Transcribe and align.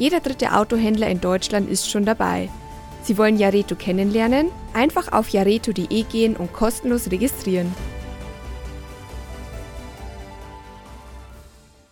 Jeder 0.00 0.20
dritte 0.20 0.54
Autohändler 0.54 1.10
in 1.10 1.20
Deutschland 1.20 1.68
ist 1.68 1.90
schon 1.90 2.06
dabei. 2.06 2.48
Sie 3.02 3.18
wollen 3.18 3.36
Jareto 3.36 3.74
kennenlernen? 3.74 4.48
Einfach 4.72 5.12
auf 5.12 5.28
jareto.de 5.28 6.04
gehen 6.04 6.36
und 6.36 6.54
kostenlos 6.54 7.10
registrieren. 7.10 7.70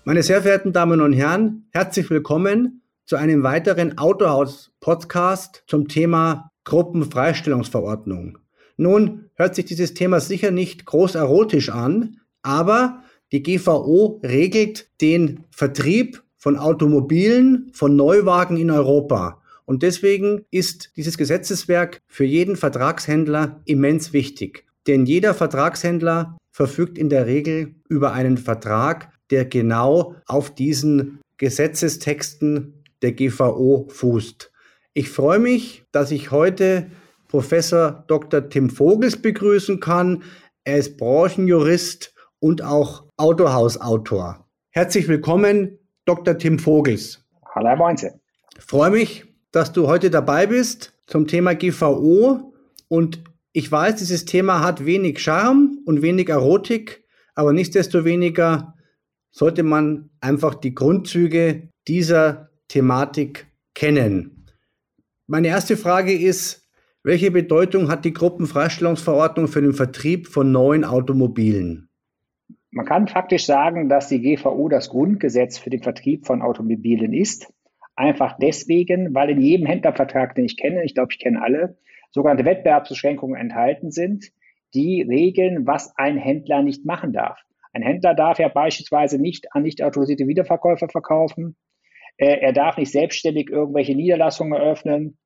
Meine 0.05 0.23
sehr 0.23 0.41
verehrten 0.41 0.73
Damen 0.73 1.03
und 1.03 1.13
Herren, 1.13 1.69
herzlich 1.71 2.09
willkommen 2.09 2.81
zu 3.05 3.17
einem 3.17 3.43
weiteren 3.43 3.99
Autohaus-Podcast 3.99 5.65
zum 5.67 5.87
Thema 5.87 6.51
Gruppenfreistellungsverordnung. 6.65 8.39
Nun 8.79 9.29
hört 9.35 9.55
sich 9.55 9.67
dieses 9.67 9.93
Thema 9.93 10.21
sicher 10.21 10.51
nicht 10.51 10.87
groß 10.87 11.15
erotisch 11.15 11.69
an, 11.69 12.21
aber 12.41 13.03
die 13.33 13.43
GVO 13.43 14.23
regelt 14.25 14.89
den 15.03 15.45
Vertrieb 15.51 16.23
von 16.39 16.57
Automobilen, 16.57 17.71
von 17.75 17.97
Neuwagen 17.97 18.57
in 18.57 18.71
Europa. 18.71 19.43
Und 19.67 19.83
deswegen 19.83 20.47
ist 20.51 20.93
dieses 20.97 21.19
Gesetzeswerk 21.19 22.01
für 22.07 22.25
jeden 22.25 22.57
Vertragshändler 22.57 23.61
immens 23.67 24.15
wichtig. 24.15 24.65
Denn 24.87 25.05
jeder 25.05 25.35
Vertragshändler 25.35 26.39
verfügt 26.51 26.97
in 26.97 27.11
der 27.11 27.27
Regel 27.27 27.75
über 27.89 28.13
einen 28.13 28.39
Vertrag, 28.39 29.13
der 29.31 29.45
genau 29.45 30.15
auf 30.27 30.55
diesen 30.55 31.21
Gesetzestexten 31.37 32.83
der 33.03 33.13
GVO 33.13 33.87
fußt. 33.91 34.51
Ich 34.95 35.11
freue 35.11 35.39
mich, 35.39 35.85
dass 35.93 36.11
ich 36.11 36.31
heute 36.31 36.91
Professor 37.29 38.05
Dr. 38.09 38.49
Tim 38.49 38.71
Vogels 38.71 39.19
begrüßen 39.19 39.81
kann. 39.81 40.23
Er 40.65 40.79
ist 40.79 40.97
Branchenjurist 40.97 42.15
und 42.41 42.63
auch 42.63 43.05
Autohausautor. 43.17 44.49
Herzlich 44.71 45.09
willkommen, 45.09 45.79
Dr. 46.09 46.39
Tim 46.39 46.59
Vogels. 46.59 47.23
Hallo, 47.55 47.69
Herr 47.69 47.77
Moinze. 47.77 48.19
Freue 48.59 48.91
mich, 48.91 49.27
dass 49.53 49.73
du 49.73 49.89
heute 49.89 50.09
dabei 50.09 50.47
bist 50.47 50.95
zum 51.07 51.27
Thema 51.27 51.55
GVO. 51.55 52.55
Und 52.89 53.23
ich 53.53 53.71
weiß, 53.71 53.97
dieses 53.97 54.25
Thema 54.25 54.63
hat 54.65 54.87
wenig 54.87 55.19
Charme 55.19 55.83
und 55.85 56.01
wenig 56.01 56.31
Erotik, 56.31 57.05
aber 57.35 57.53
nichtsdestoweniger 57.53 58.75
sollte 59.31 59.63
man 59.63 60.09
einfach 60.23 60.55
die 60.55 60.75
Grundzüge 60.75 61.69
dieser 61.87 62.49
Thematik 62.69 63.47
kennen. 63.75 64.47
Meine 65.27 65.49
erste 65.49 65.77
Frage 65.77 66.19
ist, 66.19 66.67
welche 67.03 67.31
Bedeutung 67.31 67.91
hat 67.91 68.07
die 68.07 68.15
Gruppenfreistellungsverordnung 68.15 69.47
für 69.47 69.61
den 69.61 69.75
Vertrieb 69.75 70.27
von 70.27 70.53
neuen 70.53 70.85
Automobilen? 70.85 71.88
Man 72.71 72.85
kann 72.85 73.09
faktisch 73.09 73.47
sagen, 73.47 73.89
dass 73.89 74.09
die 74.09 74.21
GVO 74.21 74.69
das 74.69 74.91
Grundgesetz 74.91 75.59
für 75.59 75.71
den 75.71 75.83
Vertrieb 75.83 76.27
von 76.27 76.43
Automobilen 76.43 77.13
ist. 77.15 77.53
Einfach 77.97 78.37
deswegen, 78.39 79.15
weil 79.15 79.31
in 79.31 79.41
jedem 79.41 79.67
Händlervertrag, 79.67 80.35
den 80.35 80.45
ich 80.45 80.57
kenne, 80.57 80.85
ich 80.85 80.95
glaube, 80.95 81.13
ich 81.13 81.19
kenne 81.19 81.43
alle, 81.43 81.79
sogenannte 82.11 82.45
Wettbewerbsbeschränkungen 82.45 83.41
enthalten 83.41 83.91
sind, 83.91 84.31
die 84.75 85.03
regeln, 85.03 85.67
was 85.67 85.97
ein 85.97 86.19
Händler 86.19 86.63
nicht 86.63 86.85
machen 86.85 87.13
darf. 87.13 87.41
Ein 87.73 87.83
Händler 87.83 88.15
darf 88.15 88.39
ja 88.39 88.49
beispielsweise 88.49 89.19
nicht 89.21 89.53
an 89.53 89.63
nicht 89.63 89.83
autorisierte 89.83 90.27
Wiederverkäufer 90.27 90.89
verkaufen. 90.89 91.57
Äh, 92.17 92.39
er 92.41 92.53
darf 92.53 92.77
nicht 92.77 92.93
selbstständig 92.93 93.51
irgendwelche 93.51 93.95
Niederlassungen 93.95 94.53
eröffnen. 94.53 95.19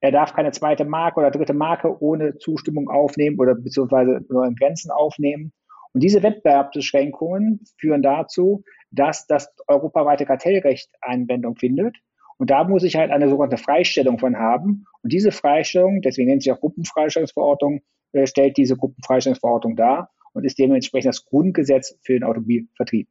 Er 0.00 0.12
darf 0.12 0.32
keine 0.32 0.52
zweite 0.52 0.84
Marke 0.84 1.20
oder 1.20 1.30
dritte 1.30 1.54
Marke 1.54 2.00
ohne 2.02 2.38
Zustimmung 2.38 2.88
aufnehmen 2.88 3.38
oder 3.38 3.54
beziehungsweise 3.54 4.24
nur 4.28 4.46
in 4.46 4.54
Grenzen 4.54 4.90
aufnehmen. 4.90 5.52
Und 5.92 6.02
diese 6.02 6.22
Wettbewerbsbeschränkungen 6.22 7.60
führen 7.78 8.02
dazu, 8.02 8.64
dass 8.90 9.26
das 9.26 9.52
europaweite 9.66 10.26
Kartellrecht 10.26 10.90
Anwendung 11.00 11.56
findet. 11.56 11.96
Und 12.38 12.50
da 12.50 12.64
muss 12.64 12.84
ich 12.84 12.96
halt 12.96 13.10
eine 13.10 13.28
sogenannte 13.28 13.62
Freistellung 13.62 14.18
von 14.18 14.36
haben. 14.36 14.84
Und 15.02 15.12
diese 15.12 15.32
Freistellung, 15.32 16.02
deswegen 16.02 16.28
nennt 16.28 16.42
sich 16.42 16.52
auch 16.52 16.60
Gruppenfreistellungsverordnung, 16.60 17.80
äh, 18.12 18.26
stellt 18.26 18.56
diese 18.56 18.76
Gruppenfreistellungsverordnung 18.76 19.76
dar 19.76 20.10
und 20.32 20.44
ist 20.44 20.58
dementsprechend 20.58 21.08
das 21.08 21.24
Grundgesetz 21.24 21.98
für 22.02 22.12
den 22.12 22.24
Automobilvertrieb. 22.24 23.08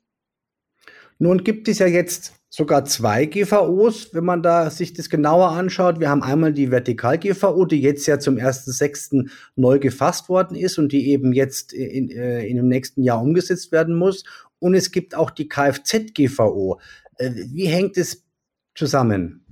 Nun 1.19 1.43
gibt 1.43 1.67
es 1.67 1.79
ja 1.79 1.87
jetzt 1.87 2.33
sogar 2.49 2.85
zwei 2.85 3.25
GVOs, 3.25 4.13
wenn 4.13 4.23
man 4.23 4.41
da 4.41 4.69
sich 4.69 4.93
das 4.93 5.09
genauer 5.09 5.51
anschaut. 5.51 5.99
Wir 5.99 6.09
haben 6.09 6.23
einmal 6.23 6.53
die 6.53 6.71
Vertikal-GVO, 6.71 7.65
die 7.65 7.81
jetzt 7.81 8.05
ja 8.07 8.19
zum 8.19 8.35
1.6. 8.35 9.29
neu 9.55 9.79
gefasst 9.79 10.29
worden 10.29 10.55
ist 10.55 10.77
und 10.77 10.91
die 10.91 11.09
eben 11.09 11.33
jetzt 11.33 11.73
in, 11.73 12.09
äh, 12.09 12.45
in 12.45 12.57
dem 12.57 12.67
nächsten 12.67 13.03
Jahr 13.03 13.21
umgesetzt 13.21 13.71
werden 13.71 13.95
muss. 13.95 14.23
Und 14.59 14.75
es 14.75 14.91
gibt 14.91 15.15
auch 15.15 15.31
die 15.31 15.47
Kfz-GVO. 15.47 16.79
Äh, 17.17 17.31
wie 17.51 17.67
hängt 17.67 17.97
es 17.97 18.25
zusammen? 18.75 19.45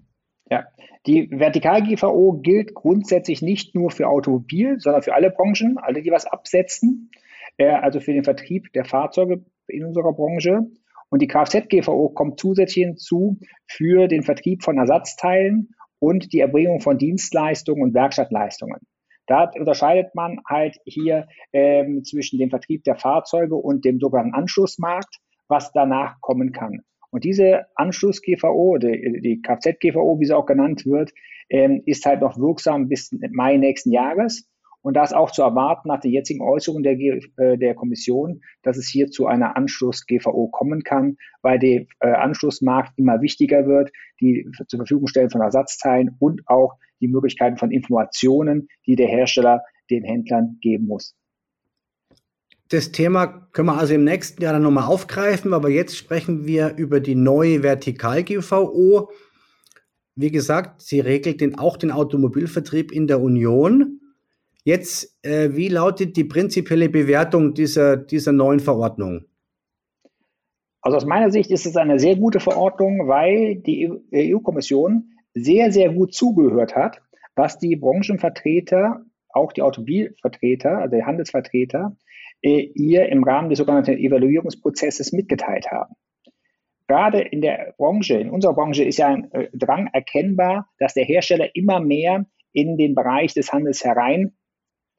Ja, 0.50 0.66
die 1.06 1.30
Vertikal-GVO 1.32 2.40
gilt 2.42 2.74
grundsätzlich 2.74 3.42
nicht 3.42 3.76
nur 3.76 3.92
für 3.92 4.08
Automobil, 4.08 4.80
sondern 4.80 5.02
für 5.02 5.14
alle 5.14 5.32
Branchen, 5.32 5.78
alle, 5.78 6.02
die 6.02 6.12
was 6.12 6.26
absetzen, 6.26 7.12
äh, 7.58 7.70
also 7.70 8.00
für 8.00 8.14
den 8.14 8.24
Vertrieb 8.24 8.72
der 8.74 8.86
Fahrzeuge 8.86 9.44
in 9.68 9.86
unserer 9.86 10.14
Branche. 10.14 10.68
Und 11.09 11.21
die 11.21 11.27
Kfz-GVO 11.27 12.09
kommt 12.09 12.39
zusätzlich 12.39 12.85
hinzu 12.85 13.39
für 13.67 14.07
den 14.07 14.23
Vertrieb 14.23 14.63
von 14.63 14.77
Ersatzteilen 14.77 15.69
und 15.99 16.33
die 16.33 16.39
Erbringung 16.39 16.81
von 16.81 16.97
Dienstleistungen 16.97 17.83
und 17.83 17.93
Werkstattleistungen. 17.93 18.79
Da 19.27 19.49
unterscheidet 19.57 20.13
man 20.13 20.39
halt 20.47 20.77
hier 20.85 21.27
ähm, 21.51 22.03
zwischen 22.03 22.38
dem 22.38 22.49
Vertrieb 22.49 22.83
der 22.83 22.95
Fahrzeuge 22.95 23.55
und 23.55 23.85
dem 23.85 23.99
sogenannten 23.99 24.35
Anschlussmarkt, 24.35 25.17
was 25.47 25.71
danach 25.71 26.19
kommen 26.21 26.51
kann. 26.51 26.81
Und 27.11 27.23
diese 27.23 27.66
Anschluss-GVO, 27.75 28.77
die, 28.77 29.22
die 29.22 29.41
Kfz-GVO, 29.41 30.19
wie 30.19 30.25
sie 30.25 30.35
auch 30.35 30.45
genannt 30.45 30.85
wird, 30.85 31.11
ähm, 31.49 31.81
ist 31.85 32.05
halt 32.05 32.22
noch 32.22 32.37
wirksam 32.37 32.87
bis 32.87 33.16
Mai 33.31 33.57
nächsten 33.57 33.91
Jahres. 33.91 34.47
Und 34.85 34.94
da 34.94 35.03
ist 35.03 35.16
auch 35.16 35.31
zu 35.31 35.41
erwarten 35.41 35.88
nach 35.88 36.00
der 36.00 36.12
jetzigen 36.12 36.44
Äußerung 36.44 36.84
der, 36.84 36.94
äh, 36.94 37.57
der 37.57 37.73
Kommission, 37.73 38.41
dass 38.62 38.78
es 38.78 38.88
hier 38.88 39.09
zu 39.09 39.25
einer 39.25 39.57
Anschluss-GVO 39.57 40.50
kommen 40.50 40.84
kann, 40.84 41.18
weil 41.41 41.57
der 41.57 41.88
äh, 42.01 42.12
Anschlussmarkt 42.12 42.91
immer 42.96 43.19
wichtiger 43.19 43.66
wird, 43.66 43.90
die 44.22 44.47
zur 44.68 44.78
Verfügung 44.78 45.07
stellen 45.07 45.31
von 45.31 45.41
Ersatzteilen 45.41 46.16
und 46.19 46.44
auch 46.46 46.75
die 47.01 47.07
Möglichkeiten 47.07 47.57
von 47.57 47.72
Informationen, 47.72 48.68
die 48.85 48.96
der 48.96 49.07
Hersteller 49.07 49.63
den 49.90 50.03
Händlern 50.03 50.59
geben 50.62 50.85
muss. 50.85 51.16
Das 52.69 52.91
Thema 52.91 53.47
können 53.53 53.69
wir 53.69 53.79
also 53.79 53.96
im 53.96 54.03
nächsten 54.03 54.40
Jahr 54.44 54.53
dann 54.53 54.62
nochmal 54.62 54.85
aufgreifen, 54.85 55.56
aber 55.56 55.69
jetzt 55.69 55.97
sprechen 55.97 56.46
wir 56.46 56.75
über 56.78 57.00
die 57.00 57.16
neue 57.16 57.63
Vertikal-GVO. 57.63 59.09
Wie 60.13 60.31
gesagt, 60.31 60.84
sie 60.84 61.00
regelt 61.00 61.41
den, 61.41 61.57
auch 61.57 61.75
den 61.75 61.90
Automobilvertrieb 61.90 62.91
in 62.91 63.07
der 63.07 63.19
Union. 63.19 63.94
Jetzt, 64.66 65.16
äh, 65.22 65.50
wie 65.52 65.68
lautet 65.68 66.18
die 66.18 66.24
prinzipielle 66.24 66.90
Bewertung 66.90 67.53
dieser, 67.53 67.98
dieser 67.98 68.31
neuen 68.31 68.59
Verordnung? 68.59 69.26
Also 70.81 70.98
aus 70.98 71.06
meiner 71.06 71.30
Sicht 71.30 71.52
ist 71.52 71.68
es 71.68 71.76
eine 71.78 72.00
sehr 72.00 72.16
gute 72.16 72.40
Verordnung, 72.40 73.08
weil 73.08 73.58
die 73.58 73.88
EU-Kommission 74.12 75.12
sehr, 75.35 75.72
sehr 75.72 75.94
gut 75.94 76.16
zugehört 76.16 76.76
hat, 76.76 77.03
was 77.35 77.59
die 77.59 77.76
Branchenvertreter, 77.76 79.06
auch 79.29 79.53
die 79.53 79.62
Automobilvertreter, 79.62 80.79
also 80.79 80.96
die 80.96 81.03
Handelsvertreter, 81.03 81.96
äh, 82.41 82.72
ihr 82.73 83.08
im 83.09 83.23
Rahmen 83.23 83.50
des 83.50 83.59
sogenannten 83.59 83.97
Evaluierungsprozesses 83.97 85.11
mitgeteilt 85.11 85.68
haben. 85.70 85.94
Gerade 86.88 87.22
in 87.22 87.41
der 87.41 87.76
Branche, 87.78 88.16
in 88.16 88.32
unserer 88.32 88.56
Branche 88.56 88.84
ist 88.84 88.97
ja 88.97 89.09
ein 89.09 89.32
äh, 89.32 89.47
Drang 89.53 89.90
erkennbar, 89.94 90.70
dass 90.79 90.96
der 90.96 91.06
Hersteller 91.06 91.56
immer 91.56 91.79
mehr 91.79 92.26
in 92.52 92.78
den 92.78 92.96
Bereich 92.96 93.35
des 93.35 93.53
Handels 93.53 93.84
herein 93.84 94.34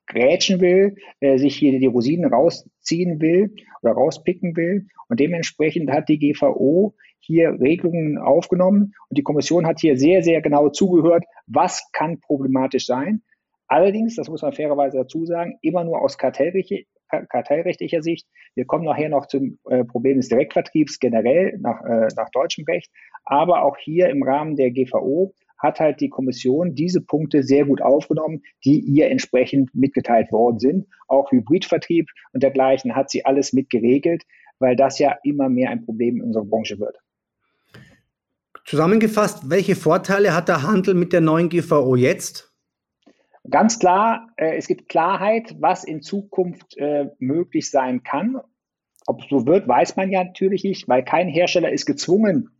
grätschen 0.06 0.60
will, 0.60 0.96
äh, 1.20 1.38
sich 1.38 1.56
hier 1.56 1.78
die 1.78 1.86
Rosinen 1.86 2.32
rausziehen 2.32 3.20
will 3.20 3.54
oder 3.82 3.92
rauspicken 3.92 4.56
will. 4.56 4.86
Und 5.08 5.20
dementsprechend 5.20 5.90
hat 5.90 6.08
die 6.08 6.18
GVO 6.18 6.94
hier 7.20 7.58
Regelungen 7.60 8.18
aufgenommen 8.18 8.94
und 9.08 9.18
die 9.18 9.22
Kommission 9.22 9.66
hat 9.66 9.80
hier 9.80 9.96
sehr, 9.96 10.22
sehr 10.22 10.40
genau 10.40 10.68
zugehört, 10.68 11.24
was 11.46 11.88
kann 11.92 12.20
problematisch 12.20 12.86
sein. 12.86 13.22
Allerdings, 13.68 14.14
das 14.14 14.28
muss 14.28 14.42
man 14.42 14.52
fairerweise 14.52 14.98
dazu 14.98 15.24
sagen, 15.26 15.58
immer 15.60 15.82
nur 15.82 16.00
aus 16.00 16.18
kartellrechtlicher, 16.18 16.86
kartellrechtlicher 17.28 18.02
Sicht. 18.02 18.28
Wir 18.54 18.64
kommen 18.64 18.84
nachher 18.84 19.08
noch 19.08 19.26
zum 19.26 19.58
äh, 19.68 19.84
Problem 19.84 20.18
des 20.18 20.28
Direktvertriebs 20.28 21.00
generell 21.00 21.58
nach, 21.58 21.82
äh, 21.84 22.08
nach 22.16 22.30
deutschem 22.30 22.64
Recht. 22.64 22.90
Aber 23.24 23.64
auch 23.64 23.76
hier 23.76 24.08
im 24.08 24.22
Rahmen 24.22 24.54
der 24.54 24.70
GVO 24.70 25.34
hat 25.58 25.80
halt 25.80 26.00
die 26.00 26.08
Kommission 26.08 26.74
diese 26.74 27.00
Punkte 27.00 27.42
sehr 27.42 27.64
gut 27.64 27.82
aufgenommen, 27.82 28.42
die 28.64 28.80
ihr 28.80 29.08
entsprechend 29.10 29.74
mitgeteilt 29.74 30.30
worden 30.32 30.58
sind. 30.58 30.86
Auch 31.08 31.30
Hybridvertrieb 31.30 32.08
und 32.32 32.42
dergleichen 32.42 32.94
hat 32.94 33.10
sie 33.10 33.24
alles 33.24 33.52
mit 33.52 33.70
geregelt, 33.70 34.24
weil 34.58 34.76
das 34.76 34.98
ja 34.98 35.16
immer 35.22 35.48
mehr 35.48 35.70
ein 35.70 35.84
Problem 35.84 36.16
in 36.16 36.22
unserer 36.22 36.44
Branche 36.44 36.78
wird. 36.78 36.96
Zusammengefasst, 38.64 39.48
welche 39.48 39.76
Vorteile 39.76 40.34
hat 40.34 40.48
der 40.48 40.62
Handel 40.62 40.94
mit 40.94 41.12
der 41.12 41.20
neuen 41.20 41.48
GVO 41.48 41.94
jetzt? 41.94 42.52
Ganz 43.48 43.78
klar, 43.78 44.28
äh, 44.36 44.56
es 44.56 44.66
gibt 44.66 44.88
Klarheit, 44.88 45.54
was 45.60 45.84
in 45.84 46.02
Zukunft 46.02 46.76
äh, 46.76 47.10
möglich 47.20 47.70
sein 47.70 48.02
kann. 48.02 48.40
Ob 49.06 49.22
es 49.22 49.28
so 49.28 49.46
wird, 49.46 49.68
weiß 49.68 49.94
man 49.94 50.10
ja 50.10 50.24
natürlich 50.24 50.64
nicht, 50.64 50.88
weil 50.88 51.04
kein 51.04 51.28
Hersteller 51.28 51.70
ist 51.70 51.86
gezwungen, 51.86 52.50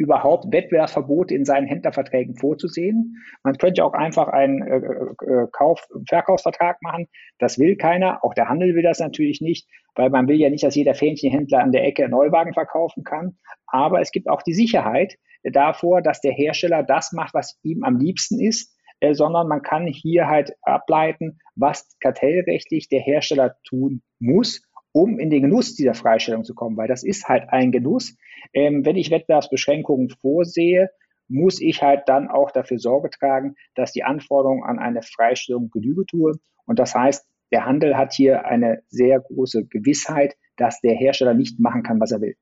überhaupt 0.00 0.50
Wettbewerbsverbote 0.50 1.34
in 1.34 1.44
seinen 1.44 1.66
Händlerverträgen 1.66 2.34
vorzusehen. 2.34 3.16
Man 3.42 3.58
könnte 3.58 3.84
auch 3.84 3.92
einfach 3.92 4.28
einen 4.28 4.62
äh, 4.62 4.76
äh, 4.76 5.46
Kauf 5.52 5.86
Verkaufsvertrag 6.08 6.80
machen. 6.80 7.06
Das 7.38 7.58
will 7.58 7.76
keiner. 7.76 8.24
Auch 8.24 8.32
der 8.32 8.48
Handel 8.48 8.74
will 8.74 8.82
das 8.82 8.98
natürlich 8.98 9.42
nicht, 9.42 9.68
weil 9.94 10.08
man 10.08 10.26
will 10.26 10.36
ja 10.36 10.48
nicht, 10.48 10.64
dass 10.64 10.74
jeder 10.74 10.94
Fähnchenhändler 10.94 11.60
an 11.60 11.70
der 11.70 11.84
Ecke 11.84 12.08
Neuwagen 12.08 12.54
verkaufen 12.54 13.04
kann. 13.04 13.36
Aber 13.66 14.00
es 14.00 14.10
gibt 14.10 14.26
auch 14.30 14.40
die 14.40 14.54
Sicherheit 14.54 15.16
davor, 15.42 16.00
dass 16.00 16.22
der 16.22 16.32
Hersteller 16.32 16.82
das 16.82 17.12
macht, 17.12 17.34
was 17.34 17.58
ihm 17.62 17.84
am 17.84 17.98
liebsten 17.98 18.40
ist, 18.40 18.74
äh, 19.00 19.12
sondern 19.12 19.48
man 19.48 19.60
kann 19.60 19.86
hier 19.86 20.28
halt 20.28 20.54
ableiten, 20.62 21.40
was 21.56 21.94
kartellrechtlich 22.00 22.88
der 22.88 23.00
Hersteller 23.00 23.56
tun 23.68 24.00
muss, 24.18 24.62
um 24.92 25.18
in 25.18 25.28
den 25.28 25.42
Genuss 25.42 25.74
dieser 25.74 25.94
Freistellung 25.94 26.44
zu 26.44 26.54
kommen, 26.54 26.78
weil 26.78 26.88
das 26.88 27.04
ist 27.04 27.28
halt 27.28 27.50
ein 27.50 27.70
Genuss. 27.70 28.16
Ähm, 28.52 28.84
wenn 28.84 28.96
ich 28.96 29.10
Wettbewerbsbeschränkungen 29.10 30.10
vorsehe, 30.10 30.90
muss 31.28 31.60
ich 31.60 31.82
halt 31.82 32.02
dann 32.06 32.28
auch 32.28 32.50
dafür 32.50 32.78
Sorge 32.78 33.10
tragen, 33.10 33.54
dass 33.74 33.92
die 33.92 34.02
Anforderungen 34.02 34.64
an 34.64 34.78
eine 34.78 35.02
Freistellung 35.02 35.70
Genüge 35.70 36.04
tue. 36.06 36.38
Und 36.66 36.78
das 36.78 36.94
heißt, 36.94 37.26
der 37.52 37.66
Handel 37.66 37.96
hat 37.96 38.12
hier 38.12 38.46
eine 38.46 38.82
sehr 38.88 39.20
große 39.20 39.66
Gewissheit, 39.66 40.36
dass 40.56 40.80
der 40.80 40.94
Hersteller 40.94 41.34
nicht 41.34 41.58
machen 41.58 41.82
kann, 41.82 42.00
was 42.00 42.12
er 42.12 42.20
will. 42.20 42.36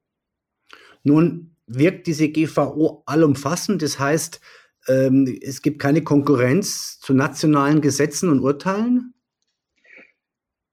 Nun 1.02 1.56
wirkt 1.66 2.06
diese 2.06 2.28
GVO 2.28 3.02
allumfassend. 3.06 3.82
Das 3.82 3.98
heißt, 3.98 4.40
ähm, 4.88 5.38
es 5.42 5.62
gibt 5.62 5.78
keine 5.78 6.02
Konkurrenz 6.02 6.98
zu 7.00 7.14
nationalen 7.14 7.80
Gesetzen 7.80 8.30
und 8.30 8.40
Urteilen? 8.40 9.14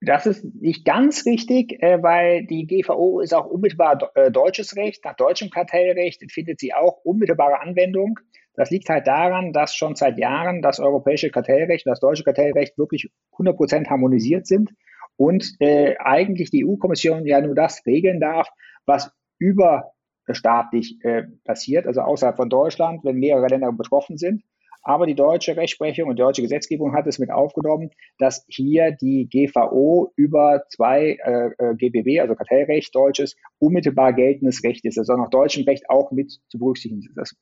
Das 0.05 0.27
ist 0.27 0.45
nicht 0.61 0.85
ganz 0.85 1.25
richtig, 1.25 1.81
äh, 1.81 2.01
weil 2.01 2.45
die 2.45 2.67
GVO 2.67 3.21
ist 3.21 3.33
auch 3.33 3.47
unmittelbar 3.47 4.11
äh, 4.13 4.31
deutsches 4.31 4.75
Recht. 4.75 5.03
Nach 5.03 5.15
deutschem 5.15 5.49
Kartellrecht 5.49 6.23
findet 6.31 6.59
sie 6.59 6.73
auch 6.73 6.99
unmittelbare 7.03 7.59
Anwendung. 7.59 8.19
Das 8.53 8.69
liegt 8.69 8.87
halt 8.87 9.07
daran, 9.07 9.51
dass 9.51 9.75
schon 9.75 9.95
seit 9.95 10.17
Jahren 10.19 10.61
das 10.61 10.79
europäische 10.79 11.31
Kartellrecht 11.31 11.85
und 11.85 11.89
das 11.89 11.99
deutsche 11.99 12.23
Kartellrecht 12.23 12.77
wirklich 12.77 13.09
100 13.33 13.57
Prozent 13.57 13.89
harmonisiert 13.89 14.45
sind 14.45 14.71
und 15.17 15.55
äh, 15.59 15.95
eigentlich 15.97 16.51
die 16.51 16.65
EU-Kommission 16.65 17.25
ja 17.25 17.41
nur 17.41 17.55
das 17.55 17.83
regeln 17.85 18.19
darf, 18.19 18.47
was 18.85 19.11
überstaatlich 19.39 20.97
passiert, 21.43 21.87
also 21.87 22.01
außerhalb 22.01 22.37
von 22.37 22.49
Deutschland, 22.49 23.03
wenn 23.03 23.17
mehrere 23.17 23.47
Länder 23.47 23.71
betroffen 23.73 24.17
sind. 24.17 24.43
Aber 24.87 25.07
die 25.07 25.15
deutsche 25.15 25.57
Rechtsprechung 25.57 26.07
und 26.07 26.17
die 26.17 26.21
deutsche 26.21 26.43
Gesetzgebung 26.43 26.93
hat 26.93 27.07
es 27.07 27.17
mit 27.17 27.31
aufgenommen, 27.31 27.89
dass 28.19 28.45
hier 28.47 28.91
die 28.91 29.27
GVO 29.27 30.13
über 30.15 30.63
zwei 30.69 31.17
äh, 31.25 31.49
äh 31.57 31.75
GBB, 31.75 32.21
also 32.21 32.35
Kartellrecht 32.35 32.93
deutsches, 32.93 33.35
unmittelbar 33.57 34.13
geltendes 34.13 34.63
Recht 34.63 34.85
ist. 34.85 34.99
Also 34.99 35.17
nach 35.17 35.31
deutschem 35.31 35.63
Recht 35.63 35.89
auch 35.89 36.11
mit 36.11 36.39
zu 36.49 36.59
berücksichtigen. 36.59 37.01
Das 37.15 37.35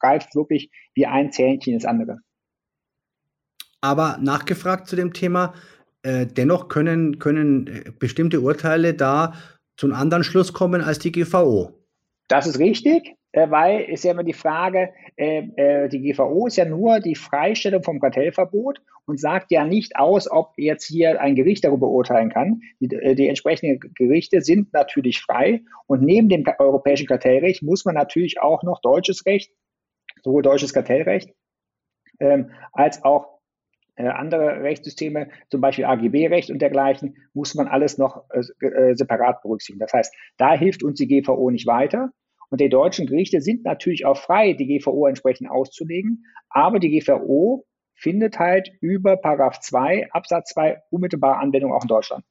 greift 0.00 0.34
wirklich 0.34 0.70
wie 0.94 1.04
ein 1.04 1.32
Zähnchen 1.32 1.74
ins 1.74 1.84
andere. 1.84 2.20
Aber 3.82 4.18
nachgefragt 4.22 4.88
zu 4.88 4.96
dem 4.96 5.12
Thema, 5.12 5.52
äh, 6.02 6.24
dennoch 6.26 6.68
können, 6.68 7.18
können 7.18 7.66
äh, 7.66 7.92
bestimmte 7.98 8.40
Urteile 8.40 8.94
da 8.94 9.34
zu 9.76 9.86
einem 9.86 9.96
anderen 9.96 10.24
Schluss 10.24 10.54
kommen 10.54 10.80
als 10.80 10.98
die 10.98 11.12
GVO. 11.12 11.74
Das 12.28 12.46
ist 12.46 12.58
richtig 12.58 13.16
weil 13.36 13.82
ist 13.82 14.04
ja 14.04 14.12
immer 14.12 14.24
die 14.24 14.32
Frage, 14.32 14.92
äh, 15.16 15.42
äh, 15.56 15.88
die 15.88 16.00
GVO 16.00 16.46
ist 16.46 16.56
ja 16.56 16.64
nur 16.64 17.00
die 17.00 17.14
Freistellung 17.14 17.82
vom 17.82 18.00
Kartellverbot 18.00 18.80
und 19.04 19.20
sagt 19.20 19.50
ja 19.50 19.64
nicht 19.64 19.96
aus, 19.96 20.30
ob 20.30 20.52
jetzt 20.56 20.84
hier 20.84 21.20
ein 21.20 21.34
Gericht 21.34 21.64
darüber 21.64 21.88
urteilen 21.88 22.30
kann. 22.30 22.60
Die, 22.80 22.94
äh, 22.94 23.14
die 23.14 23.28
entsprechenden 23.28 23.80
Gerichte 23.94 24.40
sind 24.40 24.72
natürlich 24.72 25.20
frei 25.20 25.62
und 25.86 26.02
neben 26.02 26.28
dem 26.28 26.44
europäischen 26.58 27.06
Kartellrecht 27.06 27.62
muss 27.62 27.84
man 27.84 27.94
natürlich 27.94 28.40
auch 28.40 28.62
noch 28.62 28.80
deutsches 28.80 29.26
Recht, 29.26 29.52
sowohl 30.22 30.42
deutsches 30.42 30.72
Kartellrecht 30.72 31.30
ähm, 32.20 32.50
als 32.72 33.04
auch 33.04 33.36
äh, 33.96 34.08
andere 34.08 34.62
Rechtssysteme, 34.62 35.28
zum 35.48 35.60
Beispiel 35.60 35.84
AGB-Recht 35.84 36.50
und 36.50 36.60
dergleichen, 36.60 37.16
muss 37.32 37.54
man 37.54 37.66
alles 37.66 37.98
noch 37.98 38.24
äh, 38.30 38.66
äh, 38.66 38.94
separat 38.94 39.42
berücksichtigen. 39.42 39.80
Das 39.80 39.92
heißt, 39.92 40.14
da 40.36 40.54
hilft 40.54 40.82
uns 40.82 40.98
die 40.98 41.08
GVO 41.08 41.50
nicht 41.50 41.66
weiter. 41.66 42.10
Und 42.50 42.60
die 42.60 42.68
deutschen 42.68 43.06
Gerichte 43.06 43.40
sind 43.40 43.64
natürlich 43.64 44.06
auch 44.06 44.16
frei, 44.16 44.52
die 44.52 44.66
GVO 44.66 45.06
entsprechend 45.06 45.50
auszulegen. 45.50 46.24
Aber 46.48 46.78
die 46.78 46.98
GVO 46.98 47.64
findet 47.94 48.38
halt 48.38 48.70
über 48.80 49.16
Paragraph 49.16 49.60
2 49.60 50.12
Absatz 50.12 50.50
2 50.50 50.82
unmittelbare 50.90 51.38
Anwendung 51.38 51.72
auch 51.72 51.82
in 51.82 51.88
Deutschland. 51.88 52.24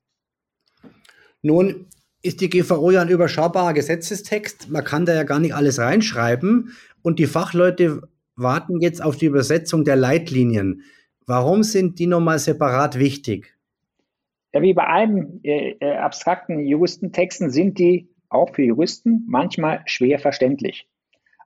Nun 1.41 1.88
ist 2.21 2.41
die 2.41 2.50
GVO 2.50 2.91
ja 2.91 3.01
ein 3.01 3.09
überschaubarer 3.09 3.73
Gesetzestext. 3.73 4.69
Man 4.69 4.83
kann 4.83 5.06
da 5.06 5.13
ja 5.13 5.23
gar 5.23 5.39
nicht 5.39 5.53
alles 5.53 5.79
reinschreiben. 5.79 6.71
Und 7.01 7.19
die 7.19 7.27
Fachleute 7.27 8.01
warten 8.35 8.81
jetzt 8.81 9.03
auf 9.03 9.18
die 9.18 9.27
Übersetzung 9.27 9.85
der 9.85 9.95
Leitlinien. 9.95 10.83
Warum 11.27 11.63
sind 11.63 12.00
die 12.00 12.07
nochmal 12.07 12.39
separat 12.39 12.97
wichtig? 13.00 13.56
Ja, 14.53 14.61
wie 14.61 14.73
bei 14.73 14.85
allen 14.85 15.44
äh, 15.44 15.75
äh 15.79 15.97
abstrakten 15.97 16.65
Juristentexten 16.65 17.50
sind 17.50 17.77
die 17.77 18.09
auch 18.30 18.54
für 18.54 18.63
Juristen 18.63 19.24
manchmal 19.27 19.81
schwer 19.86 20.19
verständlich. 20.19 20.88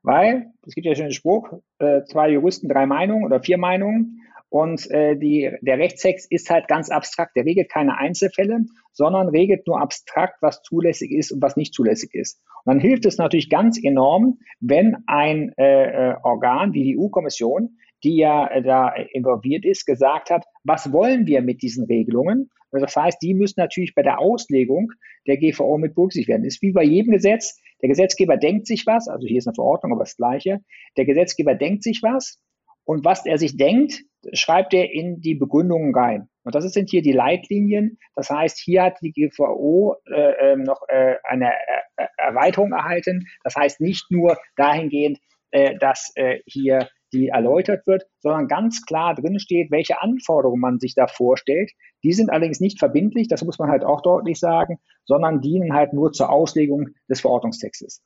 Weil, 0.02 0.52
es 0.66 0.76
gibt 0.76 0.88
ja 0.88 0.96
schon 0.96 1.06
den 1.06 1.14
Spruch, 1.14 1.52
äh, 1.80 2.04
zwei 2.06 2.30
Juristen, 2.30 2.70
drei 2.70 2.86
Meinungen 2.86 3.26
oder 3.26 3.42
vier 3.42 3.58
Meinungen. 3.58 4.22
Und 4.48 4.90
äh, 4.90 5.16
die, 5.16 5.52
der 5.62 5.78
Rechtstext 5.78 6.32
ist 6.32 6.50
halt 6.50 6.68
ganz 6.68 6.90
abstrakt. 6.90 7.36
Der 7.36 7.46
regelt 7.46 7.70
keine 7.70 7.98
Einzelfälle, 7.98 8.66
sondern 8.94 9.28
regelt 9.28 9.68
nur 9.68 9.80
abstrakt, 9.80 10.38
was 10.42 10.64
zulässig 10.64 11.12
ist 11.12 11.32
und 11.32 11.42
was 11.42 11.56
nicht 11.56 11.74
zulässig 11.74 12.14
ist. 12.16 12.42
Und 12.64 12.74
dann 12.74 12.80
hilft 12.80 13.06
es 13.06 13.18
natürlich 13.18 13.50
ganz 13.50 13.82
enorm, 13.82 14.40
wenn 14.60 14.98
ein 15.06 15.54
äh, 15.58 16.12
äh 16.12 16.16
Organ 16.24 16.74
wie 16.74 16.84
die 16.84 16.98
EU-Kommission, 16.98 17.78
die 18.04 18.18
ja 18.18 18.48
äh, 18.48 18.64
da 18.64 18.90
involviert 18.90 19.66
ist, 19.66 19.86
gesagt 19.86 20.30
hat, 20.30 20.46
was 20.64 20.92
wollen 20.92 21.28
wir 21.28 21.42
mit 21.42 21.62
diesen 21.62 21.86
Regelungen? 21.86 22.50
Also 22.72 22.86
das 22.86 22.96
heißt, 22.96 23.22
die 23.22 23.34
müssen 23.34 23.60
natürlich 23.60 23.96
bei 23.96 24.04
der 24.04 24.20
Auslegung 24.20 24.92
der 25.28 25.38
GVO 25.38 25.78
mit 25.78 25.96
berücksichtigt 25.96 26.30
werden. 26.30 26.44
Das 26.44 26.56
ist 26.56 26.62
wie 26.62 26.72
bei 26.72 26.84
jedem 26.84 27.12
Gesetz. 27.12 27.60
Der 27.82 27.90
Gesetzgeber 27.90 28.38
denkt 28.38 28.68
sich 28.68 28.86
was, 28.86 29.08
also 29.08 29.26
hier 29.26 29.38
ist 29.38 29.48
eine 29.48 29.56
Verordnung, 29.56 29.94
aber 29.94 30.04
das 30.04 30.18
Gleiche. 30.18 30.60
Der 30.98 31.06
Gesetzgeber 31.06 31.56
denkt 31.56 31.84
sich 31.84 32.02
was 32.04 32.40
und 32.84 33.06
was 33.06 33.26
er 33.26 33.38
sich 33.38 33.58
denkt, 33.58 34.04
schreibt 34.34 34.74
er 34.74 34.92
in 34.92 35.22
die 35.22 35.36
Begründungen 35.36 35.96
rein. 35.96 36.28
Und 36.44 36.56
das 36.56 36.66
sind 36.74 36.90
hier 36.90 37.02
die 37.02 37.12
Leitlinien. 37.12 38.00
Das 38.16 38.30
heißt, 38.30 38.60
hier 38.60 38.84
hat 38.84 38.98
die 39.02 39.12
GVO 39.12 39.96
äh, 40.12 40.54
ähm, 40.54 40.64
noch 40.64 40.82
äh, 40.88 41.16
eine 41.24 41.52
äh, 41.98 42.08
Erweiterung 42.18 42.72
erhalten. 42.72 43.28
Das 43.44 43.56
heißt 43.56 43.80
nicht 43.80 44.10
nur 44.10 44.38
dahingehend, 44.56 45.20
äh, 45.52 45.78
dass 45.78 46.12
äh, 46.16 46.40
hier 46.46 46.90
die 47.14 47.28
erläutert 47.28 47.86
wird, 47.88 48.04
sondern 48.20 48.48
ganz 48.48 48.86
klar 48.86 49.16
drin 49.16 49.40
steht, 49.40 49.72
welche 49.72 50.02
Anforderungen 50.02 50.62
man 50.62 50.80
sich 50.80 50.96
da 50.96 51.08
vorstellt. 51.08 51.72
Die 52.04 52.14
sind 52.14 52.30
allerdings 52.30 52.60
nicht 52.60 52.80
verbindlich, 52.80 53.28
das 53.28 53.44
muss 53.44 53.60
man 53.60 53.70
halt 53.70 53.84
auch 53.84 54.02
deutlich 54.02 54.40
sagen, 54.40 54.80
sondern 55.06 55.42
dienen 55.42 55.74
halt 55.74 55.94
nur 55.94 56.12
zur 56.12 56.30
Auslegung 56.30 56.90
des 57.10 57.22
Verordnungstextes. 57.22 58.02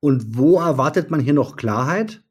Und 0.00 0.38
wo 0.38 0.58
erwartet 0.58 1.10
man 1.10 1.20
hier 1.20 1.34
noch 1.34 1.56
Klarheit? 1.56 2.22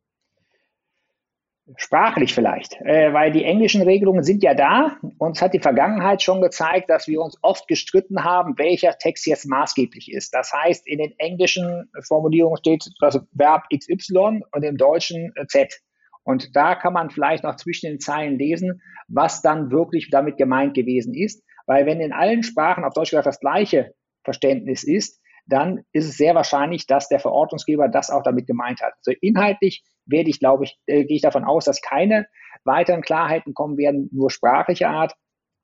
Sprachlich 1.75 2.33
vielleicht, 2.33 2.79
äh, 2.81 3.11
weil 3.11 3.33
die 3.33 3.43
englischen 3.43 3.81
Regelungen 3.81 4.23
sind 4.23 4.41
ja 4.41 4.53
da. 4.53 4.95
Uns 5.17 5.41
hat 5.41 5.53
die 5.53 5.59
Vergangenheit 5.59 6.21
schon 6.21 6.41
gezeigt, 6.41 6.89
dass 6.89 7.09
wir 7.09 7.19
uns 7.19 7.37
oft 7.41 7.67
gestritten 7.67 8.23
haben, 8.23 8.57
welcher 8.57 8.97
Text 8.97 9.27
jetzt 9.27 9.45
maßgeblich 9.45 10.09
ist. 10.13 10.33
Das 10.33 10.53
heißt, 10.53 10.87
in 10.87 10.99
den 10.99 11.13
englischen 11.17 11.91
Formulierungen 12.07 12.57
steht 12.57 12.89
das 13.01 13.19
Verb 13.33 13.65
XY 13.75 14.43
und 14.53 14.63
im 14.63 14.77
Deutschen 14.77 15.33
äh, 15.35 15.45
Z. 15.47 15.81
Und 16.23 16.55
da 16.55 16.75
kann 16.75 16.93
man 16.93 17.09
vielleicht 17.09 17.43
noch 17.43 17.57
zwischen 17.57 17.89
den 17.89 17.99
Zeilen 17.99 18.37
lesen, 18.37 18.81
was 19.09 19.41
dann 19.41 19.69
wirklich 19.69 20.09
damit 20.09 20.37
gemeint 20.37 20.73
gewesen 20.73 21.13
ist. 21.13 21.43
Weil 21.65 21.85
wenn 21.85 21.99
in 21.99 22.13
allen 22.13 22.43
Sprachen 22.43 22.85
auf 22.85 22.93
Deutsch 22.93 23.09
gesagt 23.09 23.27
das 23.27 23.41
gleiche 23.41 23.93
Verständnis 24.23 24.85
ist, 24.85 25.21
dann 25.47 25.83
ist 25.93 26.07
es 26.07 26.17
sehr 26.17 26.35
wahrscheinlich, 26.35 26.87
dass 26.87 27.07
der 27.07 27.19
Verordnungsgeber 27.19 27.87
das 27.87 28.09
auch 28.09 28.23
damit 28.23 28.47
gemeint 28.47 28.81
hat. 28.81 28.93
Also 28.97 29.17
inhaltlich 29.21 29.83
werde 30.05 30.29
ich, 30.29 30.39
glaube 30.39 30.65
ich, 30.65 30.77
äh, 30.85 31.05
gehe 31.05 31.15
ich 31.15 31.21
davon 31.21 31.43
aus, 31.43 31.65
dass 31.65 31.81
keine 31.81 32.27
weiteren 32.63 33.01
Klarheiten 33.01 33.53
kommen 33.53 33.77
werden, 33.77 34.09
nur 34.11 34.29
sprachlicher 34.29 34.89
Art. 34.89 35.15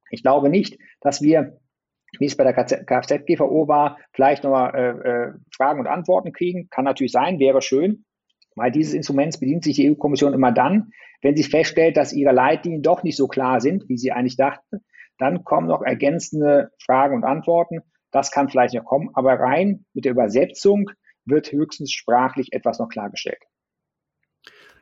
Ich 0.10 0.22
glaube 0.22 0.50
nicht, 0.50 0.78
dass 1.02 1.22
wir, 1.22 1.60
wie 2.20 2.26
es 2.26 2.38
bei 2.38 2.44
der 2.44 2.54
Kfz-GVO 2.54 3.68
war, 3.68 3.98
vielleicht 4.14 4.44
nochmal 4.44 4.76
äh, 4.76 5.10
äh, 5.10 5.34
Fragen 5.56 5.80
und 5.80 5.88
Antworten 5.88 6.32
kriegen. 6.32 6.70
Kann 6.70 6.86
natürlich 6.86 7.12
sein, 7.12 7.40
wäre 7.40 7.62
schön. 7.62 8.06
Weil 8.56 8.72
dieses 8.72 8.94
Instruments 8.94 9.40
bedient 9.40 9.64
sich 9.64 9.76
die 9.76 9.90
EU-Kommission 9.90 10.34
immer 10.34 10.52
dann, 10.52 10.92
wenn 11.24 11.36
sie 11.36 11.44
feststellt, 11.44 11.98
dass 11.98 12.14
ihre 12.14 12.34
Leitlinien 12.34 12.84
doch 12.84 13.02
nicht 13.02 13.18
so 13.18 13.28
klar 13.28 13.62
sind, 13.62 13.90
wie 13.90 13.98
sie 13.98 14.12
eigentlich 14.12 14.38
dachten. 14.38 14.84
Dann 15.18 15.44
kommen 15.44 15.68
noch 15.68 15.82
ergänzende 15.82 16.70
Fragen 16.84 17.16
und 17.16 17.24
Antworten. 17.24 17.80
Das 18.14 18.32
kann 18.32 18.48
vielleicht 18.48 18.76
noch 18.76 18.86
kommen, 18.86 19.10
aber 19.14 19.34
rein 19.34 19.86
mit 19.94 20.06
der 20.06 20.14
Übersetzung 20.14 20.90
wird 21.26 21.52
höchstens 21.52 21.92
sprachlich 21.92 22.54
etwas 22.54 22.80
noch 22.80 22.88
klargestellt. 22.88 23.42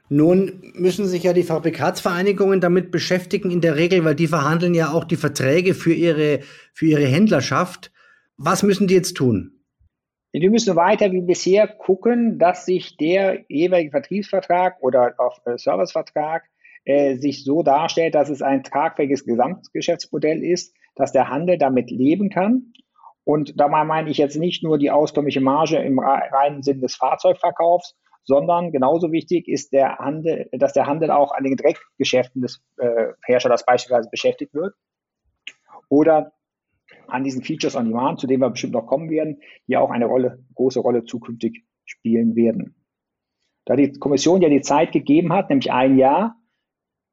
Nun 0.10 0.74
müssen 0.74 1.08
sich 1.08 1.24
ja 1.24 1.32
die 1.32 1.44
Fabrikatsvereinigungen 1.44 2.60
damit 2.60 2.92
beschäftigen, 2.92 3.50
in 3.50 3.62
der 3.62 3.78
Regel, 3.78 4.04
weil 4.04 4.16
die 4.16 4.28
verhandeln 4.28 4.74
ja 4.74 4.92
auch 4.92 5.06
die 5.06 5.16
Verträge 5.16 5.74
für 5.74 5.94
ihre, 5.94 6.42
für 6.74 6.88
ihre 6.88 7.06
Händlerschaft. 7.06 7.94
Was 8.36 8.62
müssen 8.62 8.88
die 8.88 8.96
jetzt 8.96 9.14
tun? 9.14 9.64
Wir 10.34 10.50
müssen 10.50 10.76
weiter 10.76 11.14
wie 11.14 11.22
bisher 11.22 11.68
gucken, 11.68 12.40
dass 12.40 12.66
sich 12.66 12.98
der 12.98 13.46
jeweilige 13.48 13.92
Vertriebsvertrag 13.92 14.82
oder 14.82 15.16
auch 15.18 15.46
äh, 15.46 15.58
Servicevertrag 15.58 16.44
äh, 16.84 17.16
sich 17.16 17.46
so 17.46 17.64
darstellt, 17.64 18.16
dass 18.16 18.30
es 18.30 18.42
ein 18.42 18.64
tragfähiges 18.64 19.24
Gesamtgeschäftsmodell 19.24 20.44
ist, 20.44 20.74
dass 20.96 21.14
der 21.14 21.30
Handel 21.30 21.58
damit 21.58 21.90
leben 21.90 22.30
kann. 22.30 22.74
Und 23.24 23.60
dabei 23.60 23.84
meine 23.84 24.10
ich 24.10 24.18
jetzt 24.18 24.38
nicht 24.38 24.63
nur 24.63 24.78
die 24.78 24.92
auskömmliche 24.92 25.42
Marge 25.42 25.78
im 25.78 26.00
reinen 26.00 26.63
Sinn 26.63 26.82
des 26.82 26.96
Fahrzeugverkaufs, 26.96 27.96
sondern 28.24 28.72
genauso 28.72 29.12
wichtig 29.12 29.48
ist 29.48 29.74
der 29.74 29.98
Handel, 29.98 30.48
dass 30.51 30.74
der 30.74 30.88
Handel 30.88 31.12
auch 31.12 31.32
an 31.32 31.44
den 31.44 31.56
Direktgeschäften 31.56 32.42
des 32.42 32.63
äh, 32.78 33.08
Herstellers 33.25 33.66
beispielsweise 33.66 34.10
beschäftigt 34.10 34.54
wird 34.54 34.74
oder 35.90 36.34
an 37.08 37.24
diesen 37.24 37.44
Features 37.44 37.75
on 37.75 37.86
Demand, 37.86 38.20
zu 38.20 38.28
denen 38.28 38.42
wir 38.42 38.50
bestimmt 38.50 38.74
noch 38.74 38.86
kommen 38.86 39.10
werden, 39.10 39.42
die 39.68 39.78
auch 39.78 39.92
eine 39.92 40.06
Rolle, 40.06 40.44
große 40.56 40.80
Rolle 40.80 41.04
zukünftig 41.04 41.63
spielen 41.86 42.36
werden. 42.36 42.75
Da 43.66 43.75
die 43.75 43.92
Kommission 43.94 44.42
ja 44.42 44.50
die 44.50 44.62
Zeit 44.62 44.92
gegeben 44.92 45.34
hat, 45.34 45.50
nämlich 45.50 45.72
ein 45.72 45.98
Jahr, 45.98 46.36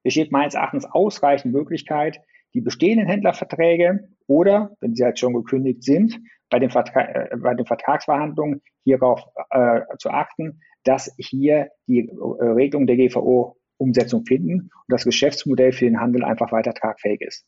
besteht 0.02 0.30
meines 0.30 0.54
Erachtens 0.54 0.84
ausreichend 0.84 1.52
Möglichkeit, 1.52 2.20
die 2.54 2.60
bestehenden 2.60 3.06
Händlerverträge 3.06 4.08
oder, 4.28 4.76
wenn 4.80 4.94
sie 4.94 5.04
halt 5.04 5.18
schon 5.18 5.34
gekündigt 5.34 5.82
sind, 5.82 6.20
bei 6.50 6.60
den, 6.60 6.70
Vertra 6.70 7.00
äh, 7.00 7.36
bei 7.36 7.54
den 7.54 7.66
Vertragsverhandlungen 7.66 8.62
hierauf 8.84 9.22
äh, 9.50 9.80
zu 9.98 10.10
achten, 10.10 10.60
dass 10.84 11.12
hier 11.18 11.70
die 11.88 12.08
äh, 12.08 12.44
Regelung 12.44 12.86
der 12.86 12.96
GVO 12.96 13.56
Umsetzung 13.78 14.24
finden 14.24 14.62
und 14.62 14.88
das 14.88 15.04
Geschäftsmodell 15.04 15.72
für 15.72 15.84
den 15.84 16.00
Handel 16.00 16.24
einfach 16.24 16.52
weiter 16.52 16.74
tragfähig 16.74 17.20
ist. 17.20 17.46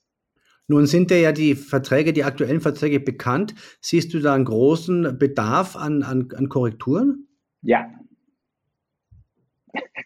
Nun 0.68 0.86
sind 0.86 1.10
ja 1.10 1.32
die 1.32 1.56
Verträge, 1.56 2.12
die 2.12 2.22
aktuellen 2.22 2.60
Verträge 2.60 3.00
bekannt. 3.00 3.54
Siehst 3.80 4.14
du 4.14 4.20
da 4.20 4.34
einen 4.34 4.44
großen 4.44 5.18
Bedarf 5.18 5.74
an, 5.74 6.04
an, 6.04 6.28
an 6.36 6.48
Korrekturen? 6.48 7.26
Ja. 7.62 7.90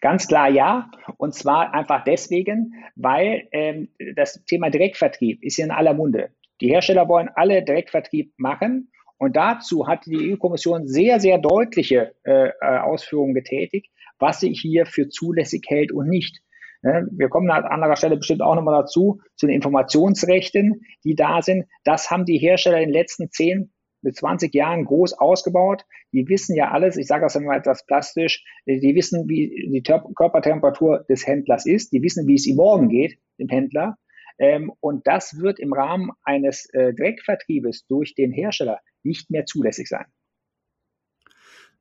Ganz 0.01 0.27
klar 0.27 0.49
ja. 0.49 0.89
Und 1.17 1.35
zwar 1.35 1.73
einfach 1.73 2.03
deswegen, 2.03 2.73
weil 2.95 3.47
ähm, 3.51 3.89
das 4.15 4.43
Thema 4.45 4.71
Direktvertrieb 4.71 5.43
ist 5.43 5.57
ja 5.57 5.65
in 5.65 5.71
aller 5.71 5.93
Munde. 5.93 6.31
Die 6.61 6.69
Hersteller 6.69 7.07
wollen 7.07 7.29
alle 7.33 7.63
Direktvertrieb 7.63 8.33
machen 8.37 8.91
und 9.17 9.35
dazu 9.35 9.87
hat 9.87 10.05
die 10.05 10.33
EU-Kommission 10.33 10.87
sehr, 10.87 11.19
sehr 11.19 11.37
deutliche 11.37 12.15
äh, 12.23 12.49
äh, 12.49 12.79
Ausführungen 12.79 13.33
getätigt, 13.33 13.91
was 14.19 14.39
sie 14.39 14.53
hier 14.53 14.85
für 14.85 15.09
zulässig 15.09 15.65
hält 15.67 15.91
und 15.91 16.09
nicht. 16.09 16.41
Ne, 16.81 17.07
wir 17.11 17.29
kommen 17.29 17.49
an 17.49 17.63
anderer 17.63 17.95
Stelle 17.95 18.17
bestimmt 18.17 18.41
auch 18.41 18.55
nochmal 18.55 18.81
dazu, 18.81 19.21
zu 19.35 19.47
den 19.47 19.55
Informationsrechten, 19.55 20.81
die 21.03 21.15
da 21.15 21.41
sind. 21.41 21.65
Das 21.83 22.11
haben 22.11 22.25
die 22.25 22.37
Hersteller 22.37 22.79
in 22.79 22.89
den 22.89 22.93
letzten 22.93 23.29
10 23.29 23.71
bis 24.01 24.15
20 24.15 24.53
Jahren 24.53 24.85
groß 24.85 25.13
ausgebaut. 25.13 25.83
Die 26.11 26.27
wissen 26.29 26.55
ja 26.55 26.71
alles, 26.71 26.95
ich 26.95 27.07
sage 27.07 27.23
das 27.23 27.35
immer 27.35 27.55
etwas 27.55 27.85
plastisch, 27.85 28.45
die 28.67 28.95
wissen, 28.95 29.27
wie 29.27 29.69
die 29.71 29.81
Körpertemperatur 29.81 31.05
des 31.09 31.25
Händlers 31.25 31.65
ist, 31.65 31.91
die 31.91 32.01
wissen, 32.03 32.27
wie 32.27 32.35
es 32.35 32.45
ihm 32.45 32.57
morgen 32.57 32.87
geht, 32.89 33.17
dem 33.39 33.49
Händler. 33.49 33.97
Ähm, 34.37 34.71
und 34.79 35.07
das 35.07 35.39
wird 35.39 35.59
im 35.59 35.73
Rahmen 35.73 36.11
eines 36.23 36.67
äh, 36.73 36.93
Direktvertriebes 36.93 37.85
durch 37.87 38.15
den 38.15 38.31
Hersteller 38.31 38.79
nicht 39.03 39.29
mehr 39.29 39.45
zulässig 39.45 39.87
sein. 39.87 40.05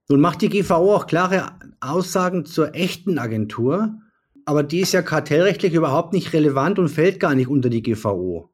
Nun 0.08 0.20
macht 0.20 0.42
die 0.42 0.50
GVO 0.50 0.94
auch 0.94 1.06
klare 1.06 1.58
Aussagen 1.80 2.44
zur 2.44 2.74
echten 2.74 3.18
Agentur, 3.18 3.94
aber 4.44 4.62
die 4.62 4.80
ist 4.80 4.92
ja 4.92 5.00
kartellrechtlich 5.00 5.72
überhaupt 5.72 6.12
nicht 6.12 6.34
relevant 6.34 6.78
und 6.78 6.88
fällt 6.88 7.20
gar 7.20 7.34
nicht 7.34 7.48
unter 7.48 7.70
die 7.70 7.82
GVO. 7.82 8.50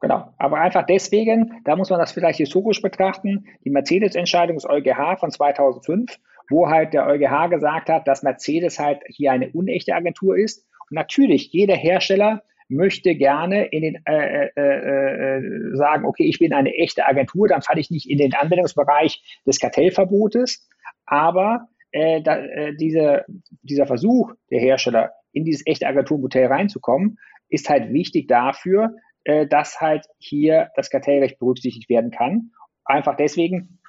Genau, 0.00 0.32
aber 0.38 0.60
einfach 0.60 0.86
deswegen, 0.86 1.60
da 1.64 1.76
muss 1.76 1.90
man 1.90 1.98
das 1.98 2.12
vielleicht 2.12 2.38
historisch 2.38 2.80
betrachten, 2.80 3.46
die 3.64 3.70
Mercedes-Entscheidung 3.70 4.56
des 4.56 4.64
EuGH 4.64 5.18
von 5.18 5.30
2005, 5.30 6.18
wo 6.48 6.68
halt 6.68 6.94
der 6.94 7.06
EuGH 7.06 7.50
gesagt 7.50 7.90
hat, 7.90 8.06
dass 8.06 8.22
Mercedes 8.22 8.78
halt 8.78 9.02
hier 9.08 9.32
eine 9.32 9.50
unechte 9.50 9.94
Agentur 9.94 10.38
ist. 10.38 10.66
Und 10.88 10.94
natürlich, 10.94 11.52
jeder 11.52 11.74
Hersteller 11.74 12.42
möchte 12.68 13.14
gerne 13.14 13.66
in 13.66 13.82
den, 13.82 14.02
äh, 14.04 14.48
äh, 14.56 15.36
äh, 15.36 15.76
sagen, 15.76 16.04
okay, 16.04 16.24
ich 16.24 16.38
bin 16.38 16.52
eine 16.52 16.74
echte 16.74 17.06
Agentur, 17.06 17.48
dann 17.48 17.62
falle 17.62 17.80
ich 17.80 17.90
nicht 17.90 18.08
in 18.08 18.18
den 18.18 18.34
Anwendungsbereich 18.34 19.22
des 19.46 19.58
Kartellverbotes, 19.58 20.68
aber 21.06 21.68
äh, 21.92 22.20
da, 22.22 22.36
äh, 22.36 22.74
diese, 22.76 23.24
dieser 23.62 23.86
Versuch 23.86 24.32
der 24.50 24.60
Hersteller, 24.60 25.12
in 25.32 25.44
dieses 25.44 25.66
echte 25.66 25.86
Agenturmodell 25.86 26.46
reinzukommen, 26.46 27.18
ist 27.48 27.68
halt 27.68 27.92
wichtig 27.92 28.28
dafür, 28.28 28.94
äh, 29.24 29.46
dass 29.46 29.80
halt 29.80 30.06
hier 30.18 30.70
das 30.76 30.90
Kartellrecht 30.90 31.38
berücksichtigt 31.38 31.88
werden 31.88 32.10
kann. 32.10 32.50
Einfach 32.84 33.16
deswegen, 33.16 33.80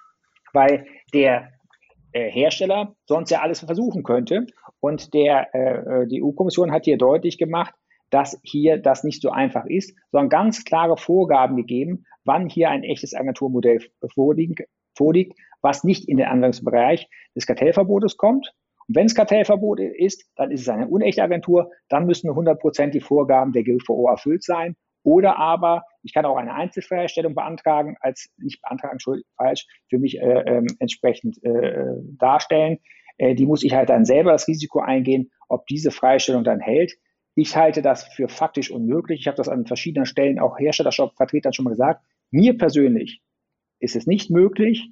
weil 0.53 0.86
der 1.13 1.51
äh, 2.12 2.29
Hersteller 2.29 2.95
sonst 3.05 3.31
ja 3.31 3.41
alles 3.41 3.59
versuchen 3.59 4.03
könnte. 4.03 4.45
Und 4.79 5.13
der, 5.13 5.53
äh, 5.53 6.03
äh 6.03 6.07
die 6.07 6.24
EU-Kommission 6.24 6.71
hat 6.71 6.86
hier 6.86 6.98
deutlich 6.98 7.38
gemacht, 7.38 7.74
dass 8.09 8.39
hier 8.43 8.77
das 8.77 9.03
nicht 9.03 9.21
so 9.21 9.29
einfach 9.29 9.65
ist, 9.65 9.95
sondern 10.11 10.29
ganz 10.29 10.63
klare 10.63 10.97
Vorgaben 10.97 11.55
gegeben, 11.55 12.05
wann 12.23 12.49
hier 12.49 12.69
ein 12.69 12.83
echtes 12.83 13.13
Agenturmodell 13.13 13.79
vorliegt, 14.13 14.63
vorliegt 14.95 15.33
was 15.61 15.83
nicht 15.83 16.07
in 16.07 16.17
den 16.17 16.27
Anwendungsbereich 16.27 17.09
des 17.35 17.45
Kartellverbotes 17.45 18.17
kommt. 18.17 18.53
Und 18.87 18.95
wenn 18.95 19.05
es 19.05 19.15
Kartellverbot 19.15 19.79
ist, 19.79 20.25
dann 20.35 20.51
ist 20.51 20.61
es 20.61 20.69
eine 20.69 20.87
unechte 20.87 21.21
Agentur, 21.23 21.71
dann 21.89 22.05
müssen 22.05 22.29
100% 22.29 22.87
die 22.87 23.01
Vorgaben 23.01 23.51
der 23.51 23.63
GVO 23.63 24.07
erfüllt 24.07 24.43
sein. 24.43 24.75
Oder 25.03 25.37
aber 25.37 25.83
ich 26.03 26.13
kann 26.13 26.25
auch 26.25 26.37
eine 26.37 26.53
Einzelfreistellung 26.53 27.33
beantragen, 27.33 27.95
als 28.01 28.29
nicht 28.37 28.61
beantragen, 28.61 28.99
falsch, 29.37 29.65
für 29.89 29.97
mich 29.97 30.19
äh, 30.19 30.41
äh, 30.41 30.65
entsprechend 30.79 31.41
äh, 31.43 31.85
darstellen. 32.17 32.79
Äh, 33.17 33.35
die 33.35 33.45
muss 33.45 33.63
ich 33.63 33.73
halt 33.73 33.89
dann 33.89 34.05
selber 34.05 34.31
das 34.31 34.47
Risiko 34.47 34.79
eingehen, 34.79 35.31
ob 35.47 35.65
diese 35.67 35.91
Freistellung 35.91 36.43
dann 36.43 36.59
hält. 36.59 36.93
Ich 37.39 37.55
halte 37.55 37.81
das 37.81 38.03
für 38.03 38.27
faktisch 38.27 38.69
unmöglich. 38.69 39.22
Ich 39.22 39.27
habe 39.27 39.38
das 39.38 39.48
an 39.48 39.65
verschiedenen 39.65 40.05
Stellen 40.05 40.39
auch 40.39 40.60
Herstellershop-Vertretern 40.60 41.53
schon 41.53 41.63
mal 41.63 41.69
gesagt. 41.69 42.03
Mir 42.31 42.58
persönlich 42.58 43.22
ist 43.79 43.96
es 43.96 44.05
nicht 44.05 44.29
möglich, 44.29 44.91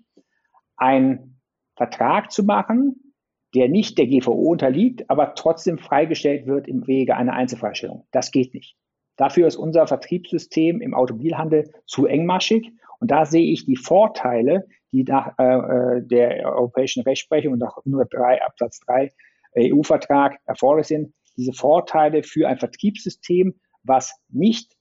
einen 0.78 1.42
Vertrag 1.76 2.32
zu 2.32 2.46
machen, 2.46 3.14
der 3.54 3.68
nicht 3.68 3.98
der 3.98 4.08
GVO 4.08 4.32
unterliegt, 4.32 5.10
aber 5.10 5.36
trotzdem 5.36 5.78
freigestellt 5.78 6.48
wird 6.48 6.70
im 6.70 6.88
Wege 6.88 7.18
einer 7.18 7.34
Einzelfreistellung. 7.34 8.08
Das 8.12 8.32
geht 8.32 8.54
nicht. 8.54 8.78
Dafür 9.18 9.46
ist 9.48 9.58
unser 9.58 9.86
Vertriebssystem 9.86 10.80
im 10.80 10.94
Automobilhandel 10.94 11.70
zu 11.86 12.06
engmaschig. 12.06 12.72
Und 13.00 13.12
da 13.12 13.26
sehe 13.26 13.52
ich 13.52 13.66
die 13.66 13.76
Vorteile, 13.76 14.68
die 14.94 15.04
nach 15.04 15.38
äh, 15.38 15.98
äh 15.98 16.02
der 16.02 16.46
europäischen 16.46 17.04
Rechtsprechung 17.04 17.54
und 17.54 17.60
nach 17.60 17.76
103 17.76 18.42
Absatz 18.42 18.80
3 18.86 19.12
EU-Vertrag 19.58 20.40
erforderlich 20.46 20.88
sind, 20.88 21.14
diese 21.38 21.54
Vorteile 21.54 22.24
für 22.24 22.48
ein 22.48 22.58
Vertriebssystem, 22.58 23.56
was 23.84 24.14
nicht 24.30 24.76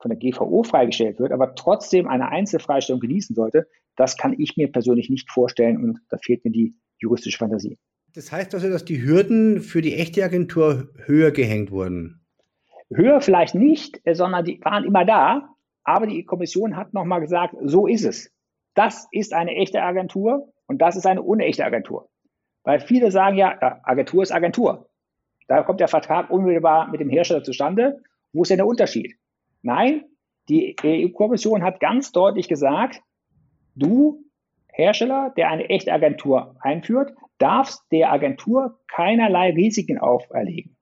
von 0.00 0.10
der 0.10 0.18
GVO 0.18 0.62
freigestellt 0.62 1.18
wird, 1.18 1.32
aber 1.32 1.54
trotzdem 1.54 2.08
eine 2.08 2.28
Einzelfreistellung 2.28 3.00
genießen 3.00 3.34
sollte, 3.34 3.68
das 3.96 4.16
kann 4.16 4.34
ich 4.38 4.56
mir 4.56 4.70
persönlich 4.70 5.10
nicht 5.10 5.30
vorstellen 5.30 5.82
und 5.82 6.00
da 6.08 6.18
fehlt 6.18 6.44
mir 6.44 6.52
die 6.52 6.76
juristische 6.98 7.38
Fantasie. 7.38 7.78
Das 8.14 8.32
heißt 8.32 8.54
also, 8.54 8.70
dass 8.70 8.84
die 8.84 9.02
Hürden 9.02 9.60
für 9.60 9.82
die 9.82 9.94
echte 9.94 10.24
Agentur 10.24 10.88
höher 11.04 11.30
gehängt 11.30 11.70
wurden? 11.70 12.24
Höher 12.90 13.20
vielleicht 13.20 13.54
nicht, 13.54 14.00
äh, 14.04 14.14
sondern 14.14 14.44
die 14.44 14.60
waren 14.62 14.84
immer 14.84 15.04
da, 15.04 15.54
aber 15.84 16.06
die 16.06 16.24
Kommission 16.24 16.76
hat 16.76 16.94
nochmal 16.94 17.20
gesagt, 17.20 17.54
so 17.62 17.86
ist 17.86 18.04
es. 18.04 18.30
Das 18.74 19.08
ist 19.10 19.34
eine 19.34 19.54
echte 19.56 19.82
Agentur 19.82 20.52
und 20.66 20.80
das 20.80 20.96
ist 20.96 21.06
eine 21.06 21.22
unechte 21.22 21.64
Agentur. 21.64 22.08
Weil 22.62 22.80
viele 22.80 23.10
sagen 23.10 23.36
ja, 23.36 23.80
Agentur 23.82 24.22
ist 24.22 24.32
Agentur. 24.32 24.88
Da 25.48 25.62
kommt 25.62 25.80
der 25.80 25.88
Vertrag 25.88 26.30
unmittelbar 26.30 26.88
mit 26.88 27.00
dem 27.00 27.08
Hersteller 27.08 27.42
zustande. 27.42 28.02
Wo 28.32 28.42
ist 28.42 28.50
denn 28.50 28.58
der 28.58 28.66
Unterschied? 28.66 29.16
Nein, 29.62 30.04
die 30.48 30.76
EU-Kommission 30.82 31.62
hat 31.62 31.80
ganz 31.80 32.12
deutlich 32.12 32.48
gesagt, 32.48 33.02
du 33.74 34.24
Hersteller, 34.68 35.32
der 35.36 35.50
eine 35.50 35.68
echte 35.68 35.92
Agentur 35.92 36.54
einführt, 36.60 37.12
darfst 37.38 37.82
der 37.90 38.12
Agentur 38.12 38.78
keinerlei 38.86 39.50
Risiken 39.50 39.98
auferlegen. 39.98 40.76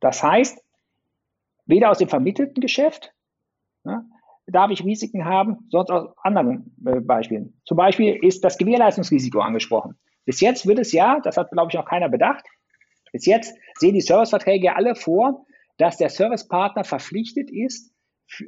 Das 0.00 0.22
heißt, 0.22 0.62
weder 1.66 1.90
aus 1.90 1.98
dem 1.98 2.08
vermittelten 2.08 2.60
Geschäft 2.60 3.12
ne, 3.84 4.04
darf 4.46 4.70
ich 4.70 4.84
Risiken 4.84 5.24
haben, 5.24 5.66
sonst 5.70 5.90
aus 5.90 6.14
anderen 6.22 6.76
äh, 6.84 7.00
Beispielen. 7.00 7.60
Zum 7.64 7.76
Beispiel 7.76 8.14
ist 8.22 8.44
das 8.44 8.58
Gewährleistungsrisiko 8.58 9.40
angesprochen. 9.40 9.98
Bis 10.24 10.40
jetzt 10.40 10.66
wird 10.66 10.78
es 10.78 10.92
ja, 10.92 11.20
das 11.20 11.36
hat, 11.36 11.50
glaube 11.50 11.70
ich, 11.70 11.74
noch 11.74 11.86
keiner 11.86 12.08
bedacht, 12.08 12.44
bis 13.12 13.26
jetzt 13.26 13.56
sehen 13.78 13.94
die 13.94 14.00
Serviceverträge 14.00 14.74
alle 14.74 14.94
vor, 14.94 15.46
dass 15.78 15.96
der 15.96 16.08
Servicepartner 16.08 16.84
verpflichtet 16.84 17.50
ist, 17.50 17.92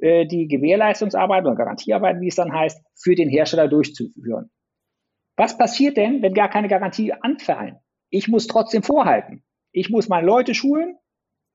äh, 0.01 0.27
die 0.27 0.49
Gewährleistungsarbeit 0.49 1.45
oder 1.45 1.55
Garantiearbeit, 1.55 2.21
wie 2.21 2.29
es 2.29 2.37
dann 2.37 2.53
heißt, 2.53 2.83
für 2.95 3.15
den 3.15 3.29
Hersteller 3.29 3.69
durchzuführen. 3.69 4.51
Was 5.37 5.59
passiert 5.59 5.97
denn, 5.97 6.23
wenn 6.23 6.35
gar 6.35 6.49
keine 6.49 6.69
Garantie 6.69 7.13
anfallen? 7.13 7.77
Ich 8.11 8.29
muss 8.29 8.47
trotzdem 8.47 8.83
vorhalten. 8.83 9.43
Ich 9.73 9.91
muss 9.91 10.09
meine 10.09 10.27
Leute 10.27 10.55
schulen, 10.55 10.97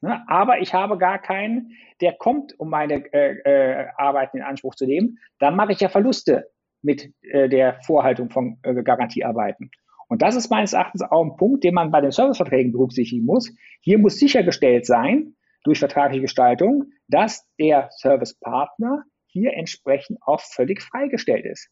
ne, 0.01 0.23
aber 0.27 0.59
ich 0.59 0.73
habe 0.73 0.97
gar 0.97 1.19
keinen, 1.19 1.71
der 2.01 2.13
kommt, 2.13 2.59
um 2.59 2.69
meine 2.69 2.95
äh, 3.13 3.37
äh, 3.45 3.87
Arbeiten 3.95 4.37
in 4.37 4.43
Anspruch 4.43 4.75
zu 4.75 4.85
nehmen. 4.85 5.17
Dann 5.39 5.55
mache 5.55 5.71
ich 5.71 5.79
ja 5.79 5.87
Verluste 5.87 6.51
mit 6.81 7.13
äh, 7.21 7.47
der 7.47 7.79
Vorhaltung 7.81 8.29
von 8.29 8.59
äh, 8.63 8.83
Garantiearbeiten. 8.83 9.71
Und 10.09 10.21
das 10.23 10.35
ist 10.35 10.49
meines 10.49 10.73
Erachtens 10.73 11.03
auch 11.03 11.23
ein 11.23 11.37
Punkt, 11.37 11.63
den 11.63 11.75
man 11.75 11.91
bei 11.91 12.01
den 12.01 12.11
Serviceverträgen 12.11 12.71
berücksichtigen 12.71 13.25
muss. 13.25 13.53
Hier 13.81 13.99
muss 13.99 14.17
sichergestellt 14.17 14.85
sein, 14.85 15.35
durch 15.63 15.79
vertragliche 15.79 16.21
Gestaltung, 16.21 16.91
dass 17.07 17.47
der 17.59 17.89
Servicepartner 17.91 19.03
hier 19.27 19.53
entsprechend 19.53 20.17
auch 20.21 20.41
völlig 20.41 20.81
freigestellt 20.81 21.45
ist. 21.45 21.69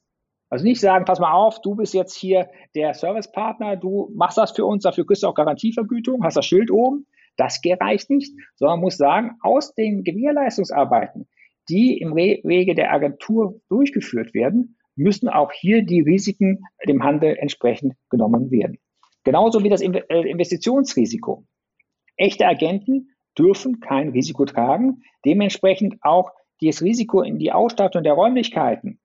Also 0.50 0.64
nicht 0.64 0.80
sagen, 0.80 1.06
pass 1.06 1.20
mal 1.20 1.34
auf, 1.34 1.62
du 1.62 1.76
bist 1.76 1.94
jetzt 1.94 2.16
hier 2.16 2.50
der 2.76 2.94
Servicepartner, 2.94 3.76
du 3.76 4.12
machst 4.16 4.38
das 4.38 4.52
für 4.52 4.66
uns, 4.66 4.84
dafür 4.84 5.06
kriegst 5.06 5.24
du 5.24 5.28
auch 5.28 5.34
Garantievergütung, 5.34 6.24
hast 6.24 6.38
das 6.38 6.46
Schild 6.46 6.72
oben. 6.72 7.08
Das 7.36 7.60
reicht 7.66 8.10
nicht, 8.10 8.34
sondern 8.56 8.80
muss 8.80 8.98
sagen, 8.98 9.38
aus 9.42 9.76
den 9.76 10.04
Gewährleistungsarbeiten, 10.04 11.28
die 11.70 11.98
im 11.98 12.16
Wege 12.16 12.76
der 12.76 12.92
Agentur 12.94 13.60
durchgeführt 13.70 14.34
werden, 14.34 14.77
müssen 14.98 15.30
auch 15.30 15.52
hier 15.52 15.84
die 15.84 16.02
Risiken 16.02 16.66
dem 16.88 17.04
Handel 17.04 17.38
entsprechend 17.38 17.96
genommen 18.10 18.52
werden. 18.52 18.78
Genauso 19.24 19.64
wie 19.64 19.70
das 19.70 19.82
äh, 19.82 19.88
Investitionsrisiko. 19.88 21.46
Echte 22.16 22.48
Agenten 22.48 23.10
dürfen 23.38 23.80
kein 23.80 24.10
Risiko 24.10 24.46
tragen, 24.46 25.04
dementsprechend 25.26 25.98
auch 26.02 26.32
das 26.62 26.82
Risiko 26.82 27.22
in 27.22 27.38
die 27.38 27.52
Ausstattung 27.52 28.04
der 28.04 28.14
Räumlichkeiten 28.14 29.00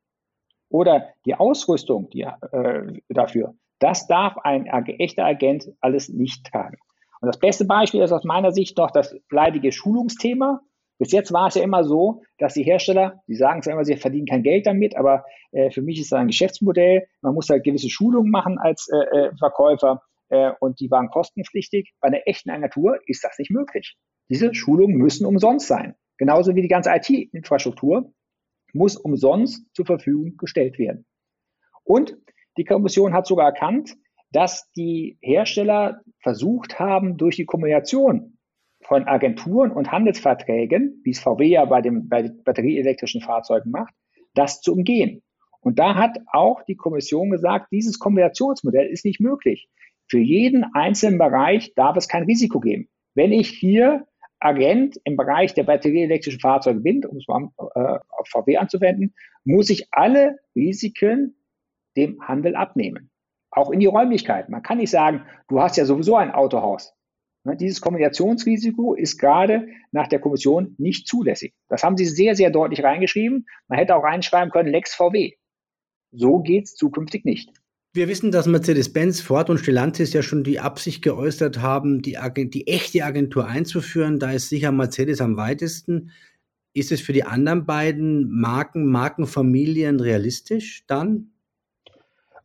oder 0.70 1.08
die 1.26 1.34
Ausrüstung 1.34 2.08
die, 2.10 2.22
äh, 2.22 3.00
dafür, 3.08 3.54
das 3.78 4.06
darf 4.06 4.38
ein 4.38 4.66
echter 4.66 5.24
Agent 5.24 5.70
alles 5.80 6.08
nicht 6.08 6.46
tragen. 6.46 6.78
Und 7.20 7.26
das 7.26 7.38
beste 7.38 7.64
Beispiel 7.64 8.00
ist 8.00 8.12
aus 8.12 8.24
meiner 8.24 8.52
Sicht 8.52 8.78
noch 8.78 8.90
das 8.90 9.14
leidige 9.30 9.70
Schulungsthema. 9.72 10.60
Bis 11.02 11.10
jetzt 11.10 11.32
war 11.32 11.48
es 11.48 11.56
ja 11.56 11.64
immer 11.64 11.82
so, 11.82 12.22
dass 12.38 12.54
die 12.54 12.62
Hersteller, 12.62 13.24
die 13.26 13.34
sagen 13.34 13.60
zwar 13.60 13.72
immer, 13.72 13.84
sie 13.84 13.96
verdienen 13.96 14.26
kein 14.26 14.44
Geld 14.44 14.66
damit, 14.66 14.94
aber 14.94 15.24
äh, 15.50 15.68
für 15.72 15.82
mich 15.82 15.98
ist 15.98 16.12
das 16.12 16.20
ein 16.20 16.28
Geschäftsmodell. 16.28 17.08
Man 17.22 17.34
muss 17.34 17.50
halt 17.50 17.64
gewisse 17.64 17.90
Schulungen 17.90 18.30
machen 18.30 18.56
als 18.56 18.88
äh, 18.88 18.98
äh 18.98 19.36
Verkäufer 19.36 20.04
äh, 20.28 20.52
und 20.60 20.78
die 20.78 20.92
waren 20.92 21.08
kostenpflichtig. 21.08 21.92
Bei 22.00 22.06
einer 22.06 22.20
echten 22.26 22.50
Agentur 22.50 23.00
ist 23.06 23.24
das 23.24 23.36
nicht 23.40 23.50
möglich. 23.50 23.96
Diese 24.30 24.54
Schulungen 24.54 24.96
müssen 24.96 25.26
umsonst 25.26 25.66
sein. 25.66 25.96
Genauso 26.18 26.54
wie 26.54 26.62
die 26.62 26.68
ganze 26.68 26.90
IT-Infrastruktur 26.94 28.12
muss 28.72 28.96
umsonst 28.96 29.74
zur 29.74 29.86
Verfügung 29.86 30.36
gestellt 30.36 30.78
werden. 30.78 31.04
Und 31.82 32.16
die 32.56 32.64
Kommission 32.64 33.12
hat 33.12 33.26
sogar 33.26 33.46
erkannt, 33.46 33.96
dass 34.30 34.70
die 34.76 35.18
Hersteller 35.20 36.00
versucht 36.20 36.78
haben, 36.78 37.16
durch 37.16 37.34
die 37.34 37.44
Kombination 37.44 38.38
von 38.92 39.08
Agenturen 39.08 39.70
und 39.70 39.90
Handelsverträgen, 39.90 41.00
wie 41.02 41.12
es 41.12 41.20
VW 41.20 41.46
ja 41.46 41.64
bei, 41.64 41.80
dem, 41.80 42.10
bei 42.10 42.30
batterieelektrischen 42.44 43.22
Fahrzeugen 43.22 43.70
macht, 43.70 43.94
das 44.34 44.60
zu 44.60 44.74
umgehen. 44.74 45.22
Und 45.60 45.78
da 45.78 45.94
hat 45.94 46.18
auch 46.30 46.62
die 46.64 46.76
Kommission 46.76 47.30
gesagt, 47.30 47.68
dieses 47.72 47.98
Kombinationsmodell 47.98 48.86
ist 48.86 49.06
nicht 49.06 49.18
möglich. 49.18 49.70
Für 50.10 50.18
jeden 50.18 50.66
einzelnen 50.74 51.16
Bereich 51.16 51.72
darf 51.74 51.96
es 51.96 52.06
kein 52.06 52.24
Risiko 52.24 52.60
geben. 52.60 52.86
Wenn 53.14 53.32
ich 53.32 53.48
hier 53.48 54.06
Agent 54.40 55.00
im 55.04 55.16
Bereich 55.16 55.54
der 55.54 55.62
batterieelektrischen 55.62 56.40
Fahrzeuge 56.40 56.80
bin, 56.80 57.02
um 57.06 57.16
es 57.16 57.26
mal 57.26 57.48
äh, 57.74 57.98
auf 58.10 58.28
VW 58.28 58.58
anzuwenden, 58.58 59.14
muss 59.44 59.70
ich 59.70 59.86
alle 59.90 60.36
Risiken 60.54 61.34
dem 61.96 62.20
Handel 62.28 62.56
abnehmen. 62.56 63.08
Auch 63.52 63.70
in 63.70 63.80
die 63.80 63.86
Räumlichkeiten. 63.86 64.52
Man 64.52 64.62
kann 64.62 64.76
nicht 64.76 64.90
sagen, 64.90 65.24
du 65.48 65.62
hast 65.62 65.78
ja 65.78 65.86
sowieso 65.86 66.16
ein 66.16 66.30
Autohaus. 66.30 66.94
Ne, 67.44 67.56
dieses 67.56 67.80
Kombinationsrisiko 67.80 68.94
ist 68.94 69.18
gerade 69.18 69.66
nach 69.90 70.06
der 70.06 70.20
Kommission 70.20 70.76
nicht 70.78 71.08
zulässig. 71.08 71.54
Das 71.68 71.82
haben 71.82 71.96
sie 71.96 72.04
sehr, 72.04 72.36
sehr 72.36 72.50
deutlich 72.50 72.84
reingeschrieben. 72.84 73.46
Man 73.66 73.78
hätte 73.78 73.96
auch 73.96 74.04
reinschreiben 74.04 74.52
können, 74.52 74.70
Lex 74.70 74.94
VW. 74.94 75.32
So 76.12 76.38
geht 76.38 76.64
es 76.64 76.74
zukünftig 76.74 77.24
nicht. 77.24 77.50
Wir 77.94 78.08
wissen, 78.08 78.30
dass 78.30 78.46
Mercedes-Benz, 78.46 79.20
Ford 79.20 79.50
und 79.50 79.58
Stellantis 79.58 80.12
ja 80.12 80.22
schon 80.22 80.44
die 80.44 80.60
Absicht 80.60 81.02
geäußert 81.02 81.60
haben, 81.60 82.00
die, 82.00 82.16
die 82.36 82.66
echte 82.66 83.04
Agentur 83.04 83.46
einzuführen. 83.46 84.18
Da 84.18 84.32
ist 84.32 84.48
sicher 84.48 84.72
Mercedes 84.72 85.20
am 85.20 85.36
weitesten. 85.36 86.10
Ist 86.74 86.92
es 86.92 87.02
für 87.02 87.12
die 87.12 87.24
anderen 87.24 87.66
beiden 87.66 88.30
Marken, 88.30 88.86
Markenfamilien 88.86 90.00
realistisch 90.00 90.84
dann? 90.86 91.31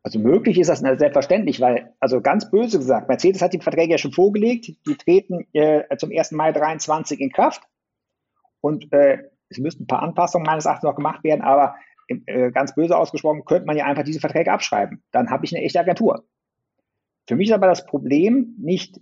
Also 0.07 0.19
möglich 0.19 0.57
ist 0.57 0.69
das 0.69 0.79
selbstverständlich, 0.79 1.59
weil, 1.59 1.93
also 1.99 2.21
ganz 2.21 2.49
böse 2.49 2.77
gesagt, 2.77 3.09
Mercedes 3.09 3.41
hat 3.41 3.51
die 3.51 3.59
Verträge 3.59 3.91
ja 3.91 3.97
schon 3.97 4.13
vorgelegt, 4.13 4.67
die 4.87 4.95
treten 4.95 5.45
äh, 5.51 5.83
zum 5.97 6.11
1. 6.17 6.31
Mai 6.31 6.53
23 6.53 7.19
in 7.19 7.29
Kraft 7.29 7.63
und 8.61 8.89
äh, 8.93 9.17
es 9.49 9.57
müssten 9.57 9.83
ein 9.83 9.87
paar 9.87 10.03
Anpassungen 10.03 10.45
meines 10.45 10.63
Erachtens 10.63 10.87
noch 10.87 10.95
gemacht 10.95 11.25
werden, 11.25 11.41
aber 11.41 11.75
äh, 12.07 12.51
ganz 12.51 12.73
böse 12.73 12.97
ausgesprochen, 12.97 13.43
könnte 13.43 13.65
man 13.65 13.75
ja 13.75 13.83
einfach 13.83 14.05
diese 14.05 14.21
Verträge 14.21 14.49
abschreiben. 14.49 15.03
Dann 15.11 15.29
habe 15.29 15.43
ich 15.43 15.53
eine 15.53 15.65
echte 15.65 15.81
Agentur. 15.81 16.23
Für 17.27 17.35
mich 17.35 17.49
ist 17.49 17.55
aber 17.55 17.67
das 17.67 17.85
Problem 17.85 18.55
nicht 18.57 19.01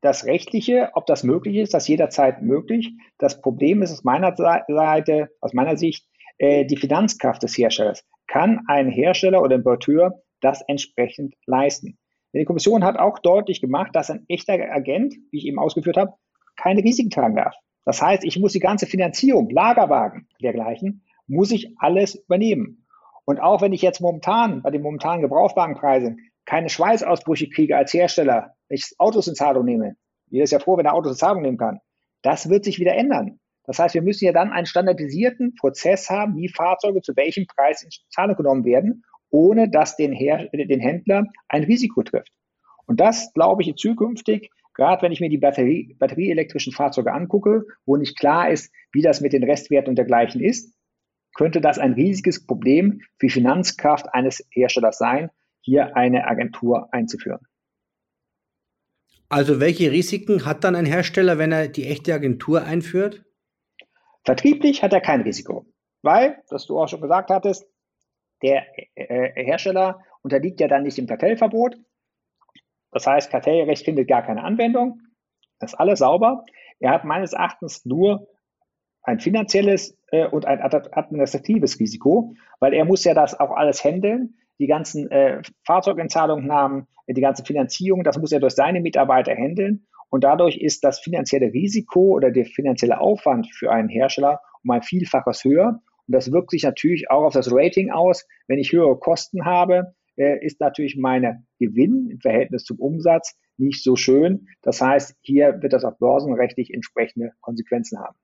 das 0.00 0.24
Rechtliche, 0.24 0.88
ob 0.94 1.04
das 1.04 1.22
möglich 1.22 1.56
ist, 1.56 1.74
das 1.74 1.86
jederzeit 1.86 2.40
möglich. 2.40 2.94
Das 3.18 3.42
Problem 3.42 3.82
ist 3.82 3.92
aus 3.92 4.04
meiner 4.04 4.34
Seite, 4.34 5.28
aus 5.42 5.52
meiner 5.52 5.76
Sicht, 5.76 6.08
äh, 6.38 6.64
die 6.64 6.78
Finanzkraft 6.78 7.42
des 7.42 7.58
Herstellers. 7.58 8.06
Kann 8.26 8.60
ein 8.68 8.88
Hersteller 8.88 9.42
oder 9.42 9.56
Importeur 9.56 10.22
das 10.40 10.62
entsprechend 10.66 11.34
leisten? 11.46 11.98
Die 12.32 12.44
Kommission 12.44 12.84
hat 12.84 12.98
auch 12.98 13.18
deutlich 13.18 13.60
gemacht, 13.60 13.94
dass 13.94 14.10
ein 14.10 14.24
echter 14.28 14.54
Agent, 14.54 15.14
wie 15.30 15.38
ich 15.38 15.46
eben 15.46 15.58
ausgeführt 15.58 15.96
habe, 15.96 16.14
keine 16.56 16.82
Risiken 16.82 17.10
tragen 17.10 17.36
darf. 17.36 17.54
Das 17.84 18.02
heißt, 18.02 18.24
ich 18.24 18.38
muss 18.38 18.52
die 18.52 18.60
ganze 18.60 18.86
Finanzierung, 18.86 19.48
Lagerwagen 19.48 20.28
dergleichen, 20.42 21.04
muss 21.26 21.50
ich 21.50 21.74
alles 21.78 22.14
übernehmen. 22.14 22.86
Und 23.24 23.40
auch 23.40 23.62
wenn 23.62 23.72
ich 23.72 23.82
jetzt 23.82 24.00
momentan 24.00 24.62
bei 24.62 24.70
den 24.70 24.82
momentanen 24.82 25.22
Gebrauchwagenpreisen 25.22 26.30
keine 26.44 26.68
Schweißausbrüche 26.68 27.48
kriege 27.48 27.76
als 27.76 27.92
Hersteller, 27.92 28.54
wenn 28.68 28.76
ich 28.76 28.94
Autos 28.98 29.28
in 29.28 29.34
Zahlung 29.34 29.64
nehme, 29.64 29.96
jeder 30.28 30.44
ist 30.44 30.52
ja 30.52 30.58
froh, 30.58 30.76
wenn 30.76 30.86
er 30.86 30.94
Autos 30.94 31.12
in 31.12 31.18
Zahlung 31.18 31.42
nehmen 31.42 31.58
kann, 31.58 31.80
das 32.22 32.48
wird 32.48 32.64
sich 32.64 32.78
wieder 32.78 32.94
ändern. 32.94 33.40
Das 33.64 33.78
heißt, 33.78 33.94
wir 33.94 34.02
müssen 34.02 34.24
ja 34.24 34.32
dann 34.32 34.52
einen 34.52 34.66
standardisierten 34.66 35.54
Prozess 35.56 36.08
haben, 36.08 36.36
wie 36.36 36.48
Fahrzeuge 36.48 37.02
zu 37.02 37.16
welchem 37.16 37.46
Preis 37.46 37.82
in 37.82 37.90
Zahlung 38.10 38.36
genommen 38.36 38.64
werden, 38.64 39.02
ohne 39.36 39.68
dass 39.68 39.96
den, 39.96 40.12
Her 40.12 40.48
den 40.50 40.80
Händler 40.80 41.26
ein 41.48 41.64
Risiko 41.64 42.02
trifft. 42.02 42.32
Und 42.86 43.00
das, 43.00 43.34
glaube 43.34 43.62
ich, 43.62 43.76
zukünftig, 43.76 44.50
gerade 44.72 45.02
wenn 45.02 45.12
ich 45.12 45.20
mir 45.20 45.28
die 45.28 45.36
Batterie, 45.36 45.94
batterieelektrischen 45.98 46.72
Fahrzeuge 46.72 47.12
angucke, 47.12 47.66
wo 47.84 47.98
nicht 47.98 48.18
klar 48.18 48.48
ist, 48.50 48.72
wie 48.92 49.02
das 49.02 49.20
mit 49.20 49.34
den 49.34 49.44
Restwerten 49.44 49.90
und 49.90 49.96
dergleichen 49.96 50.40
ist, 50.40 50.74
könnte 51.34 51.60
das 51.60 51.78
ein 51.78 51.92
riesiges 51.92 52.46
Problem 52.46 53.02
für 53.18 53.28
Finanzkraft 53.28 54.06
eines 54.14 54.42
Herstellers 54.52 54.96
sein, 54.96 55.28
hier 55.60 55.96
eine 55.96 56.26
Agentur 56.26 56.88
einzuführen. 56.94 57.40
Also 59.28 59.60
welche 59.60 59.90
Risiken 59.90 60.46
hat 60.46 60.64
dann 60.64 60.76
ein 60.76 60.86
Hersteller, 60.86 61.36
wenn 61.36 61.52
er 61.52 61.68
die 61.68 61.84
echte 61.84 62.14
Agentur 62.14 62.64
einführt? 62.64 63.26
Vertrieblich 64.24 64.82
hat 64.82 64.94
er 64.94 65.02
kein 65.02 65.20
Risiko, 65.20 65.66
weil, 66.00 66.38
das 66.48 66.66
du 66.66 66.78
auch 66.78 66.88
schon 66.88 67.02
gesagt 67.02 67.28
hattest, 67.28 67.66
der 68.42 68.64
äh, 68.94 69.44
Hersteller 69.44 70.00
unterliegt 70.22 70.60
ja 70.60 70.68
dann 70.68 70.82
nicht 70.82 70.98
dem 70.98 71.06
Kartellverbot. 71.06 71.76
Das 72.92 73.06
heißt, 73.06 73.30
Kartellrecht 73.30 73.84
findet 73.84 74.08
gar 74.08 74.22
keine 74.22 74.44
Anwendung. 74.44 75.00
Das 75.58 75.72
ist 75.72 75.78
alles 75.78 76.00
sauber. 76.00 76.44
Er 76.80 76.90
hat 76.90 77.04
meines 77.04 77.32
Erachtens 77.32 77.84
nur 77.84 78.28
ein 79.02 79.20
finanzielles 79.20 79.96
äh, 80.10 80.26
und 80.26 80.46
ein 80.46 80.60
administratives 80.60 81.78
Risiko, 81.78 82.34
weil 82.60 82.74
er 82.74 82.84
muss 82.84 83.04
ja 83.04 83.14
das 83.14 83.38
auch 83.38 83.52
alles 83.52 83.84
handeln, 83.84 84.34
die 84.58 84.66
ganzen 84.66 85.10
äh, 85.10 85.42
Fahrzeugentzahlungsnahmen, 85.64 86.86
die 87.08 87.20
ganze 87.20 87.44
Finanzierung, 87.44 88.02
das 88.02 88.18
muss 88.18 88.32
er 88.32 88.40
durch 88.40 88.54
seine 88.54 88.80
Mitarbeiter 88.80 89.32
handeln 89.32 89.86
und 90.08 90.24
dadurch 90.24 90.56
ist 90.56 90.84
das 90.84 91.00
finanzielle 91.00 91.52
Risiko 91.52 92.14
oder 92.16 92.30
der 92.30 92.46
finanzielle 92.46 93.00
Aufwand 93.00 93.48
für 93.52 93.70
einen 93.70 93.88
Hersteller 93.88 94.40
um 94.64 94.70
ein 94.70 94.82
Vielfaches 94.82 95.44
höher 95.44 95.80
und 96.06 96.12
das 96.12 96.32
wirkt 96.32 96.50
sich 96.50 96.62
natürlich 96.62 97.10
auch 97.10 97.24
auf 97.24 97.32
das 97.32 97.50
Rating 97.50 97.90
aus. 97.90 98.26
Wenn 98.46 98.58
ich 98.58 98.72
höhere 98.72 98.98
Kosten 98.98 99.44
habe, 99.44 99.94
äh, 100.16 100.44
ist 100.44 100.60
natürlich 100.60 100.96
meine 100.96 101.44
Gewinn 101.58 102.08
im 102.10 102.20
Verhältnis 102.20 102.64
zum 102.64 102.78
Umsatz 102.78 103.36
nicht 103.58 103.82
so 103.82 103.96
schön. 103.96 104.48
Das 104.62 104.80
heißt, 104.80 105.16
hier 105.20 105.58
wird 105.62 105.72
das 105.72 105.84
auch 105.84 105.98
börsenrechtlich 105.98 106.72
entsprechende 106.72 107.32
Konsequenzen 107.40 107.98
haben. 107.98 108.16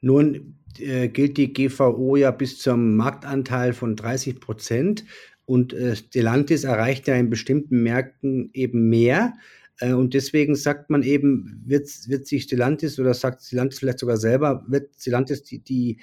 Nun 0.00 0.58
äh, 0.78 1.08
gilt 1.08 1.36
die 1.36 1.52
GVO 1.52 2.16
ja 2.16 2.30
bis 2.30 2.58
zum 2.58 2.96
Marktanteil 2.96 3.72
von 3.72 3.96
30 3.96 4.40
Prozent. 4.40 5.04
Und 5.44 5.72
äh, 5.72 5.96
Stellantis 5.96 6.64
erreicht 6.64 7.06
ja 7.06 7.14
in 7.14 7.30
bestimmten 7.30 7.82
Märkten 7.82 8.50
eben 8.52 8.88
mehr. 8.88 9.34
Äh, 9.78 9.92
und 9.92 10.14
deswegen 10.14 10.54
sagt 10.54 10.90
man 10.90 11.02
eben, 11.02 11.62
wird, 11.64 11.88
wird 12.08 12.26
sich 12.26 12.44
Stellantis 12.44 12.98
oder 12.98 13.14
sagt 13.14 13.42
Stellantis 13.42 13.78
vielleicht 13.78 14.00
sogar 14.00 14.16
selber, 14.16 14.64
wird 14.68 14.90
Stellantis 14.98 15.42
die, 15.44 15.60
die, 15.60 15.98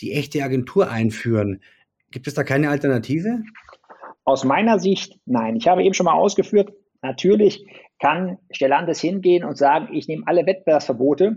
die 0.00 0.12
echte 0.12 0.42
Agentur 0.42 0.90
einführen. 0.90 1.62
Gibt 2.10 2.26
es 2.26 2.34
da 2.34 2.42
keine 2.42 2.70
Alternative? 2.70 3.42
Aus 4.24 4.44
meiner 4.44 4.78
Sicht 4.78 5.18
nein. 5.26 5.56
Ich 5.56 5.68
habe 5.68 5.82
eben 5.82 5.94
schon 5.94 6.06
mal 6.06 6.14
ausgeführt, 6.14 6.72
natürlich 7.02 7.66
kann 7.98 8.38
Stellantis 8.50 9.00
hingehen 9.00 9.44
und 9.44 9.56
sagen, 9.56 9.88
ich 9.92 10.08
nehme 10.08 10.24
alle 10.26 10.46
Wettbewerbsverbote 10.46 11.36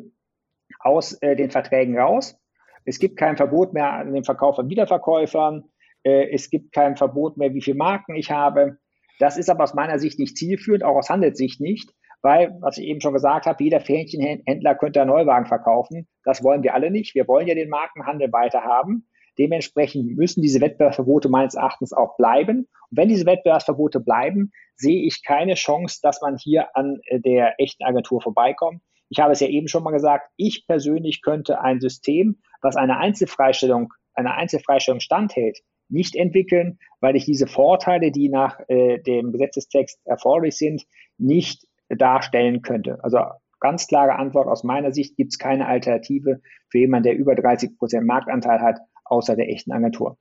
aus 0.80 1.14
äh, 1.22 1.36
den 1.36 1.52
Verträgen 1.52 1.98
raus. 1.98 2.38
Es 2.86 3.00
gibt 3.00 3.18
kein 3.18 3.38
Verbot 3.38 3.74
mehr 3.74 3.94
an 3.94 4.14
den 4.14 4.24
Verkauf 4.24 4.56
von 4.56 4.70
Wiederverkäufern. 4.70 5.66
Äh, 6.04 6.32
es 6.34 6.50
gibt 6.50 6.74
kein 6.74 6.98
Verbot 6.98 7.38
mehr, 7.38 7.54
wie 7.54 7.62
viele 7.62 7.78
Marken 7.78 8.16
ich 8.16 8.32
habe. 8.32 8.78
Das 9.20 9.38
ist 9.38 9.50
aber 9.50 9.64
aus 9.64 9.74
meiner 9.74 10.00
Sicht 10.00 10.20
nicht 10.20 10.38
zielführend, 10.38 10.84
auch 10.84 10.98
aus 10.98 11.10
Handelssicht 11.10 11.62
nicht, 11.62 11.94
weil, 12.24 12.58
was 12.62 12.78
ich 12.78 12.86
eben 12.88 13.02
schon 13.02 13.14
gesagt 13.14 13.46
habe, 13.46 13.64
jeder 13.64 13.82
Fähnchenhändler 13.82 14.76
könnte 14.76 15.02
einen 15.02 15.12
Neuwagen 15.12 15.46
verkaufen. 15.46 16.08
Das 16.24 16.44
wollen 16.44 16.64
wir 16.64 16.74
alle 16.74 16.90
nicht. 16.90 17.14
Wir 17.14 17.28
wollen 17.28 17.48
ja 17.48 17.54
den 17.54 17.70
Markenhandel 17.70 18.32
weiter 18.32 18.64
haben. 18.64 19.08
Dementsprechend 19.38 20.16
müssen 20.16 20.42
diese 20.42 20.62
Wettbewerbsverbote 20.62 21.28
meines 21.28 21.56
Erachtens 21.56 21.92
auch 21.92 22.16
bleiben. 22.18 22.68
Und 22.90 22.98
wenn 22.98 23.10
diese 23.10 23.26
Wettbewerbsverbote 23.26 24.00
bleiben, 24.00 24.52
sehe 24.76 25.06
ich 25.06 25.24
keine 25.24 25.56
Chance, 25.56 26.00
dass 26.02 26.22
man 26.22 26.38
hier 26.38 26.76
an 26.76 27.00
äh, 27.06 27.20
der 27.20 27.60
echten 27.60 27.84
Agentur 27.84 28.22
vorbeikommt. 28.22 28.82
Ich 29.10 29.20
habe 29.20 29.34
es 29.34 29.42
ja 29.42 29.48
eben 29.48 29.68
schon 29.68 29.84
mal 29.84 29.92
gesagt, 29.92 30.30
ich 30.38 30.66
persönlich 30.66 31.22
könnte 31.22 31.60
ein 31.60 31.82
System, 31.82 32.40
was 32.62 32.78
eine 32.78 32.98
Einzelfreistellung, 32.98 33.94
eine 34.14 34.34
Einzelfreistellung 34.34 35.02
standhält, 35.02 35.60
nicht 35.90 36.16
entwickeln, 36.16 36.80
weil 37.02 37.16
ich 37.16 37.26
diese 37.26 37.48
Vorteile, 37.48 38.12
die 38.12 38.30
nach 38.30 38.60
äh, 38.70 39.00
dem 39.00 39.32
Gesetzestext 39.32 40.00
erforderlich 40.06 40.56
sind, 40.56 40.84
nicht 41.18 41.68
darstellen 41.96 42.62
könnte. 42.62 43.04
Also 43.04 43.20
ganz 43.60 43.88
klare 43.88 44.16
Antwort 44.16 44.48
aus 44.48 44.64
meiner 44.64 44.92
Sicht 44.92 45.16
gibt 45.16 45.34
es 45.34 45.40
keine 45.40 45.68
Alternative 45.68 46.42
für 46.70 46.80
jemanden, 46.80 47.04
der 47.04 47.18
über 47.18 47.36
30 47.36 47.78
Prozent 47.78 48.06
Marktanteil 48.06 48.60
hat, 48.60 48.80
außer 49.06 49.36
der 49.36 49.50
echten 49.50 49.72
Agentur. 49.72 50.18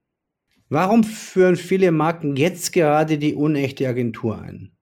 Warum 0.69 1.05
führen 1.05 1.57
viele 1.57 1.93
Marken 1.93 2.37
jetzt 2.37 2.73
gerade 2.73 3.19
die 3.19 3.35
unechte 3.35 3.87
Agentur 3.87 4.41
ein? 4.41 4.73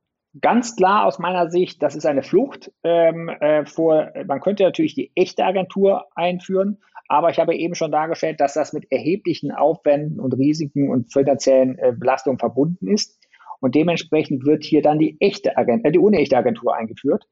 Ganz 0.41 0.77
klar 0.77 1.07
aus 1.07 1.19
meiner 1.19 1.51
Sicht, 1.51 1.83
das 1.83 1.97
ist 1.97 2.07
eine 2.07 2.23
Flucht 2.23 2.71
ähm, 2.85 3.29
äh, 3.29 3.67
vor, 3.67 4.13
man 4.27 4.41
könnte 4.41 4.63
natürlich 4.63 4.95
die 4.95 5.11
echte 5.17 5.45
Agentur 5.45 6.05
einführen, 6.15 6.79
aber 7.09 7.31
ich 7.31 7.41
habe 7.41 7.57
eben 7.57 7.75
schon 7.75 7.91
dargestellt, 7.91 8.39
dass 8.39 8.55
das 8.55 8.73
mit 8.73 8.93
erheblichen 8.93 9.51
Aufwänden 9.51 10.21
und 10.21 10.33
Risiken 10.35 10.89
und 10.89 11.13
finanziellen 11.13 11.77
äh, 11.79 11.93
Belastungen 11.93 12.39
verbunden 12.39 12.87
ist. 12.87 13.20
Und 13.61 13.75
dementsprechend 13.75 14.45
wird 14.45 14.65
hier 14.65 14.83
dann 14.83 14.99
die 14.99 15.17
echte 15.21 15.57
Agent, 15.57 15.85
äh, 15.85 15.93
die 15.93 15.99
unechte 15.99 16.37
Agentur 16.37 16.75
eingeführt. 16.75 17.27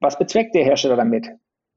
Was 0.00 0.18
bezweckt 0.18 0.54
der 0.54 0.64
Hersteller 0.64 0.96
damit? 0.96 1.28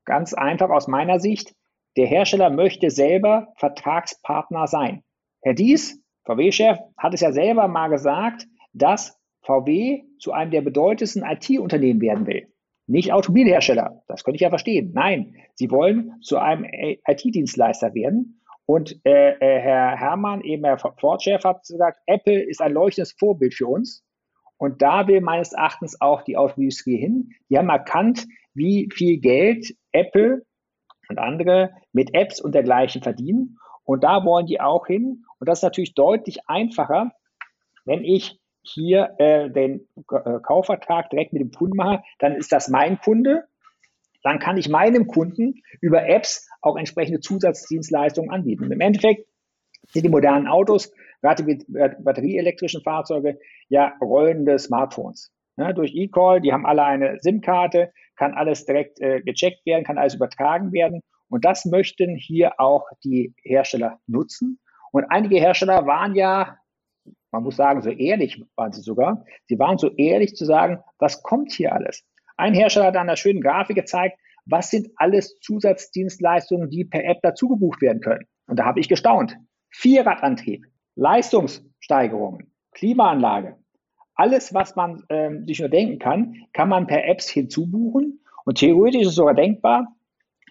Ganz 0.05 0.33
einfach 0.33 0.69
aus 0.69 0.87
meiner 0.87 1.19
Sicht. 1.19 1.53
Der 1.97 2.07
Hersteller 2.07 2.49
möchte 2.49 2.89
selber 2.89 3.53
Vertragspartner 3.57 4.67
sein. 4.67 5.03
Herr 5.41 5.53
Dies, 5.53 6.01
VW-Chef, 6.25 6.79
hat 6.97 7.13
es 7.13 7.21
ja 7.21 7.31
selber 7.31 7.67
mal 7.67 7.87
gesagt, 7.87 8.45
dass 8.73 9.17
VW 9.41 10.03
zu 10.19 10.31
einem 10.31 10.51
der 10.51 10.61
bedeutendsten 10.61 11.23
IT-Unternehmen 11.23 12.01
werden 12.01 12.27
will. 12.27 12.47
Nicht 12.87 13.13
Automobilhersteller, 13.13 14.03
das 14.07 14.23
könnte 14.23 14.35
ich 14.35 14.41
ja 14.41 14.49
verstehen. 14.49 14.91
Nein, 14.93 15.35
sie 15.53 15.69
wollen 15.71 16.19
zu 16.21 16.37
einem 16.37 16.65
IT-Dienstleister 16.65 17.93
werden. 17.93 18.38
Und 18.69 19.03
äh, 19.03 19.31
äh, 19.31 19.59
Herr 19.59 19.97
Hermann, 19.97 20.41
eben 20.41 20.63
Herr 20.63 20.77
Ford-Chef, 20.77 21.43
hat 21.43 21.65
gesagt, 21.65 22.01
Apple 22.05 22.39
ist 22.39 22.61
ein 22.61 22.71
leuchtendes 22.71 23.13
Vorbild 23.13 23.55
für 23.55 23.65
uns. 23.65 24.05
Und 24.57 24.83
da 24.83 25.07
will 25.07 25.21
meines 25.21 25.53
Erachtens 25.53 25.99
auch 25.99 26.21
die 26.21 26.37
Automobilindustrie 26.37 26.97
hin. 26.97 27.31
Die 27.49 27.57
haben 27.57 27.69
erkannt, 27.69 28.27
wie 28.53 28.87
viel 28.93 29.17
Geld 29.21 29.75
Apple 29.91 30.45
und 31.09 31.17
andere 31.17 31.71
mit 31.93 32.13
Apps 32.13 32.39
und 32.39 32.53
dergleichen 32.53 33.01
verdienen. 33.01 33.57
Und 33.85 34.03
da 34.03 34.23
wollen 34.23 34.45
die 34.45 34.61
auch 34.61 34.85
hin. 34.85 35.25
Und 35.39 35.49
das 35.49 35.59
ist 35.59 35.63
natürlich 35.63 35.95
deutlich 35.95 36.47
einfacher, 36.47 37.11
wenn 37.85 38.03
ich 38.03 38.39
hier 38.61 39.15
äh, 39.17 39.49
den 39.49 39.87
äh, 40.11 40.39
Kaufvertrag 40.43 41.09
direkt 41.09 41.33
mit 41.33 41.41
dem 41.41 41.49
Kunden 41.49 41.75
mache, 41.75 42.03
dann 42.19 42.35
ist 42.35 42.51
das 42.51 42.67
mein 42.67 42.99
Kunde. 42.99 43.45
Dann 44.21 44.37
kann 44.37 44.57
ich 44.57 44.69
meinem 44.69 45.07
Kunden 45.07 45.63
über 45.81 46.07
Apps 46.07 46.47
auch 46.61 46.77
entsprechende 46.77 47.19
Zusatzdienstleistungen 47.19 48.31
anbieten. 48.31 48.71
Im 48.71 48.81
Endeffekt 48.81 49.27
sind 49.89 50.03
die 50.03 50.09
modernen 50.09 50.47
Autos, 50.47 50.91
batterieelektrischen 51.21 52.81
Fahrzeuge, 52.81 53.39
ja 53.69 53.93
rollende 54.01 54.59
Smartphones. 54.59 55.31
Ja, 55.57 55.73
durch 55.73 55.93
E-Call, 55.93 56.41
die 56.41 56.53
haben 56.53 56.65
alle 56.65 56.83
eine 56.83 57.19
SIM-Karte, 57.19 57.91
kann 58.15 58.33
alles 58.33 58.65
direkt 58.65 59.01
äh, 59.01 59.21
gecheckt 59.21 59.65
werden, 59.65 59.83
kann 59.83 59.97
alles 59.97 60.15
übertragen 60.15 60.71
werden. 60.71 61.01
Und 61.29 61.45
das 61.45 61.65
möchten 61.65 62.15
hier 62.15 62.59
auch 62.59 62.87
die 63.03 63.33
Hersteller 63.43 63.99
nutzen. 64.07 64.59
Und 64.91 65.05
einige 65.09 65.37
Hersteller 65.37 65.85
waren 65.85 66.15
ja 66.15 66.57
man 67.31 67.43
muss 67.43 67.55
sagen, 67.55 67.81
so 67.81 67.89
ehrlich 67.89 68.43
waren 68.55 68.71
sie 68.71 68.81
sogar. 68.81 69.23
Sie 69.45 69.59
waren 69.59 69.77
so 69.77 69.89
ehrlich 69.95 70.35
zu 70.35 70.45
sagen, 70.45 70.79
was 70.97 71.21
kommt 71.21 71.51
hier 71.51 71.73
alles? 71.73 72.05
Ein 72.37 72.53
Hersteller 72.53 72.87
hat 72.87 72.95
an 72.95 73.07
einer 73.07 73.17
schönen 73.17 73.41
Grafik 73.41 73.75
gezeigt, 73.75 74.17
was 74.49 74.69
sind 74.69 74.89
alles 74.95 75.39
Zusatzdienstleistungen, 75.39 76.69
die 76.69 76.85
per 76.85 77.03
App 77.03 77.19
dazu 77.21 77.47
gebucht 77.47 77.81
werden 77.81 78.01
können. 78.01 78.25
Und 78.47 78.59
da 78.59 78.65
habe 78.65 78.79
ich 78.79 78.89
gestaunt. 78.89 79.37
Vierradantrieb, 79.69 80.65
Leistungssteigerungen, 80.95 82.51
Klimaanlage, 82.73 83.57
alles, 84.15 84.53
was 84.53 84.75
man 84.75 85.03
ähm, 85.07 85.45
sich 85.47 85.59
nur 85.59 85.69
denken 85.69 85.97
kann, 85.97 86.35
kann 86.51 86.67
man 86.67 86.87
per 86.87 87.05
Apps 87.07 87.29
hinzubuchen. 87.29 88.21
Und 88.43 88.57
theoretisch 88.57 89.03
ist 89.03 89.15
sogar 89.15 89.33
denkbar, 89.33 89.95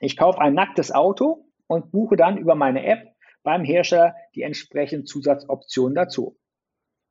ich 0.01 0.17
kaufe 0.17 0.41
ein 0.41 0.55
nacktes 0.55 0.91
Auto 0.91 1.45
und 1.67 1.91
buche 1.91 2.17
dann 2.17 2.39
über 2.39 2.55
meine 2.55 2.87
App 2.87 3.15
beim 3.43 3.65
Hersteller 3.65 4.15
die 4.35 4.43
entsprechenden 4.43 5.05
Zusatzoptionen 5.05 5.95
dazu. 5.95 6.39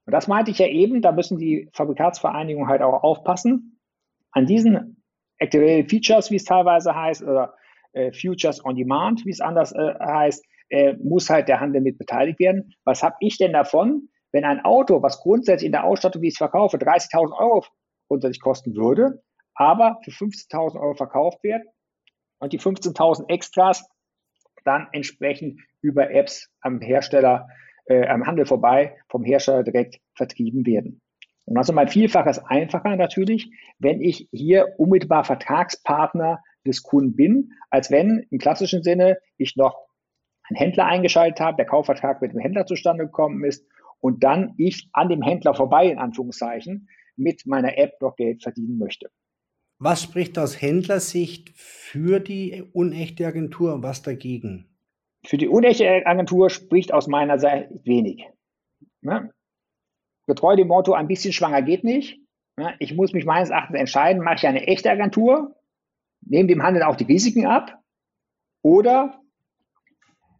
Und 0.05 0.13
das 0.13 0.27
meinte 0.27 0.51
ich 0.51 0.57
ja 0.57 0.67
eben, 0.67 1.01
da 1.01 1.11
müssen 1.11 1.37
die 1.37 1.69
Fabrikatsvereinigungen 1.73 2.69
halt 2.69 2.81
auch 2.81 3.03
aufpassen. 3.03 3.79
An 4.31 4.45
diesen 4.45 4.96
Active 5.39 5.85
Features, 5.87 6.31
wie 6.31 6.37
es 6.37 6.45
teilweise 6.45 6.95
heißt, 6.95 7.23
oder 7.23 7.55
äh, 7.93 8.11
Futures 8.11 8.63
on 8.63 8.75
Demand, 8.75 9.25
wie 9.25 9.31
es 9.31 9.41
anders 9.41 9.71
äh, 9.73 9.93
heißt, 9.99 10.45
äh, 10.69 10.93
muss 11.01 11.29
halt 11.29 11.47
der 11.47 11.59
Handel 11.59 11.81
mit 11.81 11.97
beteiligt 11.97 12.39
werden. 12.39 12.73
Was 12.83 13.03
habe 13.03 13.15
ich 13.19 13.37
denn 13.37 13.53
davon, 13.53 14.09
wenn 14.31 14.43
ein 14.43 14.63
Auto, 14.63 15.01
was 15.01 15.19
grundsätzlich 15.19 15.67
in 15.67 15.71
der 15.71 15.85
Ausstattung, 15.85 16.21
wie 16.21 16.27
ich 16.27 16.33
es 16.33 16.37
verkaufe, 16.37 16.77
30.000 16.77 17.37
Euro 17.37 17.65
grundsätzlich 18.07 18.41
kosten 18.41 18.75
würde, 18.75 19.23
aber 19.55 19.99
für 20.03 20.11
15.000 20.11 20.79
Euro 20.79 20.93
verkauft 20.95 21.43
wird 21.43 21.63
und 22.39 22.53
die 22.53 22.59
15.000 22.59 23.29
Extras 23.29 23.87
dann 24.63 24.87
entsprechend 24.91 25.61
über 25.81 26.11
Apps 26.11 26.49
am 26.61 26.81
Hersteller 26.81 27.47
äh, 27.85 28.05
am 28.07 28.25
Handel 28.25 28.45
vorbei 28.45 28.97
vom 29.09 29.23
Hersteller 29.23 29.63
direkt 29.63 29.99
vertrieben 30.15 30.65
werden. 30.65 31.01
Und 31.47 31.57
also 31.57 31.71
mein 31.71 31.87
Vielfaches 31.87 32.39
einfacher 32.39 32.97
natürlich, 32.97 33.49
wenn 33.79 34.01
ich 34.01 34.27
hier 34.33 34.75
unmittelbar 34.77 35.23
Vertragspartner 35.23 36.43
des 36.65 36.83
Kunden 36.83 37.15
bin, 37.15 37.53
als 37.69 37.89
wenn 37.89 38.27
im 38.29 38.37
klassischen 38.37 38.83
Sinne 38.83 39.17
ich 39.37 39.55
noch 39.55 39.87
einen 40.49 40.57
Händler 40.57 40.85
eingeschaltet 40.85 41.39
habe, 41.39 41.55
der 41.55 41.65
Kaufvertrag 41.65 42.21
mit 42.21 42.33
dem 42.33 42.39
Händler 42.39 42.65
zustande 42.65 43.05
gekommen 43.05 43.45
ist 43.45 43.65
und 44.01 44.25
dann 44.25 44.55
ich 44.57 44.89
an 44.91 45.07
dem 45.07 45.21
Händler 45.21 45.53
vorbei, 45.53 45.89
in 45.89 45.99
Anführungszeichen, 45.99 46.89
mit 47.15 47.45
meiner 47.45 47.77
App 47.77 47.93
noch 48.01 48.17
Geld 48.17 48.43
verdienen 48.43 48.77
möchte. 48.77 49.09
Was 49.79 50.03
spricht 50.03 50.37
aus 50.37 50.61
Händlersicht 50.61 51.51
für 51.55 52.19
die 52.19 52.65
unechte 52.73 53.25
Agentur 53.25 53.73
und 53.73 53.83
was 53.83 54.01
dagegen? 54.01 54.77
Für 55.25 55.37
die 55.37 55.47
unechte 55.47 56.05
Agentur 56.05 56.49
spricht 56.49 56.93
aus 56.93 57.07
meiner 57.07 57.39
Seite 57.39 57.79
wenig. 57.85 58.25
Ne? 59.01 59.31
Getreu 60.27 60.55
dem 60.55 60.67
Motto, 60.67 60.93
ein 60.93 61.07
bisschen 61.07 61.33
schwanger 61.33 61.61
geht 61.61 61.83
nicht. 61.83 62.19
Ne? 62.57 62.75
Ich 62.79 62.93
muss 62.93 63.13
mich 63.13 63.25
meines 63.25 63.49
Erachtens 63.49 63.79
entscheiden, 63.79 64.21
mache 64.21 64.35
ich 64.35 64.47
eine 64.47 64.67
echte 64.67 64.91
Agentur, 64.91 65.55
nehme 66.21 66.47
dem 66.47 66.63
Handel 66.63 66.83
auch 66.83 66.95
die 66.95 67.05
Risiken 67.05 67.47
ab 67.47 67.79
oder 68.61 69.21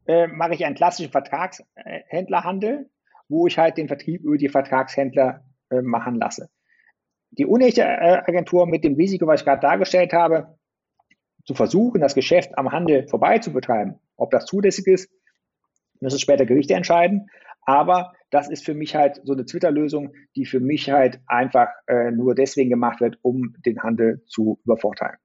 äh, 0.08 0.28
mache 0.28 0.54
ich 0.54 0.66
einen 0.66 0.76
klassischen 0.76 1.12
Vertragshändlerhandel, 1.12 2.90
wo 3.30 3.48
ich 3.48 3.58
halt 3.58 3.78
den 3.78 3.88
Vertrieb 3.88 4.22
über 4.24 4.38
die 4.38 4.50
Vertragshändler 4.50 5.46
äh, 5.70 5.82
machen 5.82 6.16
lasse. 6.16 6.50
Die 7.32 7.46
unechte 7.46 7.82
äh, 7.82 8.22
Agentur 8.26 8.68
mit 8.68 8.84
dem 8.84 8.96
Risiko, 8.96 9.28
was 9.28 9.42
ich 9.42 9.46
gerade 9.46 9.62
dargestellt 9.62 10.14
habe, 10.14 10.58
zu 11.46 11.54
versuchen, 11.54 12.02
das 12.02 12.16
Geschäft 12.16 12.58
am 12.58 12.72
Handel 12.72 13.08
vorbei 13.08 13.40
zu 13.40 13.54
betreiben, 13.54 14.00
ob 14.18 14.32
das 14.32 14.46
zulässig 14.46 14.86
ist, 14.88 15.10
müssen 16.02 16.20
später 16.20 16.46
Gerichte 16.46 16.74
entscheiden. 16.74 17.30
Aber 17.62 18.14
das 18.30 18.50
ist 18.50 18.66
für 18.66 18.74
mich 18.74 18.96
halt 18.96 19.22
so 19.24 19.34
eine 19.34 19.46
Twitter-Lösung, 19.46 20.14
die 20.36 20.46
für 20.46 20.60
mich 20.60 20.90
halt 20.90 21.20
einfach 21.28 21.70
äh, 21.88 22.12
nur 22.12 22.36
deswegen 22.36 22.70
gemacht 22.70 23.00
wird, 23.02 23.18
um 23.22 23.56
den 23.66 23.82
Handel 23.82 24.24
zu 24.28 24.60
übervorteilen. 24.66 25.18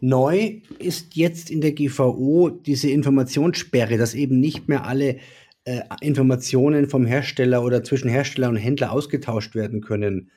Neu 0.00 0.60
ist 0.78 1.16
jetzt 1.16 1.50
in 1.50 1.60
der 1.60 1.72
GVO 1.72 2.50
diese 2.50 2.90
Informationssperre, 2.90 3.96
dass 3.96 4.14
eben 4.14 4.40
nicht 4.40 4.68
mehr 4.68 4.84
alle 4.84 5.18
äh, 5.64 5.80
Informationen 6.00 6.88
vom 6.88 7.06
Hersteller 7.06 7.62
oder 7.64 7.82
zwischen 7.84 8.10
Hersteller 8.10 8.48
und 8.48 8.56
Händler 8.56 8.92
ausgetauscht 8.92 9.54
werden 9.54 9.80
können. 9.80 10.30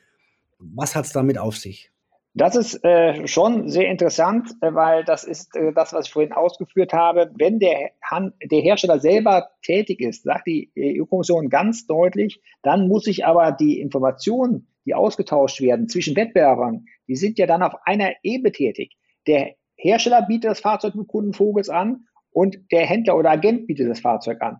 Was 0.58 0.96
hat 0.96 1.04
es 1.04 1.12
damit 1.12 1.38
auf 1.38 1.56
sich? 1.56 1.90
Das 2.38 2.54
ist 2.54 2.84
äh, 2.84 3.26
schon 3.26 3.68
sehr 3.68 3.88
interessant, 3.88 4.54
äh, 4.60 4.72
weil 4.72 5.02
das 5.02 5.24
ist 5.24 5.56
äh, 5.56 5.72
das, 5.72 5.92
was 5.92 6.06
ich 6.06 6.12
vorhin 6.12 6.32
ausgeführt 6.32 6.92
habe. 6.92 7.32
Wenn 7.34 7.58
der, 7.58 7.90
Han 8.00 8.32
der 8.40 8.60
Hersteller 8.60 9.00
selber 9.00 9.50
tätig 9.60 10.00
ist, 10.00 10.22
sagt 10.22 10.46
die 10.46 10.70
EU-Kommission 10.78 11.48
ganz 11.48 11.88
deutlich, 11.88 12.40
dann 12.62 12.86
muss 12.86 13.04
sich 13.04 13.26
aber 13.26 13.50
die 13.50 13.80
Informationen, 13.80 14.68
die 14.86 14.94
ausgetauscht 14.94 15.60
werden 15.60 15.88
zwischen 15.88 16.14
Wettbewerbern, 16.14 16.84
die 17.08 17.16
sind 17.16 17.40
ja 17.40 17.46
dann 17.46 17.64
auf 17.64 17.74
einer 17.84 18.12
Ebene 18.22 18.52
tätig. 18.52 18.96
Der 19.26 19.56
Hersteller 19.74 20.22
bietet 20.22 20.52
das 20.52 20.60
Fahrzeug 20.60 20.94
mit 20.94 21.08
Kundenvogels 21.08 21.68
an 21.68 22.06
und 22.30 22.70
der 22.70 22.86
Händler 22.86 23.16
oder 23.16 23.30
Agent 23.30 23.66
bietet 23.66 23.90
das 23.90 23.98
Fahrzeug 23.98 24.40
an. 24.42 24.58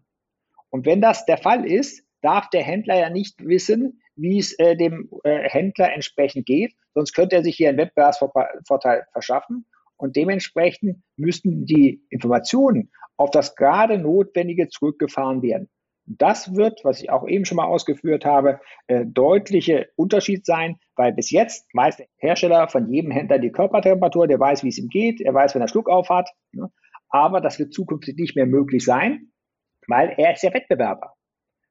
Und 0.70 0.84
wenn 0.84 1.00
das 1.00 1.26
der 1.26 1.38
Fall 1.38 1.64
ist, 1.64 2.02
darf 2.22 2.50
der 2.50 2.64
Händler 2.64 2.98
ja 2.98 3.08
nicht 3.08 3.46
wissen, 3.46 4.00
wie 4.18 4.38
es 4.38 4.58
äh, 4.58 4.76
dem 4.76 5.08
äh, 5.24 5.48
Händler 5.48 5.92
entsprechend 5.92 6.46
geht, 6.46 6.74
sonst 6.94 7.14
könnte 7.14 7.36
er 7.36 7.44
sich 7.44 7.56
hier 7.56 7.68
einen 7.68 7.78
Wettbewerbsvorteil 7.78 9.06
verschaffen. 9.12 9.66
Und 9.96 10.16
dementsprechend 10.16 11.02
müssten 11.16 11.64
die 11.64 12.02
Informationen 12.10 12.90
auf 13.16 13.30
das 13.30 13.56
gerade 13.56 13.98
Notwendige 13.98 14.68
zurückgefahren 14.68 15.42
werden. 15.42 15.68
Das 16.06 16.56
wird, 16.56 16.80
was 16.84 17.02
ich 17.02 17.10
auch 17.10 17.26
eben 17.28 17.44
schon 17.44 17.56
mal 17.56 17.66
ausgeführt 17.66 18.24
habe, 18.24 18.60
äh, 18.86 19.04
deutliche 19.04 19.88
Unterschied 19.96 20.46
sein, 20.46 20.78
weil 20.96 21.12
bis 21.12 21.30
jetzt 21.30 21.66
meist 21.74 21.98
der 21.98 22.06
Hersteller 22.16 22.68
von 22.68 22.90
jedem 22.90 23.10
Händler 23.10 23.38
die 23.38 23.52
Körpertemperatur, 23.52 24.26
der 24.26 24.40
weiß, 24.40 24.64
wie 24.64 24.68
es 24.68 24.78
ihm 24.78 24.88
geht, 24.88 25.20
er 25.20 25.34
weiß, 25.34 25.54
wenn 25.54 25.62
er 25.62 25.68
Schluck 25.68 25.90
auf 25.90 26.08
hat. 26.08 26.30
Ne? 26.52 26.70
Aber 27.10 27.40
das 27.40 27.58
wird 27.58 27.74
zukünftig 27.74 28.16
nicht 28.16 28.36
mehr 28.36 28.46
möglich 28.46 28.84
sein, 28.84 29.32
weil 29.86 30.14
er 30.16 30.32
ist 30.32 30.42
ja 30.42 30.54
Wettbewerber. 30.54 31.14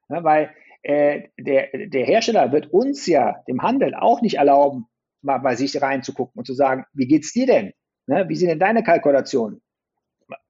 Ne? 0.10 0.24
Weil 0.24 0.52
äh, 0.84 1.24
der, 1.38 1.70
der 1.74 2.06
Hersteller 2.06 2.52
wird 2.52 2.68
uns 2.68 3.06
ja, 3.06 3.44
dem 3.48 3.62
Handel, 3.62 3.96
auch 3.96 4.22
nicht 4.22 4.38
erlauben, 4.38 4.88
mal 5.22 5.40
bei 5.40 5.56
sich 5.56 5.82
reinzugucken 5.82 6.40
und 6.40 6.46
zu 6.46 6.54
sagen, 6.54 6.86
wie 6.94 7.08
geht's 7.08 7.34
dir 7.34 7.46
denn? 7.46 7.74
Ne? 8.08 8.26
Wie 8.30 8.36
sind 8.36 8.50
denn 8.50 8.60
deine 8.60 8.84
Kalkulationen? 8.84 9.62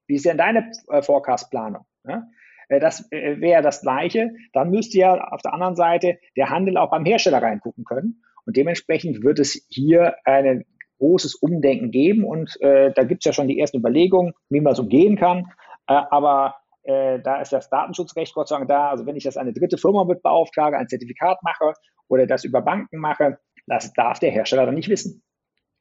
Wie 0.07 0.15
ist 0.15 0.25
denn 0.25 0.37
deine 0.37 0.71
äh, 0.89 1.01
Forecast-Planung? 1.01 1.85
Ne? 2.03 2.29
Äh, 2.69 2.79
das 2.79 3.11
äh, 3.11 3.39
wäre 3.41 3.61
das 3.61 3.81
Gleiche. 3.81 4.31
Dann 4.53 4.69
müsste 4.69 4.97
ja 4.97 5.13
auf 5.29 5.41
der 5.41 5.53
anderen 5.53 5.75
Seite 5.75 6.19
der 6.35 6.49
Handel 6.49 6.77
auch 6.77 6.91
beim 6.91 7.05
Hersteller 7.05 7.41
reingucken 7.41 7.83
können. 7.83 8.23
Und 8.45 8.55
dementsprechend 8.55 9.23
wird 9.23 9.39
es 9.39 9.65
hier 9.69 10.15
ein 10.23 10.65
großes 10.99 11.35
Umdenken 11.35 11.91
geben. 11.91 12.23
Und 12.23 12.59
äh, 12.61 12.93
da 12.93 13.03
gibt 13.03 13.21
es 13.21 13.25
ja 13.25 13.33
schon 13.33 13.47
die 13.47 13.59
ersten 13.59 13.77
Überlegungen, 13.77 14.33
wie 14.49 14.61
man 14.61 14.75
so 14.75 14.85
gehen 14.87 15.17
kann. 15.17 15.51
Äh, 15.87 16.01
aber 16.09 16.55
äh, 16.87 17.19
da 17.19 17.41
ist 17.41 17.51
das 17.51 17.69
Datenschutzrecht 17.69 18.33
Gott 18.33 18.47
sei 18.47 18.55
Dank 18.57 18.69
da. 18.69 18.89
Also 18.89 19.05
wenn 19.05 19.17
ich 19.17 19.25
das 19.25 19.35
eine 19.37 19.53
dritte 19.53 19.77
Firma 19.77 20.05
mit 20.05 20.23
beauftrage, 20.23 20.77
ein 20.77 20.87
Zertifikat 20.87 21.43
mache 21.43 21.73
oder 22.07 22.25
das 22.25 22.45
über 22.45 22.61
Banken 22.61 22.97
mache, 22.97 23.39
das 23.67 23.91
darf 23.93 24.19
der 24.19 24.31
Hersteller 24.31 24.65
dann 24.65 24.75
nicht 24.75 24.89
wissen. 24.89 25.21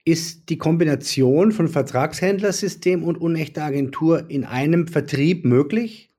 Ist 0.05 0.51
die 0.51 0.59
Kombination 0.59 1.53
von 1.53 1.69
Vertragshändlersystem 1.69 3.05
und 3.05 3.21
unechter 3.21 3.64
Agentur 3.64 4.29
in 4.29 4.45
einem 4.45 4.88
Vertrieb 4.88 5.45
möglich? 5.45 6.12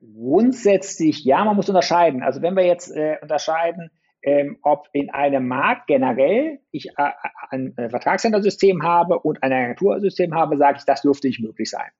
Grundsätzlich 0.00 1.24
ja, 1.24 1.44
man 1.44 1.56
muss 1.56 1.68
unterscheiden. 1.68 2.22
Also 2.22 2.42
wenn 2.42 2.56
wir 2.56 2.66
jetzt 2.66 2.90
äh, 2.90 3.16
unterscheiden, 3.22 3.90
ähm, 4.24 4.58
ob 4.62 4.88
in 4.92 5.10
einem 5.10 5.46
Markt 5.46 5.86
generell 5.86 6.58
ich 6.72 6.88
äh, 6.96 7.10
ein 7.50 7.76
äh, 7.76 7.90
Vertragshändlersystem 7.90 8.82
habe 8.82 9.20
und 9.20 9.42
ein 9.42 9.52
Agentursystem 9.52 10.34
habe, 10.34 10.56
sage 10.56 10.78
ich, 10.78 10.84
das 10.84 11.02
dürfte 11.02 11.28
nicht 11.28 11.40
möglich 11.40 11.70
sein 11.70 11.90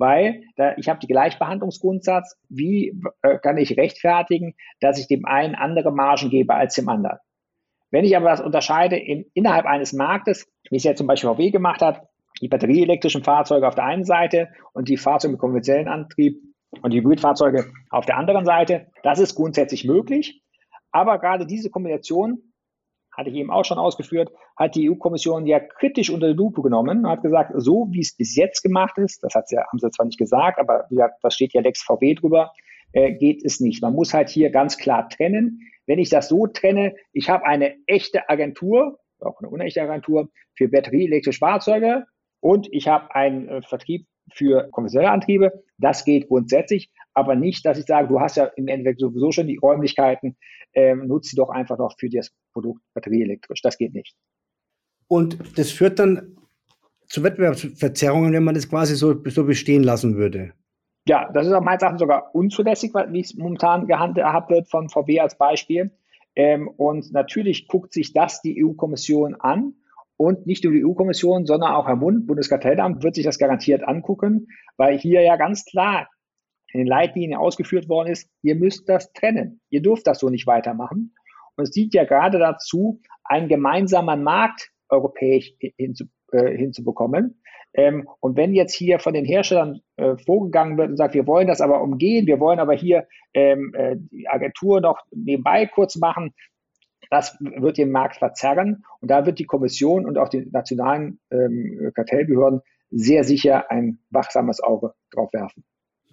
weil 0.00 0.42
da, 0.56 0.74
ich 0.78 0.88
habe 0.88 0.98
die 0.98 1.06
Gleichbehandlungsgrundsatz. 1.06 2.36
Wie 2.48 2.98
äh, 3.22 3.38
kann 3.38 3.58
ich 3.58 3.76
rechtfertigen, 3.76 4.54
dass 4.80 4.98
ich 4.98 5.06
dem 5.06 5.26
einen 5.26 5.54
andere 5.54 5.92
Margen 5.92 6.30
gebe 6.30 6.54
als 6.54 6.74
dem 6.74 6.88
anderen? 6.88 7.18
Wenn 7.90 8.04
ich 8.04 8.16
aber 8.16 8.30
das 8.30 8.40
unterscheide 8.40 8.96
in, 8.96 9.26
innerhalb 9.34 9.66
eines 9.66 9.92
Marktes, 9.92 10.46
wie 10.70 10.76
es 10.76 10.84
ja 10.84 10.94
zum 10.94 11.06
Beispiel 11.06 11.30
VW 11.30 11.50
gemacht 11.50 11.82
hat, 11.82 12.08
die 12.40 12.48
batterieelektrischen 12.48 13.22
Fahrzeuge 13.22 13.68
auf 13.68 13.74
der 13.74 13.84
einen 13.84 14.04
Seite 14.04 14.48
und 14.72 14.88
die 14.88 14.96
Fahrzeuge 14.96 15.32
mit 15.32 15.40
konventionellen 15.40 15.88
Antrieb 15.88 16.40
und 16.82 16.92
die 16.92 17.00
Hybridfahrzeuge 17.00 17.66
auf 17.90 18.06
der 18.06 18.16
anderen 18.16 18.46
Seite, 18.46 18.86
das 19.02 19.18
ist 19.18 19.34
grundsätzlich 19.34 19.84
möglich. 19.84 20.42
Aber 20.92 21.18
gerade 21.18 21.46
diese 21.46 21.70
Kombination 21.70 22.49
hatte 23.16 23.30
ich 23.30 23.36
eben 23.36 23.50
auch 23.50 23.64
schon 23.64 23.78
ausgeführt, 23.78 24.30
hat 24.56 24.74
die 24.74 24.90
EU-Kommission 24.90 25.46
ja 25.46 25.60
kritisch 25.60 26.10
unter 26.10 26.28
die 26.28 26.34
Lupe 26.34 26.62
genommen 26.62 27.04
und 27.04 27.10
hat 27.10 27.22
gesagt, 27.22 27.52
so 27.56 27.88
wie 27.90 28.00
es 28.00 28.16
bis 28.16 28.36
jetzt 28.36 28.62
gemacht 28.62 28.98
ist, 28.98 29.22
das 29.22 29.34
sie, 29.46 29.58
haben 29.58 29.78
sie 29.78 29.90
zwar 29.90 30.06
nicht 30.06 30.18
gesagt, 30.18 30.58
aber 30.58 30.86
wie 30.90 31.02
das 31.22 31.34
steht 31.34 31.52
ja 31.52 31.60
Lex 31.60 31.82
VW 31.82 32.14
drüber, 32.14 32.52
äh, 32.92 33.12
geht 33.12 33.44
es 33.44 33.60
nicht. 33.60 33.82
Man 33.82 33.94
muss 33.94 34.14
halt 34.14 34.28
hier 34.28 34.50
ganz 34.50 34.76
klar 34.76 35.08
trennen. 35.08 35.60
Wenn 35.86 35.98
ich 35.98 36.08
das 36.08 36.28
so 36.28 36.46
trenne, 36.46 36.94
ich 37.12 37.28
habe 37.28 37.44
eine 37.44 37.74
echte 37.86 38.28
Agentur, 38.28 38.98
auch 39.20 39.38
eine 39.40 39.50
unechte 39.50 39.82
Agentur 39.82 40.28
für 40.54 40.68
batterieelektrische 40.68 41.38
Fahrzeuge 41.38 42.04
und 42.40 42.68
ich 42.72 42.88
habe 42.88 43.14
einen 43.14 43.48
äh, 43.48 43.62
Vertrieb 43.62 44.06
für 44.32 44.68
konventionelle 44.70 45.12
Antriebe. 45.12 45.64
Das 45.78 46.04
geht 46.04 46.28
grundsätzlich, 46.28 46.90
aber 47.14 47.34
nicht, 47.34 47.64
dass 47.66 47.78
ich 47.78 47.86
sage, 47.86 48.08
du 48.08 48.20
hast 48.20 48.36
ja 48.36 48.44
im 48.56 48.68
Endeffekt 48.68 49.00
sowieso 49.00 49.32
schon 49.32 49.46
die 49.46 49.56
Räumlichkeiten, 49.56 50.36
ähm, 50.74 51.06
nutze 51.06 51.30
sie 51.30 51.36
doch 51.36 51.50
einfach 51.50 51.78
noch 51.78 51.94
für 51.98 52.08
das 52.08 52.32
Produkt 52.52 52.80
batterieelektrisch. 52.94 53.62
Das 53.62 53.78
geht 53.78 53.94
nicht. 53.94 54.16
Und 55.08 55.58
das 55.58 55.70
führt 55.72 55.98
dann 55.98 56.36
zu 57.08 57.24
Wettbewerbsverzerrungen, 57.24 58.32
wenn 58.32 58.44
man 58.44 58.54
das 58.54 58.68
quasi 58.68 58.94
so, 58.94 59.22
so 59.26 59.44
bestehen 59.44 59.82
lassen 59.82 60.16
würde. 60.16 60.52
Ja, 61.08 61.30
das 61.32 61.46
ist 61.46 61.52
auch 61.52 61.62
meines 61.62 61.82
Erachtens 61.82 62.00
sogar 62.00 62.34
unzulässig, 62.34 62.92
wie 62.94 63.20
es 63.20 63.34
momentan 63.34 63.86
gehandhabt 63.86 64.50
wird 64.50 64.68
von 64.70 64.88
VW 64.88 65.20
als 65.20 65.36
Beispiel. 65.36 65.90
Ähm, 66.36 66.68
und 66.68 67.12
natürlich 67.12 67.66
guckt 67.66 67.92
sich 67.92 68.12
das 68.12 68.42
die 68.42 68.64
EU-Kommission 68.64 69.34
an. 69.34 69.74
Und 70.16 70.46
nicht 70.46 70.62
nur 70.64 70.74
die 70.74 70.84
EU-Kommission, 70.84 71.46
sondern 71.46 71.72
auch 71.72 71.88
Herr 71.88 71.96
Mund, 71.96 72.26
Bundeskartellamt, 72.26 73.02
wird 73.02 73.14
sich 73.14 73.24
das 73.24 73.38
garantiert 73.38 73.82
angucken, 73.82 74.48
weil 74.76 74.98
hier 74.98 75.22
ja 75.22 75.36
ganz 75.36 75.64
klar 75.64 76.08
in 76.72 76.78
den 76.78 76.86
Leitlinien 76.86 77.38
ausgeführt 77.38 77.88
worden 77.88 78.10
ist, 78.10 78.28
ihr 78.42 78.54
müsst 78.54 78.88
das 78.88 79.12
trennen. 79.12 79.60
Ihr 79.70 79.82
dürft 79.82 80.06
das 80.06 80.18
so 80.18 80.28
nicht 80.28 80.46
weitermachen. 80.46 81.14
Und 81.56 81.64
es 81.64 81.70
dient 81.70 81.94
ja 81.94 82.04
gerade 82.04 82.38
dazu, 82.38 83.00
einen 83.24 83.48
gemeinsamen 83.48 84.22
Markt 84.22 84.70
europäisch 84.88 85.52
hinzu, 85.76 86.04
äh, 86.32 86.56
hinzubekommen. 86.56 87.42
Ähm, 87.74 88.08
und 88.20 88.36
wenn 88.36 88.52
jetzt 88.52 88.74
hier 88.74 88.98
von 88.98 89.14
den 89.14 89.24
Herstellern 89.24 89.80
äh, 89.96 90.16
vorgegangen 90.16 90.76
wird 90.76 90.90
und 90.90 90.96
sagt, 90.96 91.14
wir 91.14 91.26
wollen 91.26 91.46
das 91.46 91.60
aber 91.60 91.82
umgehen, 91.82 92.26
wir 92.26 92.40
wollen 92.40 92.58
aber 92.58 92.74
hier 92.74 93.06
ähm, 93.32 93.72
äh, 93.74 93.96
die 93.96 94.28
Agentur 94.28 94.80
noch 94.80 94.98
nebenbei 95.14 95.66
kurz 95.66 95.96
machen, 95.96 96.34
das 97.10 97.36
wird 97.40 97.78
den 97.78 97.90
Markt 97.90 98.16
verzerren. 98.16 98.84
Und 99.00 99.10
da 99.10 99.26
wird 99.26 99.38
die 99.38 99.46
Kommission 99.46 100.06
und 100.06 100.18
auch 100.18 100.28
die 100.28 100.48
nationalen 100.50 101.20
ähm, 101.30 101.90
Kartellbehörden 101.94 102.60
sehr 102.90 103.24
sicher 103.24 103.70
ein 103.70 104.00
wachsames 104.10 104.60
Auge 104.60 104.94
drauf 105.10 105.32
werfen 105.32 105.64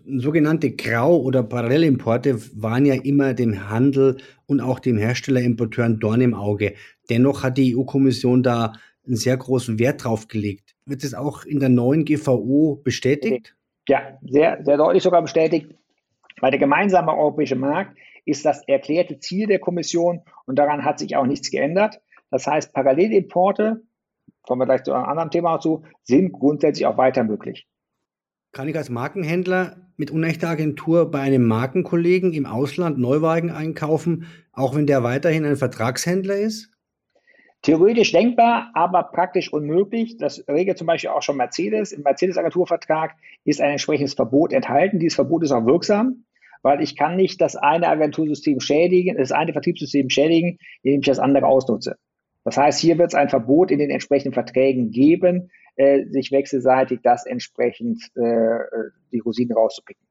sogenannte 0.08 0.72
Grau- 0.72 1.20
oder 1.20 1.44
Parallellimporte 1.44 2.40
waren 2.62 2.86
ja 2.86 2.96
immer 2.96 3.34
dem 3.34 3.70
Handel 3.70 4.18
und 4.46 4.62
auch 4.62 4.80
dem 4.80 4.98
Herstellerimporteur 4.98 5.86
ein 5.86 6.00
Dorn 6.00 6.22
im 6.22 6.34
Auge. 6.34 6.74
Dennoch 7.10 7.44
hat 7.44 7.58
die 7.58 7.76
EU-Kommission 7.76 8.44
da 8.44 8.74
einen 9.06 9.16
sehr 9.16 9.38
großen 9.38 9.80
Wert 9.80 10.04
drauf 10.04 10.28
gelegt. 10.28 10.76
Wird 10.86 11.04
es 11.04 11.14
auch 11.14 11.44
in 11.44 11.60
der 11.60 11.70
neuen 11.70 12.06
GVO 12.06 12.82
bestätigt? 12.84 13.56
Ja, 13.88 14.18
sehr, 14.22 14.64
sehr 14.64 14.78
deutlich 14.78 15.04
sogar 15.04 15.22
bestätigt. 15.22 15.74
Weil 16.40 16.52
der 16.52 16.60
gemeinsame 16.60 17.14
europäische 17.14 17.56
Markt 17.56 17.98
ist 18.26 18.46
das 18.46 18.68
erklärte 18.68 19.20
Ziel 19.20 19.48
der 19.48 19.60
Kommission 19.60 20.22
und 20.46 20.60
daran 20.60 20.86
hat 20.86 21.00
sich 21.00 21.16
auch 21.16 21.26
nichts 21.26 21.50
geändert. 21.50 22.02
Das 22.30 22.46
heißt, 22.46 22.74
Parallelimporte, 22.74 23.82
kommen 24.42 24.62
wir 24.62 24.66
gleich 24.66 24.84
zu 24.84 24.94
einem 24.94 25.06
anderen 25.06 25.32
Thema 25.32 25.56
dazu, 25.56 25.84
sind 26.04 26.34
grundsätzlich 26.34 26.86
auch 26.86 26.98
weiter 26.98 27.24
möglich. 27.24 27.68
Kann 28.52 28.68
ich 28.68 28.76
als 28.76 28.90
Markenhändler 28.90 29.87
mit 29.98 30.12
unechter 30.12 30.50
Agentur 30.50 31.12
bei 31.12 31.20
einem 31.20 31.46
Markenkollegen 31.46 32.32
im 32.32 32.46
Ausland 32.46 33.00
Neuwagen 33.00 33.50
einkaufen, 33.50 34.28
auch 34.54 34.76
wenn 34.76 34.88
der 34.88 35.04
weiterhin 35.04 35.44
ein 35.44 35.58
Vertragshändler 35.58 36.38
ist? 36.38 36.72
Theoretisch 37.64 38.12
denkbar, 38.12 38.70
aber 38.76 39.04
praktisch 39.04 39.52
unmöglich. 39.52 40.18
Das 40.18 40.48
regelt 40.48 40.78
zum 40.78 40.88
Beispiel 40.88 41.10
auch 41.10 41.24
schon 41.24 41.38
Mercedes. 41.38 41.92
Im 41.92 42.04
Mercedes-Agenturvertrag 42.04 43.16
ist 43.44 43.60
ein 43.60 43.72
entsprechendes 43.72 44.14
Verbot 44.14 44.54
enthalten. 44.54 45.00
Dieses 45.00 45.16
Verbot 45.16 45.44
ist 45.44 45.52
auch 45.52 45.66
wirksam, 45.66 46.24
weil 46.62 46.82
ich 46.82 46.96
kann 46.96 47.16
nicht 47.16 47.42
das 47.42 47.56
eine 47.56 47.88
Agentursystem 47.88 48.60
schädigen, 48.60 49.18
das 49.18 49.32
eine 49.32 49.54
Vertriebssystem 49.54 50.10
schädigen, 50.10 50.60
indem 50.84 51.02
ich 51.02 51.08
das 51.08 51.20
andere 51.20 51.48
ausnutze. 51.48 51.98
Das 52.48 52.56
heißt, 52.56 52.80
hier 52.80 52.98
wird 52.98 53.10
es 53.10 53.14
ein 53.14 53.28
Verbot 53.28 53.72
in 53.72 53.80
den 53.80 53.90
entsprechenden 53.90 54.34
Verträgen 54.34 54.90
geben, 54.90 55.52
äh, 55.76 56.06
sich 56.06 56.32
wechselseitig 56.32 57.02
das 57.04 57.26
entsprechend 57.26 58.02
äh, 58.16 58.60
die 59.12 59.20
Rosinen 59.20 59.52
rauszupicken. 59.52 60.08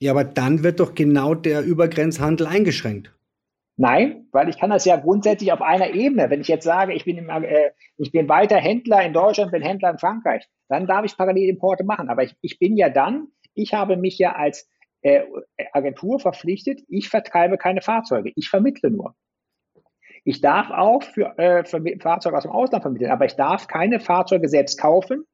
Ja, 0.00 0.12
aber 0.12 0.24
dann 0.24 0.62
wird 0.62 0.80
doch 0.80 0.94
genau 0.94 1.34
der 1.34 1.60
Übergrenzhandel 1.62 2.46
eingeschränkt. 2.46 3.14
Nein, 3.76 4.28
weil 4.32 4.48
ich 4.48 4.58
kann 4.58 4.70
das 4.70 4.86
ja 4.86 4.96
grundsätzlich 4.96 5.52
auf 5.52 5.60
einer 5.60 5.92
Ebene. 5.92 6.30
Wenn 6.30 6.40
ich 6.40 6.48
jetzt 6.48 6.64
sage, 6.64 6.94
ich 6.94 7.04
bin, 7.04 7.18
im, 7.18 7.28
äh, 7.28 7.72
ich 7.98 8.12
bin 8.12 8.30
weiter 8.30 8.56
Händler 8.56 9.04
in 9.04 9.12
Deutschland, 9.12 9.52
bin 9.52 9.60
Händler 9.60 9.90
in 9.90 9.98
Frankreich, 9.98 10.48
dann 10.68 10.86
darf 10.86 11.04
ich 11.04 11.18
Parallelimporte 11.18 11.84
machen. 11.84 12.08
Aber 12.08 12.22
ich, 12.22 12.34
ich 12.40 12.58
bin 12.58 12.78
ja 12.78 12.88
dann, 12.88 13.26
ich 13.52 13.74
habe 13.74 13.98
mich 13.98 14.16
ja 14.16 14.32
als 14.36 14.70
äh, 15.02 15.20
Agentur 15.74 16.18
verpflichtet, 16.18 16.80
ich 16.88 17.10
vertreibe 17.10 17.58
keine 17.58 17.82
Fahrzeuge, 17.82 18.32
ich 18.36 18.48
vermittle 18.48 18.90
nur. 18.90 19.14
Ich 20.24 20.40
darf 20.40 20.70
auch 20.70 21.02
für, 21.02 21.36
äh, 21.38 21.64
für 21.64 21.82
Fahrzeuge 22.00 22.36
aus 22.36 22.44
dem 22.44 22.52
Ausland 22.52 22.82
vermitteln, 22.82 23.10
aber 23.10 23.24
ich 23.24 23.34
darf 23.34 23.66
keine 23.66 23.98
Fahrzeuge 23.98 24.48
selbst 24.48 24.78
kaufen 24.78 25.24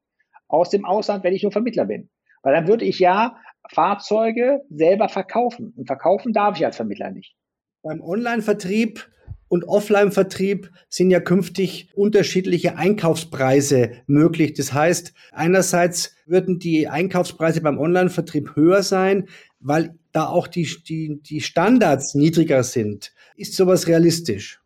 aus 0.47 0.69
dem 0.69 0.85
Ausland, 0.85 1.23
wenn 1.23 1.33
ich 1.33 1.43
nur 1.43 1.51
Vermittler 1.51 1.85
bin. 1.85 2.09
Weil 2.41 2.55
dann 2.55 2.67
würde 2.67 2.85
ich 2.85 2.99
ja 2.99 3.35
Fahrzeuge 3.69 4.61
selber 4.69 5.09
verkaufen. 5.09 5.73
Und 5.75 5.85
verkaufen 5.85 6.33
darf 6.33 6.57
ich 6.57 6.65
als 6.65 6.77
Vermittler 6.77 7.11
nicht. 7.11 7.35
Beim 7.83 8.01
Online-Vertrieb 8.01 9.07
und 9.47 9.67
Offline-Vertrieb 9.67 10.71
sind 10.89 11.11
ja 11.11 11.19
künftig 11.19 11.89
unterschiedliche 11.95 12.77
Einkaufspreise 12.77 13.91
möglich. 14.07 14.53
Das 14.53 14.73
heißt, 14.73 15.13
einerseits 15.31 16.15
würden 16.25 16.59
die 16.59 16.87
Einkaufspreise 16.87 17.61
beim 17.61 17.79
Online-Vertrieb 17.79 18.55
höher 18.55 18.83
sein, 18.83 19.27
weil 19.59 19.95
da 20.11 20.27
auch 20.27 20.47
die, 20.47 20.67
die, 20.87 21.19
die 21.21 21.41
Standards 21.41 22.15
niedriger 22.15 22.63
sind. 22.63 23.13
Ist 23.35 23.55
sowas 23.55 23.87
realistisch? 23.87 24.61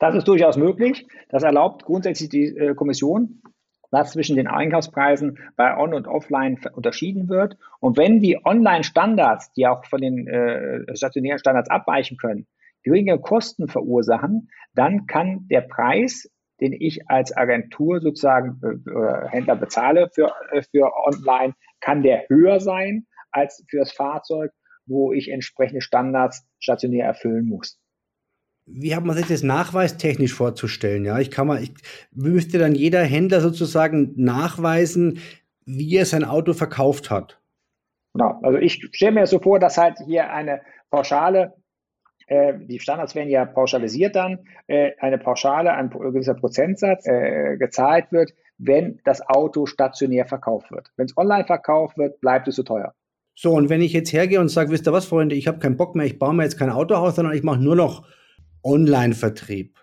Das 0.00 0.14
ist 0.14 0.26
durchaus 0.26 0.56
möglich. 0.56 1.06
Das 1.28 1.42
erlaubt 1.42 1.84
grundsätzlich 1.84 2.30
die 2.30 2.46
äh, 2.46 2.74
Kommission, 2.74 3.42
dass 3.90 4.12
zwischen 4.12 4.34
den 4.34 4.46
Einkaufspreisen 4.46 5.38
bei 5.56 5.76
On- 5.76 5.92
und 5.92 6.08
Offline 6.08 6.58
unterschieden 6.74 7.28
wird. 7.28 7.58
Und 7.80 7.98
wenn 7.98 8.20
die 8.20 8.38
Online-Standards, 8.42 9.52
die 9.52 9.66
auch 9.66 9.84
von 9.84 10.00
den 10.00 10.26
äh, 10.26 10.96
stationären 10.96 11.38
Standards 11.38 11.68
abweichen 11.68 12.16
können, 12.16 12.46
geringere 12.82 13.20
Kosten 13.20 13.68
verursachen, 13.68 14.48
dann 14.74 15.06
kann 15.06 15.46
der 15.48 15.60
Preis, 15.60 16.30
den 16.62 16.72
ich 16.72 17.10
als 17.10 17.36
Agentur 17.36 18.00
sozusagen 18.00 18.58
äh, 18.62 19.28
Händler 19.28 19.56
bezahle 19.56 20.08
für, 20.14 20.32
äh, 20.50 20.62
für 20.62 20.90
Online, 20.96 21.54
kann 21.80 22.02
der 22.02 22.24
höher 22.28 22.60
sein 22.60 23.06
als 23.32 23.62
für 23.68 23.80
das 23.80 23.92
Fahrzeug, 23.92 24.50
wo 24.86 25.12
ich 25.12 25.30
entsprechende 25.30 25.82
Standards 25.82 26.48
stationär 26.58 27.04
erfüllen 27.04 27.46
muss 27.46 27.79
wie 28.72 28.94
hat 28.94 29.04
man 29.04 29.16
sich 29.16 29.26
das 29.26 29.42
nachweistechnisch 29.42 30.34
vorzustellen? 30.34 31.04
Ja, 31.04 31.18
ich 31.18 31.30
kann 31.30 31.46
mal, 31.46 31.62
ich 31.62 31.72
müsste 32.12 32.58
dann 32.58 32.74
jeder 32.74 33.02
Händler 33.02 33.40
sozusagen 33.40 34.12
nachweisen, 34.16 35.20
wie 35.64 35.96
er 35.96 36.06
sein 36.06 36.24
Auto 36.24 36.52
verkauft 36.52 37.10
hat. 37.10 37.40
Genau, 38.14 38.40
also 38.42 38.58
ich 38.58 38.88
stelle 38.92 39.12
mir 39.12 39.26
so 39.26 39.38
vor, 39.38 39.58
dass 39.58 39.78
halt 39.78 39.98
hier 40.04 40.32
eine 40.32 40.60
Pauschale, 40.90 41.54
äh, 42.26 42.54
die 42.58 42.80
Standards 42.80 43.14
werden 43.14 43.28
ja 43.28 43.44
pauschalisiert 43.44 44.16
dann, 44.16 44.40
äh, 44.66 44.92
eine 44.98 45.18
Pauschale, 45.18 45.72
ein 45.72 45.90
gewisser 45.90 46.34
Prozentsatz 46.34 47.06
äh, 47.06 47.56
gezahlt 47.56 48.06
wird, 48.10 48.32
wenn 48.58 49.00
das 49.04 49.22
Auto 49.26 49.66
stationär 49.66 50.26
verkauft 50.26 50.70
wird. 50.70 50.90
Wenn 50.96 51.06
es 51.06 51.16
online 51.16 51.44
verkauft 51.44 51.96
wird, 51.98 52.20
bleibt 52.20 52.48
es 52.48 52.56
so 52.56 52.62
teuer. 52.62 52.94
So, 53.34 53.52
und 53.52 53.70
wenn 53.70 53.80
ich 53.80 53.92
jetzt 53.92 54.12
hergehe 54.12 54.40
und 54.40 54.48
sage, 54.48 54.70
wisst 54.70 54.86
ihr 54.86 54.92
was, 54.92 55.06
Freunde, 55.06 55.34
ich 55.34 55.46
habe 55.46 55.60
keinen 55.60 55.76
Bock 55.76 55.94
mehr, 55.94 56.04
ich 56.04 56.18
baue 56.18 56.34
mir 56.34 56.42
jetzt 56.42 56.58
kein 56.58 56.68
Autohaus, 56.68 57.16
sondern 57.16 57.34
ich 57.34 57.42
mache 57.42 57.60
nur 57.60 57.76
noch 57.76 58.06
Online-Vertrieb. 58.62 59.78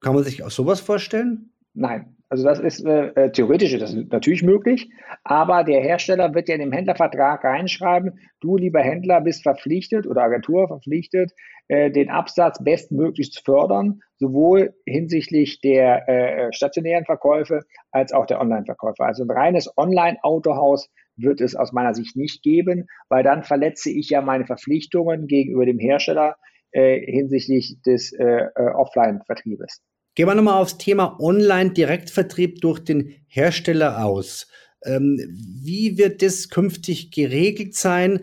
Kann 0.00 0.14
man 0.14 0.24
sich 0.24 0.42
auch 0.42 0.50
sowas 0.50 0.80
vorstellen? 0.80 1.52
Nein. 1.74 2.16
Also 2.32 2.44
das 2.44 2.60
ist 2.60 2.82
äh, 2.86 3.08
äh, 3.08 3.30
theoretisch 3.30 3.78
das 3.78 3.92
ist 3.92 4.10
natürlich 4.10 4.42
möglich, 4.42 4.90
aber 5.22 5.64
der 5.64 5.82
Hersteller 5.82 6.32
wird 6.32 6.48
ja 6.48 6.54
in 6.54 6.62
den 6.62 6.72
Händlervertrag 6.72 7.44
reinschreiben, 7.44 8.18
du 8.40 8.56
lieber 8.56 8.80
Händler 8.80 9.20
bist 9.20 9.42
verpflichtet 9.42 10.06
oder 10.06 10.22
Agentur 10.22 10.66
verpflichtet, 10.66 11.32
äh, 11.68 11.90
den 11.90 12.08
Absatz 12.08 12.64
bestmöglich 12.64 13.32
zu 13.32 13.42
fördern, 13.42 14.00
sowohl 14.16 14.72
hinsichtlich 14.86 15.60
der 15.60 16.08
äh, 16.08 16.52
stationären 16.54 17.04
Verkäufe 17.04 17.64
als 17.90 18.14
auch 18.14 18.24
der 18.24 18.40
Online-Verkäufe. 18.40 19.04
Also 19.04 19.24
ein 19.24 19.30
reines 19.30 19.70
Online-Autohaus 19.76 20.88
wird 21.16 21.42
es 21.42 21.54
aus 21.54 21.72
meiner 21.72 21.92
Sicht 21.92 22.16
nicht 22.16 22.42
geben, 22.42 22.86
weil 23.10 23.22
dann 23.22 23.42
verletze 23.42 23.90
ich 23.90 24.08
ja 24.08 24.22
meine 24.22 24.46
Verpflichtungen 24.46 25.26
gegenüber 25.26 25.66
dem 25.66 25.78
Hersteller, 25.78 26.36
äh, 26.72 27.00
hinsichtlich 27.00 27.76
des 27.86 28.12
äh, 28.12 28.24
äh, 28.24 28.70
Offline-Vertriebes. 28.74 29.82
Gehen 30.14 30.26
wir 30.26 30.34
nochmal 30.34 30.60
aufs 30.60 30.78
Thema 30.78 31.18
Online-Direktvertrieb 31.20 32.60
durch 32.60 32.80
den 32.80 33.14
Hersteller 33.28 34.04
aus. 34.04 34.46
Ähm, 34.84 35.18
wie 35.62 35.96
wird 35.96 36.22
das 36.22 36.48
künftig 36.48 37.10
geregelt 37.10 37.74
sein, 37.74 38.20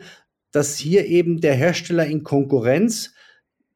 dass 0.52 0.78
hier 0.78 1.06
eben 1.06 1.42
der 1.42 1.56
Hersteller 1.56 2.06
in 2.06 2.24
Konkurrenz 2.24 3.14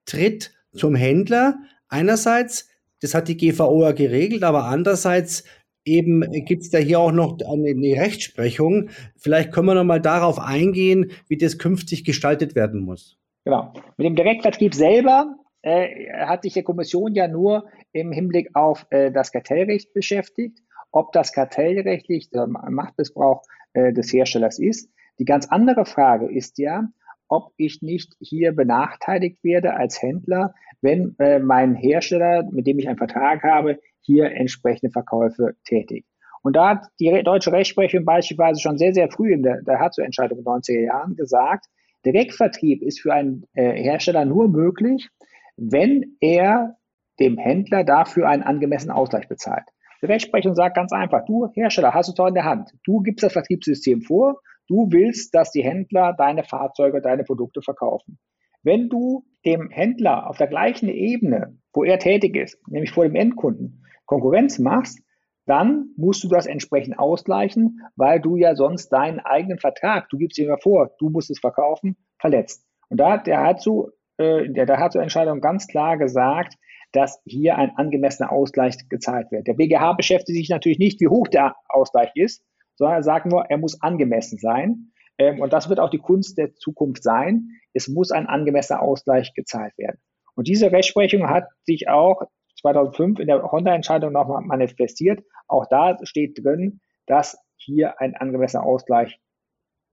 tritt 0.05 0.53
zum 0.73 0.95
Händler? 0.95 1.57
Einerseits, 1.88 2.67
das 3.01 3.13
hat 3.13 3.27
die 3.27 3.38
GVO 3.38 3.83
ja 3.83 3.91
geregelt, 3.91 4.43
aber 4.43 4.65
andererseits 4.65 5.43
eben 5.86 6.21
gibt 6.45 6.63
es 6.63 6.69
da 6.69 6.77
hier 6.77 6.99
auch 6.99 7.12
noch 7.12 7.38
eine, 7.45 7.69
eine 7.69 8.01
Rechtsprechung. 8.01 8.89
Vielleicht 9.17 9.51
können 9.51 9.67
wir 9.67 9.75
nochmal 9.75 10.01
darauf 10.01 10.39
eingehen, 10.39 11.12
wie 11.27 11.38
das 11.38 11.57
künftig 11.57 12.03
gestaltet 12.03 12.55
werden 12.55 12.81
muss. 12.81 13.17
Genau. 13.45 13.73
Mit 13.97 14.06
dem 14.06 14.15
Direktvertrieb 14.15 14.73
selber 14.73 15.36
äh, 15.62 16.12
hat 16.25 16.43
sich 16.43 16.53
die 16.53 16.63
Kommission 16.63 17.13
ja 17.13 17.27
nur 17.27 17.69
im 17.91 18.12
Hinblick 18.12 18.49
auf 18.53 18.86
äh, 18.89 19.12
das 19.12 19.32
Kartellrecht 19.32 19.93
beschäftigt, 19.93 20.60
ob 20.91 21.12
das 21.12 21.34
kartellrechtlich 21.34 22.29
der 22.29 22.47
Machtmissbrauch 22.47 23.43
äh, 23.73 23.91
des 23.93 24.13
Herstellers 24.13 24.60
ist. 24.60 24.91
Die 25.19 25.25
ganz 25.25 25.47
andere 25.47 25.86
Frage 25.86 26.32
ist 26.32 26.58
ja, 26.58 26.88
ob 27.27 27.51
ich 27.58 27.82
nicht 27.82 28.13
hier 28.19 28.53
benachteiligt 28.53 29.43
werde 29.43 29.75
als 29.75 30.01
Händler, 30.01 30.53
wenn 30.82 31.15
äh, 31.19 31.39
mein 31.39 31.75
Hersteller, 31.75 32.43
mit 32.51 32.67
dem 32.67 32.79
ich 32.79 32.88
einen 32.88 32.97
Vertrag 32.97 33.43
habe, 33.43 33.79
hier 34.01 34.32
entsprechende 34.32 34.91
Verkäufe 34.91 35.56
tätigt. 35.65 36.08
Und 36.41 36.56
da 36.56 36.69
hat 36.69 36.88
die 36.99 37.23
deutsche 37.23 37.53
Rechtsprechung 37.53 38.03
beispielsweise 38.03 38.60
schon 38.60 38.77
sehr, 38.77 38.93
sehr 38.93 39.10
früh 39.10 39.34
in 39.34 39.43
der, 39.43 39.62
der 39.62 39.79
Hatzo-Entscheidung 39.79 40.39
in 40.39 40.43
den 40.43 40.53
90er 40.53 40.82
Jahren 40.82 41.15
gesagt, 41.15 41.67
Direktvertrieb 42.05 42.81
ist 42.81 43.01
für 43.01 43.13
einen 43.13 43.45
äh, 43.53 43.71
Hersteller 43.81 44.25
nur 44.25 44.49
möglich, 44.49 45.09
wenn 45.57 46.17
er 46.19 46.77
dem 47.19 47.37
Händler 47.37 47.83
dafür 47.83 48.27
einen 48.27 48.43
angemessenen 48.43 48.95
Ausgleich 48.95 49.27
bezahlt. 49.27 49.63
Die 50.01 50.07
Rechtsprechung 50.07 50.55
sagt 50.55 50.75
ganz 50.75 50.91
einfach, 50.91 51.23
du 51.25 51.47
Hersteller 51.53 51.93
hast 51.93 52.09
es 52.09 52.15
doch 52.15 52.27
in 52.27 52.33
der 52.33 52.43
Hand. 52.43 52.71
Du 52.83 52.99
gibst 53.01 53.23
das 53.23 53.33
Vertriebssystem 53.33 54.01
vor, 54.01 54.41
du 54.67 54.87
willst, 54.91 55.33
dass 55.33 55.51
die 55.51 55.63
Händler 55.63 56.13
deine 56.17 56.43
Fahrzeuge, 56.43 57.01
deine 57.01 57.23
Produkte 57.23 57.61
verkaufen. 57.61 58.19
Wenn 58.63 58.89
du 58.89 59.25
dem 59.45 59.69
Händler 59.69 60.29
auf 60.29 60.37
der 60.37 60.47
gleichen 60.47 60.89
Ebene, 60.89 61.57
wo 61.73 61.83
er 61.83 61.99
tätig 61.99 62.35
ist, 62.35 62.57
nämlich 62.67 62.91
vor 62.91 63.05
dem 63.05 63.15
Endkunden, 63.15 63.85
Konkurrenz 64.05 64.59
machst, 64.59 65.01
dann 65.45 65.89
musst 65.97 66.23
du 66.23 66.29
das 66.29 66.45
entsprechend 66.45 66.97
ausgleichen, 66.97 67.82
weil 67.95 68.21
du 68.21 68.38
ja 68.38 68.56
sonst 68.56 68.89
deinen 68.89 69.19
eigenen 69.19 69.60
Vertrag, 69.60 70.10
du 70.10 70.17
gibst 70.17 70.38
dir 70.38 70.45
immer 70.45 70.58
vor, 70.58 70.91
du 70.99 71.10
musst 71.10 71.29
es 71.29 71.39
verkaufen, 71.39 71.97
verletzt. 72.19 72.65
Und 72.89 72.97
da 72.99 73.12
hat 73.12 73.27
der 73.27 73.43
Hatsu, 73.43 73.89
äh, 74.17 74.49
der, 74.49 74.65
der 74.65 74.79
Hatsu-Entscheidung 74.79 75.41
ganz 75.41 75.67
klar 75.67 75.97
gesagt, 75.97 76.56
dass 76.93 77.21
hier 77.25 77.58
ein 77.58 77.71
angemessener 77.75 78.32
Ausgleich 78.32 78.77
gezahlt 78.88 79.32
wird. 79.32 79.47
Der 79.47 79.56
BGH 79.56 79.93
beschäftigt 79.93 80.38
sich 80.38 80.49
natürlich 80.49 80.79
nicht, 80.79 81.01
wie 81.01 81.08
hoch 81.08 81.27
der 81.27 81.56
Ausgleich 81.67 82.12
ist, 82.15 82.45
sondern 82.75 82.97
er 82.97 83.03
sagt 83.03 83.25
nur, 83.25 83.45
er 83.49 83.58
muss 83.58 83.82
angemessen 83.82 84.38
sein. 84.38 84.91
Ähm, 85.17 85.41
und 85.41 85.51
das 85.51 85.69
wird 85.69 85.79
auch 85.79 85.89
die 85.89 85.99
Kunst 85.99 86.38
der 86.38 86.53
Zukunft 86.56 87.03
sein. 87.03 87.49
Es 87.73 87.88
muss 87.88 88.12
ein 88.12 88.27
angemessener 88.27 88.82
Ausgleich 88.82 89.34
gezahlt 89.34 89.77
werden. 89.77 89.99
Und 90.36 90.47
diese 90.47 90.71
Rechtsprechung 90.71 91.29
hat 91.29 91.45
sich 91.63 91.89
auch 91.89 92.23
2005 92.63 93.19
in 93.19 93.28
der 93.28 93.43
Honda-Entscheidung 93.43 94.12
nochmal 94.13 94.41
manifestiert. 94.41 95.23
Auch 95.47 95.65
da 95.69 95.97
steht 96.04 96.43
drin, 96.43 96.80
dass 97.06 97.38
hier 97.58 97.99
ein 97.99 98.15
angemessener 98.15 98.63
Ausgleich 98.63 99.19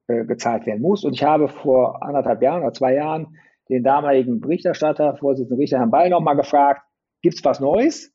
äh, 0.08 0.24
gezahlt 0.24 0.66
werden 0.66 0.80
muss. 0.80 1.04
Und 1.04 1.12
ich 1.14 1.24
habe 1.24 1.48
vor 1.48 2.02
anderthalb 2.02 2.42
Jahren 2.42 2.62
oder 2.62 2.72
zwei 2.72 2.94
Jahren 2.94 3.36
den 3.68 3.84
damaligen 3.84 4.40
Berichterstatter, 4.40 5.16
Vorsitzenden 5.16 5.58
Richter 5.58 5.78
Herrn 5.78 5.90
Ball, 5.90 6.10
nochmal 6.10 6.36
gefragt, 6.36 6.82
gibt 7.22 7.36
es 7.36 7.44
was 7.44 7.60
Neues 7.60 8.12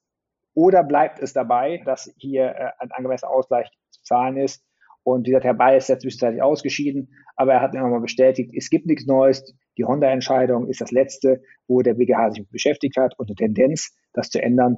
oder 0.53 0.83
bleibt 0.83 1.19
es 1.19 1.33
dabei, 1.33 1.81
dass 1.85 2.13
hier 2.17 2.45
äh, 2.47 2.71
ein 2.79 2.91
angemessener 2.91 3.31
Ausgleich 3.31 3.69
zu 3.89 4.01
zahlen 4.03 4.37
ist? 4.37 4.65
Und 5.03 5.27
dieser 5.27 5.41
Herr 5.41 5.53
Ball 5.53 5.77
ist 5.77 5.89
ja 5.89 5.99
zwischenzeitlich 5.99 6.41
ausgeschieden, 6.41 7.13
aber 7.35 7.53
er 7.53 7.61
hat 7.61 7.73
nochmal 7.73 8.01
bestätigt, 8.01 8.53
es 8.55 8.69
gibt 8.69 8.87
nichts 8.87 9.05
Neues. 9.05 9.55
Die 9.77 9.85
Honda-Entscheidung 9.85 10.67
ist 10.67 10.81
das 10.81 10.91
letzte, 10.91 11.41
wo 11.67 11.81
der 11.81 11.95
BGH 11.95 12.31
sich 12.31 12.47
beschäftigt 12.49 12.97
hat 12.97 13.17
und 13.17 13.29
eine 13.29 13.35
Tendenz, 13.35 13.95
das 14.13 14.29
zu 14.29 14.41
ändern, 14.41 14.77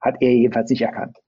hat 0.00 0.16
er 0.20 0.30
jedenfalls 0.30 0.70
nicht 0.70 0.82
erkannt. 0.82 1.18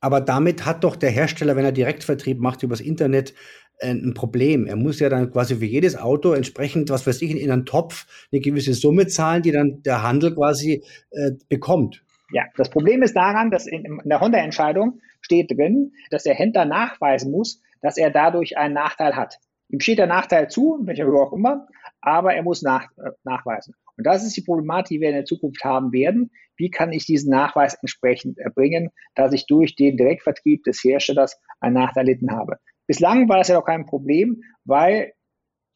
Aber 0.00 0.20
damit 0.20 0.64
hat 0.64 0.84
doch 0.84 0.96
der 0.96 1.10
Hersteller, 1.10 1.56
wenn 1.56 1.64
er 1.64 1.72
Direktvertrieb 1.72 2.38
macht 2.38 2.62
übers 2.62 2.80
Internet, 2.80 3.34
äh, 3.78 3.90
ein 3.90 4.14
Problem. 4.14 4.66
Er 4.66 4.76
muss 4.76 5.00
ja 5.00 5.08
dann 5.08 5.30
quasi 5.32 5.56
für 5.56 5.64
jedes 5.64 5.96
Auto 5.96 6.32
entsprechend, 6.32 6.90
was 6.90 7.06
weiß 7.06 7.20
ich, 7.22 7.30
in 7.30 7.50
einen 7.50 7.66
Topf 7.66 8.06
eine 8.32 8.40
gewisse 8.40 8.74
Summe 8.74 9.06
zahlen, 9.08 9.42
die 9.42 9.52
dann 9.52 9.82
der 9.82 10.02
Handel 10.02 10.34
quasi 10.34 10.84
äh, 11.10 11.32
bekommt. 11.48 12.04
Ja, 12.30 12.44
das 12.56 12.70
Problem 12.70 13.02
ist 13.02 13.16
daran, 13.16 13.50
dass 13.50 13.66
in, 13.66 13.84
in 13.84 14.08
der 14.08 14.20
Honda-Entscheidung 14.20 15.00
steht 15.20 15.50
drin, 15.50 15.92
dass 16.10 16.24
der 16.24 16.34
Händler 16.34 16.64
nachweisen 16.64 17.30
muss, 17.30 17.60
dass 17.80 17.96
er 17.96 18.10
dadurch 18.10 18.56
einen 18.58 18.74
Nachteil 18.74 19.16
hat. 19.16 19.38
Ihm 19.68 19.80
steht 19.80 19.98
der 19.98 20.06
Nachteil 20.06 20.48
zu, 20.48 20.78
welcher 20.82 21.06
auch 21.08 21.32
immer, 21.32 21.66
aber 22.08 22.34
er 22.34 22.42
muss 22.42 22.62
nach, 22.62 22.84
äh, 22.96 23.10
nachweisen. 23.24 23.74
Und 23.96 24.06
das 24.06 24.24
ist 24.24 24.36
die 24.36 24.42
Problematik, 24.42 24.96
die 24.96 25.00
wir 25.00 25.08
in 25.10 25.16
der 25.16 25.24
Zukunft 25.24 25.62
haben 25.64 25.92
werden. 25.92 26.30
Wie 26.56 26.70
kann 26.70 26.92
ich 26.92 27.04
diesen 27.04 27.30
Nachweis 27.30 27.74
entsprechend 27.74 28.38
erbringen, 28.38 28.90
dass 29.14 29.32
ich 29.32 29.46
durch 29.46 29.76
den 29.76 29.96
Direktvertrieb 29.96 30.64
des 30.64 30.82
Herstellers 30.82 31.38
einen 31.60 31.74
Nachteil 31.74 32.08
erlitten 32.08 32.32
habe? 32.32 32.56
Bislang 32.86 33.28
war 33.28 33.38
das 33.38 33.48
ja 33.48 33.56
noch 33.56 33.66
kein 33.66 33.86
Problem, 33.86 34.42
weil 34.64 35.12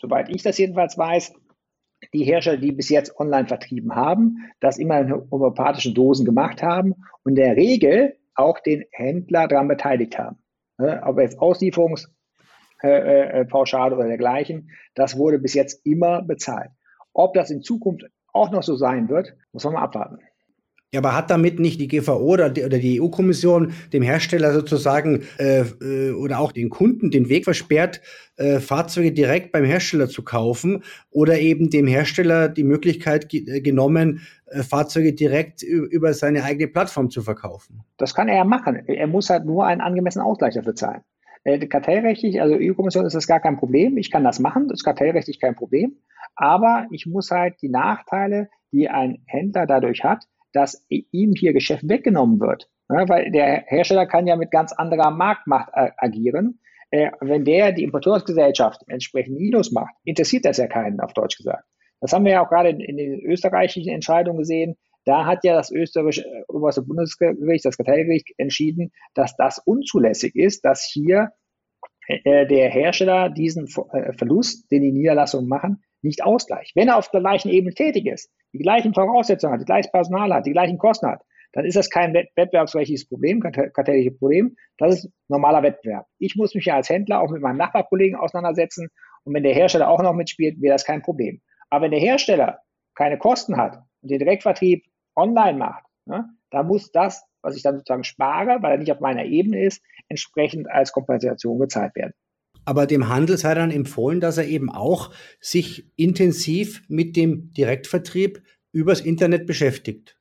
soweit 0.01 0.28
ich 0.30 0.43
das 0.43 0.59
jedenfalls 0.59 0.97
weiß, 0.97 1.35
die 2.14 2.24
Hersteller, 2.24 2.57
die 2.57 2.72
bis 2.72 2.89
jetzt 2.89 3.16
online 3.18 3.47
vertrieben 3.47 3.95
haben, 3.95 4.39
das 4.61 4.78
immer 4.78 5.01
in 5.01 5.12
homöopathischen 5.30 5.95
Dosen 5.95 6.24
gemacht 6.24 6.62
haben 6.62 6.95
und 7.22 7.33
in 7.33 7.37
der 7.37 7.57
Regel 7.57 8.16
auch 8.35 8.59
den 8.61 8.85
Händler 8.91 9.47
daran 9.47 9.68
beteiligt 9.68 10.18
haben. 10.18 10.39
Ob 10.78 11.20
jetzt 11.20 11.39
Auslieferungspauschale 11.39 12.22
äh, 12.83 13.43
äh, 13.43 13.47
oder 13.53 14.07
dergleichen, 14.07 14.70
das 14.95 15.16
wurde 15.16 15.39
bis 15.39 15.55
jetzt 15.55 15.87
immer 15.87 16.22
bezahlt. 16.22 16.70
Ob 17.12 17.35
das 17.35 17.51
in 17.51 17.62
Zukunft 17.62 18.05
auch 18.33 18.51
noch 18.51 18.62
so 18.62 18.76
sein 18.76 19.09
wird, 19.09 19.35
muss 19.53 19.64
man 19.64 19.74
mal 19.74 19.83
abwarten. 19.83 20.18
Ja, 20.95 21.01
aber 21.01 21.16
hat 21.16 21.30
damit 21.30 21.59
nicht 21.59 21.80
die 21.80 21.89
GVO 21.89 22.18
oder 22.18 22.51
die, 22.51 22.68
die 22.68 23.01
EU-Kommission 23.01 23.72
dem 23.95 24.03
Hersteller 24.03 24.53
sozusagen 24.53 25.22
äh, 25.39 25.61
äh, 25.80 26.12
oder 26.12 26.39
auch 26.39 26.53
den 26.53 26.68
Kunden 26.68 27.11
den 27.11 27.30
Weg 27.30 27.45
versperrt, 27.45 28.03
äh, 28.37 28.61
Fahrzeuge 28.61 29.11
direkt 29.11 29.53
beim 29.53 29.64
Hersteller 29.64 30.09
zu 30.09 30.22
kaufen 30.22 30.85
oder 31.11 31.39
eben 31.39 31.70
dem 31.70 31.87
Hersteller 31.87 32.51
die 32.51 32.64
Möglichkeit 32.64 33.30
ge 33.30 33.41
äh, 33.49 33.62
genommen, 33.62 34.20
äh, 34.47 34.62
Fahrzeuge 34.62 35.14
direkt 35.14 35.62
über 35.62 36.12
seine 36.12 36.45
eigene 36.45 36.68
Plattform 36.68 37.09
zu 37.09 37.22
verkaufen? 37.22 37.80
Das 37.97 38.14
kann 38.14 38.28
er 38.28 38.37
ja 38.37 38.45
machen. 38.45 38.76
Er 38.87 39.07
muss 39.07 39.30
halt 39.30 39.47
nur 39.47 39.64
einen 39.64 39.80
angemessenen 39.80 40.26
Ausgleich 40.26 40.55
dafür 40.55 40.74
zahlen. 40.74 41.01
Äh, 41.45 41.66
kartellrechtlich, 41.66 42.40
also 42.40 42.57
EU-Kommission 42.57 43.07
ist 43.07 43.14
das 43.14 43.26
gar 43.26 43.40
kein 43.40 43.57
Problem. 43.57 43.97
Ich 43.97 44.11
kann 44.11 44.24
das 44.24 44.38
machen, 44.38 44.68
das 44.68 44.80
ist 44.80 44.84
kartellrechtlich 44.84 45.40
kein 45.40 45.57
Problem. 45.57 45.97
Aber 46.36 46.86
ich 46.90 47.07
muss 47.07 47.30
halt 47.30 47.57
die 47.62 47.68
Nachteile, 47.68 48.49
die 48.72 48.88
ein 48.88 49.22
Händler 49.26 49.66
dadurch 49.66 50.05
hat, 50.05 50.24
dass 50.53 50.86
ihm 50.88 51.32
hier 51.36 51.53
Geschäft 51.53 51.88
weggenommen 51.88 52.40
wird. 52.40 52.70
Ja, 52.88 53.09
weil 53.09 53.30
der 53.30 53.64
Hersteller 53.66 54.07
kann 54.07 54.26
ja 54.26 54.36
mit 54.36 54.51
ganz 54.51 54.72
anderer 54.72 55.11
Marktmacht 55.11 55.70
agieren. 55.72 56.61
Äh, 56.90 57.11
wenn 57.20 57.45
der 57.45 57.72
die 57.72 57.84
Importeursgesellschaft 57.84 58.82
entsprechend 58.86 59.38
Minus 59.38 59.72
macht, 59.72 59.95
interessiert 60.05 60.45
das 60.45 60.59
ja 60.59 60.66
keinen, 60.66 61.01
auf 61.01 61.14
Deutsch 61.14 61.38
gesagt. 61.38 61.64
Das 62.01 62.12
haben 62.12 62.24
wir 62.24 62.32
ja 62.32 62.45
auch 62.45 62.51
gerade 62.51 62.68
in, 62.68 62.80
in 62.80 62.97
den 62.99 63.20
österreichischen 63.20 63.93
Entscheidungen 63.93 64.38
gesehen. 64.38 64.76
Da 65.05 65.27
hat 65.27 65.45
ja 65.45 65.55
das 65.55 65.71
österreichische 65.71 66.25
äh, 66.25 66.45
oberste 66.49 66.83
Bundesgericht, 66.83 67.65
das 67.65 67.77
Kartellgericht, 67.77 68.33
entschieden, 68.39 68.93
dass 69.15 69.37
das 69.37 69.59
unzulässig 69.59 70.37
ist, 70.37 70.65
dass 70.65 70.85
hier 70.85 71.31
äh, 72.07 72.47
der 72.47 72.71
Hersteller 72.71 73.31
diesen 73.31 73.67
äh, 73.67 74.13
Verlust, 74.13 74.71
den 74.71 74.83
die 74.83 74.93
Niederlassungen 74.93 75.49
machen, 75.49 75.83
nicht 76.03 76.25
ausgleicht. 76.25 76.75
Wenn 76.77 76.89
er 76.89 76.97
auf 76.97 77.11
der 77.11 77.21
gleichen 77.21 77.49
Ebene 77.49 77.75
tätig 77.75 78.07
ist, 78.07 78.31
die 78.53 78.59
gleichen 78.59 78.95
Voraussetzungen 78.95 79.55
hat, 79.55 79.61
die 79.61 79.67
gleiche 79.67 79.91
Personal 79.91 80.33
hat, 80.33 80.47
die 80.47 80.53
gleichen 80.53 80.79
Kosten 80.79 81.07
hat, 81.07 81.23
dann 81.53 81.65
ist 81.65 81.77
das 81.77 81.91
kein 81.91 82.15
wettbewerbsrechtliches 82.15 83.09
Problem, 83.09 83.41
kartellisches 83.41 84.19
Problem. 84.19 84.57
Das 84.79 84.97
ist 84.97 85.13
normaler 85.29 85.63
Wettbewerb. 85.63 86.07
Ich 86.19 86.35
muss 86.35 86.55
mich 86.55 86.65
ja 86.65 86.77
als 86.77 86.89
Händler 86.89 87.21
auch 87.21 87.31
mit 87.31 87.43
meinem 87.43 87.59
Nachbarkollegen 87.59 88.17
auseinandersetzen. 88.17 88.89
Und 89.25 89.35
wenn 89.35 89.43
der 89.43 89.55
Hersteller 89.55 89.89
auch 89.89 90.03
noch 90.03 90.15
mitspielt, 90.15 90.61
wäre 90.63 90.75
das 90.75 90.85
kein 90.85 91.03
Problem. 91.03 91.43
Aber 91.69 91.85
wenn 91.85 91.91
der 91.91 92.01
Hersteller 92.01 92.61
keine 92.95 93.19
Kosten 93.19 93.57
hat 93.57 93.83
und 94.01 94.11
den 94.11 94.19
Direktvertrieb 94.19 94.85
online 95.17 95.59
macht, 95.59 95.85
ne, 96.07 96.29
da 96.51 96.63
muss 96.63 96.93
das, 96.93 97.25
was 97.43 97.57
ich 97.57 97.63
dann 97.63 97.77
sozusagen 97.77 98.05
spare, 98.05 98.63
weil 98.63 98.73
er 98.73 98.79
nicht 98.79 98.93
auf 98.93 99.01
meiner 99.01 99.25
Ebene 99.25 99.65
ist, 99.65 99.83
entsprechend 100.09 100.71
als 100.71 100.93
Kompensation 100.93 101.59
gezahlt 101.59 101.95
werden. 101.97 102.13
Aber 102.65 102.87
dem 102.87 103.09
Handel 103.09 103.37
sei 103.39 103.55
dann 103.55 103.71
empfohlen, 103.71 104.21
dass 104.21 104.39
er 104.39 104.47
eben 104.47 104.71
auch 104.71 105.11
sich 105.41 105.91
intensiv 105.97 106.85
mit 106.89 107.17
dem 107.17 107.53
Direktvertrieb 107.53 108.43
übers 108.73 109.01
Internet 109.01 109.47
beschäftigt. 109.47 110.17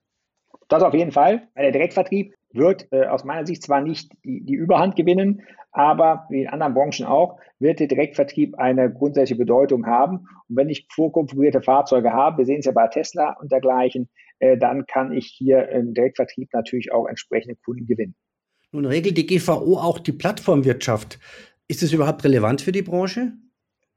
Das 0.67 0.81
auf 0.83 0.93
jeden 0.93 1.11
Fall. 1.11 1.47
Der 1.55 1.71
Direktvertrieb 1.71 2.33
wird 2.53 2.87
äh, 2.91 3.05
aus 3.05 3.23
meiner 3.23 3.45
Sicht 3.45 3.63
zwar 3.63 3.81
nicht 3.81 4.11
die, 4.23 4.43
die 4.43 4.53
Überhand 4.53 4.95
gewinnen, 4.95 5.43
aber 5.71 6.25
wie 6.29 6.41
in 6.41 6.49
anderen 6.49 6.73
Branchen 6.73 7.05
auch, 7.05 7.39
wird 7.59 7.79
der 7.79 7.87
Direktvertrieb 7.87 8.57
eine 8.57 8.91
grundsätzliche 8.91 9.39
Bedeutung 9.39 9.85
haben. 9.85 10.27
Und 10.49 10.57
wenn 10.57 10.69
ich 10.69 10.87
vorkonfigurierte 10.91 11.61
Fahrzeuge 11.61 12.11
habe, 12.11 12.39
wir 12.39 12.45
sehen 12.45 12.59
es 12.59 12.65
ja 12.65 12.71
bei 12.71 12.87
Tesla 12.87 13.37
und 13.39 13.51
dergleichen, 13.51 14.09
dann 14.57 14.85
kann 14.85 15.11
ich 15.11 15.27
hier 15.27 15.69
im 15.69 15.93
Direktvertrieb 15.93 16.49
natürlich 16.53 16.91
auch 16.91 17.05
entsprechende 17.07 17.55
Kunden 17.55 17.85
gewinnen. 17.85 18.15
Nun 18.71 18.85
regelt 18.85 19.17
die 19.17 19.25
GVO 19.25 19.77
auch 19.77 19.99
die 19.99 20.13
Plattformwirtschaft. 20.13 21.19
Ist 21.67 21.83
das 21.83 21.93
überhaupt 21.93 22.23
relevant 22.23 22.61
für 22.61 22.71
die 22.71 22.81
Branche? 22.81 23.33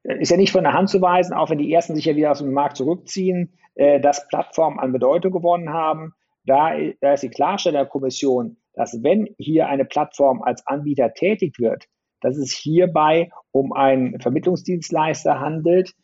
Ist 0.03 0.31
ja 0.31 0.37
nicht 0.37 0.53
von 0.53 0.65
der 0.65 0.75
Hand 0.75 0.91
zu 0.91 1.01
weisen, 1.01 1.33
auch 1.33 1.51
wenn 1.51 1.59
die 1.59 1.73
ersten 1.73 1.97
sich 1.97 2.05
ja 2.05 2.15
wieder 2.15 2.33
aus 2.33 2.39
dem 2.39 2.53
Markt 2.53 2.77
zurückziehen, 2.77 3.55
äh, 3.75 4.01
dass 4.01 4.29
Plattformen 4.29 4.79
an 4.79 4.93
Bedeutung 4.93 5.33
gewonnen 5.33 5.71
haben. 5.71 6.13
Da, 6.45 6.73
da 7.01 7.15
ist 7.15 7.23
die 7.23 7.31
Klarstellerkommission, 7.31 8.59
dass 8.75 9.03
wenn 9.03 9.35
hier 9.39 9.69
eine 9.69 9.85
Plattform 9.85 10.43
als 10.43 10.67
Anbieter 10.67 11.15
tätig 11.15 11.59
wird, 11.59 11.87
dass 12.21 12.37
es 12.37 12.53
hierbei 12.53 13.31
um 13.51 13.73
einen 13.73 14.21
Vermittlungsdienstleister 14.21 15.41
handelt. 15.41 15.95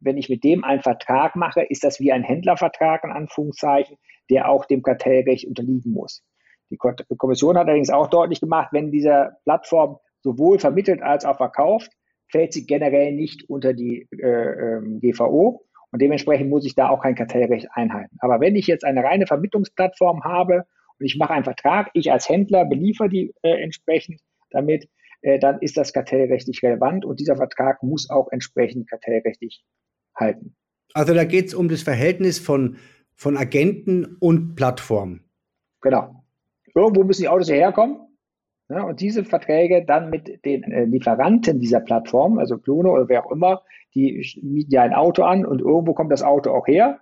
Wenn 0.00 0.16
ich 0.16 0.28
mit 0.28 0.44
dem 0.44 0.64
einen 0.64 0.82
Vertrag 0.82 1.36
mache, 1.36 1.62
ist 1.62 1.84
das 1.84 2.00
wie 2.00 2.12
ein 2.12 2.22
Händlervertrag 2.22 3.04
in 3.04 3.10
Anführungszeichen, 3.10 3.96
der 4.30 4.48
auch 4.48 4.64
dem 4.64 4.82
Kartellrecht 4.82 5.46
unterliegen 5.46 5.92
muss. 5.92 6.22
Die 6.70 6.76
Kommission 6.76 7.56
hat 7.56 7.66
allerdings 7.66 7.90
auch 7.90 8.08
deutlich 8.08 8.40
gemacht, 8.40 8.68
wenn 8.72 8.90
diese 8.90 9.36
Plattform 9.44 9.98
sowohl 10.20 10.58
vermittelt 10.58 11.02
als 11.02 11.24
auch 11.24 11.38
verkauft, 11.38 11.90
fällt 12.30 12.52
sie 12.52 12.66
generell 12.66 13.12
nicht 13.12 13.48
unter 13.48 13.72
die 13.72 14.06
äh, 14.12 14.26
ähm, 14.26 15.00
GVO. 15.00 15.64
Und 15.90 16.02
dementsprechend 16.02 16.50
muss 16.50 16.66
ich 16.66 16.74
da 16.74 16.90
auch 16.90 17.02
kein 17.02 17.14
Kartellrecht 17.14 17.68
einhalten. 17.72 18.16
Aber 18.20 18.40
wenn 18.40 18.56
ich 18.56 18.66
jetzt 18.66 18.84
eine 18.84 19.02
reine 19.02 19.26
Vermittlungsplattform 19.26 20.24
habe 20.24 20.64
und 20.98 21.06
ich 21.06 21.16
mache 21.16 21.32
einen 21.32 21.44
Vertrag, 21.44 21.88
ich 21.94 22.12
als 22.12 22.28
Händler 22.28 22.66
beliefer 22.66 23.08
die 23.08 23.32
äh, 23.42 23.62
entsprechend 23.62 24.20
damit, 24.50 24.88
äh, 25.22 25.38
dann 25.38 25.58
ist 25.60 25.78
das 25.78 25.94
kartellrechtlich 25.94 26.62
relevant 26.62 27.06
und 27.06 27.20
dieser 27.20 27.36
Vertrag 27.36 27.82
muss 27.82 28.10
auch 28.10 28.28
entsprechend 28.30 28.88
kartellrechtlich 28.90 29.64
halten. 30.18 30.54
Also 30.94 31.14
da 31.14 31.24
geht 31.24 31.46
es 31.46 31.54
um 31.54 31.68
das 31.68 31.82
Verhältnis 31.82 32.38
von, 32.38 32.76
von 33.14 33.36
Agenten 33.36 34.16
und 34.20 34.54
Plattformen. 34.56 35.24
Genau. 35.80 36.24
Irgendwo 36.74 37.04
müssen 37.04 37.22
die 37.22 37.28
Autos 37.28 37.50
herkommen. 37.50 38.00
Ja, 38.70 38.82
und 38.82 39.00
diese 39.00 39.24
Verträge 39.24 39.84
dann 39.86 40.10
mit 40.10 40.44
den 40.44 40.62
äh, 40.64 40.84
Lieferanten 40.84 41.58
dieser 41.58 41.80
Plattform, 41.80 42.38
also 42.38 42.58
Klono 42.58 42.92
oder 42.92 43.08
wer 43.08 43.24
auch 43.24 43.32
immer, 43.32 43.62
die 43.94 44.22
mieten 44.42 44.70
ja 44.70 44.82
ein 44.82 44.92
Auto 44.92 45.22
an 45.22 45.46
und 45.46 45.60
irgendwo 45.60 45.94
kommt 45.94 46.12
das 46.12 46.22
Auto 46.22 46.50
auch 46.50 46.66
her. 46.66 47.00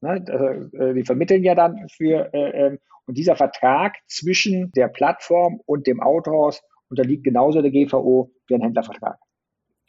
Ne, 0.00 0.24
äh, 0.72 0.94
die 0.94 1.04
vermitteln 1.04 1.44
ja 1.44 1.54
dann 1.54 1.88
für, 1.90 2.32
äh, 2.32 2.66
ähm, 2.66 2.78
und 3.06 3.18
dieser 3.18 3.36
Vertrag 3.36 3.96
zwischen 4.06 4.70
der 4.72 4.88
Plattform 4.88 5.60
und 5.66 5.86
dem 5.86 6.00
Autohaus 6.00 6.62
unterliegt 6.88 7.24
genauso 7.24 7.60
der 7.60 7.70
GVO 7.70 8.30
wie 8.46 8.54
ein 8.54 8.62
Händlervertrag. 8.62 9.18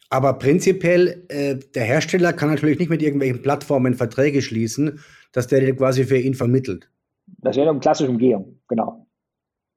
Aber 0.09 0.33
prinzipiell, 0.33 1.25
äh, 1.29 1.55
der 1.75 1.83
Hersteller 1.83 2.33
kann 2.33 2.49
natürlich 2.49 2.79
nicht 2.79 2.89
mit 2.89 3.01
irgendwelchen 3.01 3.41
Plattformen 3.41 3.93
Verträge 3.93 4.41
schließen, 4.41 4.99
dass 5.31 5.47
der 5.47 5.59
den 5.59 5.77
quasi 5.77 6.03
für 6.05 6.17
ihn 6.17 6.33
vermittelt. 6.33 6.89
Das 7.37 7.55
wäre 7.55 7.69
eine 7.69 7.79
klassische 7.79 8.09
Umgehung, 8.09 8.59
genau. 8.67 9.05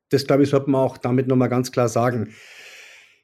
Das, 0.08 0.26
glaube 0.26 0.42
ich, 0.42 0.48
sollte 0.48 0.70
man 0.70 0.82
auch 0.82 0.96
damit 0.98 1.26
nochmal 1.26 1.48
ganz 1.48 1.70
klar 1.70 1.88
sagen. 1.88 2.34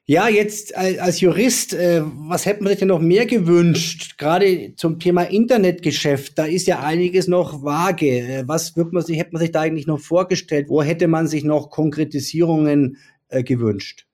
Ja, 0.05 0.27
jetzt 0.27 0.75
als 0.75 1.21
Jurist, 1.21 1.75
äh, 1.75 2.01
was 2.03 2.47
hätte 2.47 2.63
man 2.63 2.71
sich 2.71 2.79
denn 2.79 2.87
noch 2.87 2.99
mehr 2.99 3.27
gewünscht? 3.27 4.17
Gerade 4.17 4.73
zum 4.75 4.97
Thema 4.97 5.21
Internetgeschäft, 5.21 6.37
da 6.39 6.45
ist 6.45 6.65
ja 6.65 6.79
einiges 6.79 7.27
noch 7.27 7.63
vage. 7.63 8.07
Äh, 8.07 8.43
was 8.47 8.75
wird 8.75 8.91
man 8.91 9.03
sich, 9.03 9.19
hätte 9.19 9.33
man 9.33 9.41
sich 9.41 9.51
da 9.51 9.61
eigentlich 9.61 9.85
noch 9.85 9.99
vorgestellt? 9.99 10.67
Wo 10.67 10.81
hätte 10.81 11.07
man 11.07 11.27
sich 11.27 11.43
noch 11.43 11.69
Konkretisierungen 11.69 12.97
äh, 13.27 13.43
gewünscht? 13.43 14.07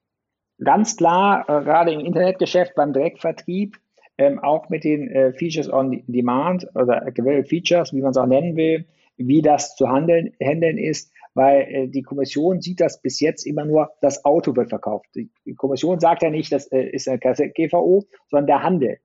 Ganz 0.64 0.96
klar, 0.96 1.42
äh, 1.50 1.64
gerade 1.64 1.92
im 1.92 2.00
Internetgeschäft 2.00 2.76
beim 2.76 2.94
Direktvertrieb, 2.94 3.78
ähm, 4.18 4.40
auch 4.40 4.70
mit 4.70 4.84
den 4.84 5.10
äh, 5.10 5.34
Features 5.34 5.72
on 5.72 6.04
Demand 6.08 6.68
oder 6.76 7.12
gewählte 7.12 7.50
Features, 7.50 7.94
wie 7.94 8.02
man 8.02 8.12
es 8.12 8.18
auch 8.18 8.26
nennen 8.26 8.56
will, 8.56 8.86
wie 9.18 9.42
das 9.42 9.76
zu 9.76 9.90
handeln, 9.90 10.34
handeln 10.42 10.78
ist, 10.78 11.12
weil 11.34 11.62
äh, 11.62 11.88
die 11.88 12.02
Kommission 12.02 12.62
sieht 12.62 12.80
das 12.80 13.02
bis 13.02 13.20
jetzt 13.20 13.46
immer 13.46 13.66
nur, 13.66 13.92
das 14.02 14.24
Auto 14.24 14.56
wird 14.56 14.70
verkauft. 14.70 15.08
Die, 15.16 15.30
Kommission 15.56 16.00
sagt 16.00 16.24
ja 16.24 16.30
nicht, 16.30 16.52
das 16.52 16.72
äh, 16.72 16.84
ist 16.84 17.10
eine 17.10 17.20
GVO, 17.20 18.06
sondern 18.28 18.48
der 18.48 18.64
Handel. 18.64 18.98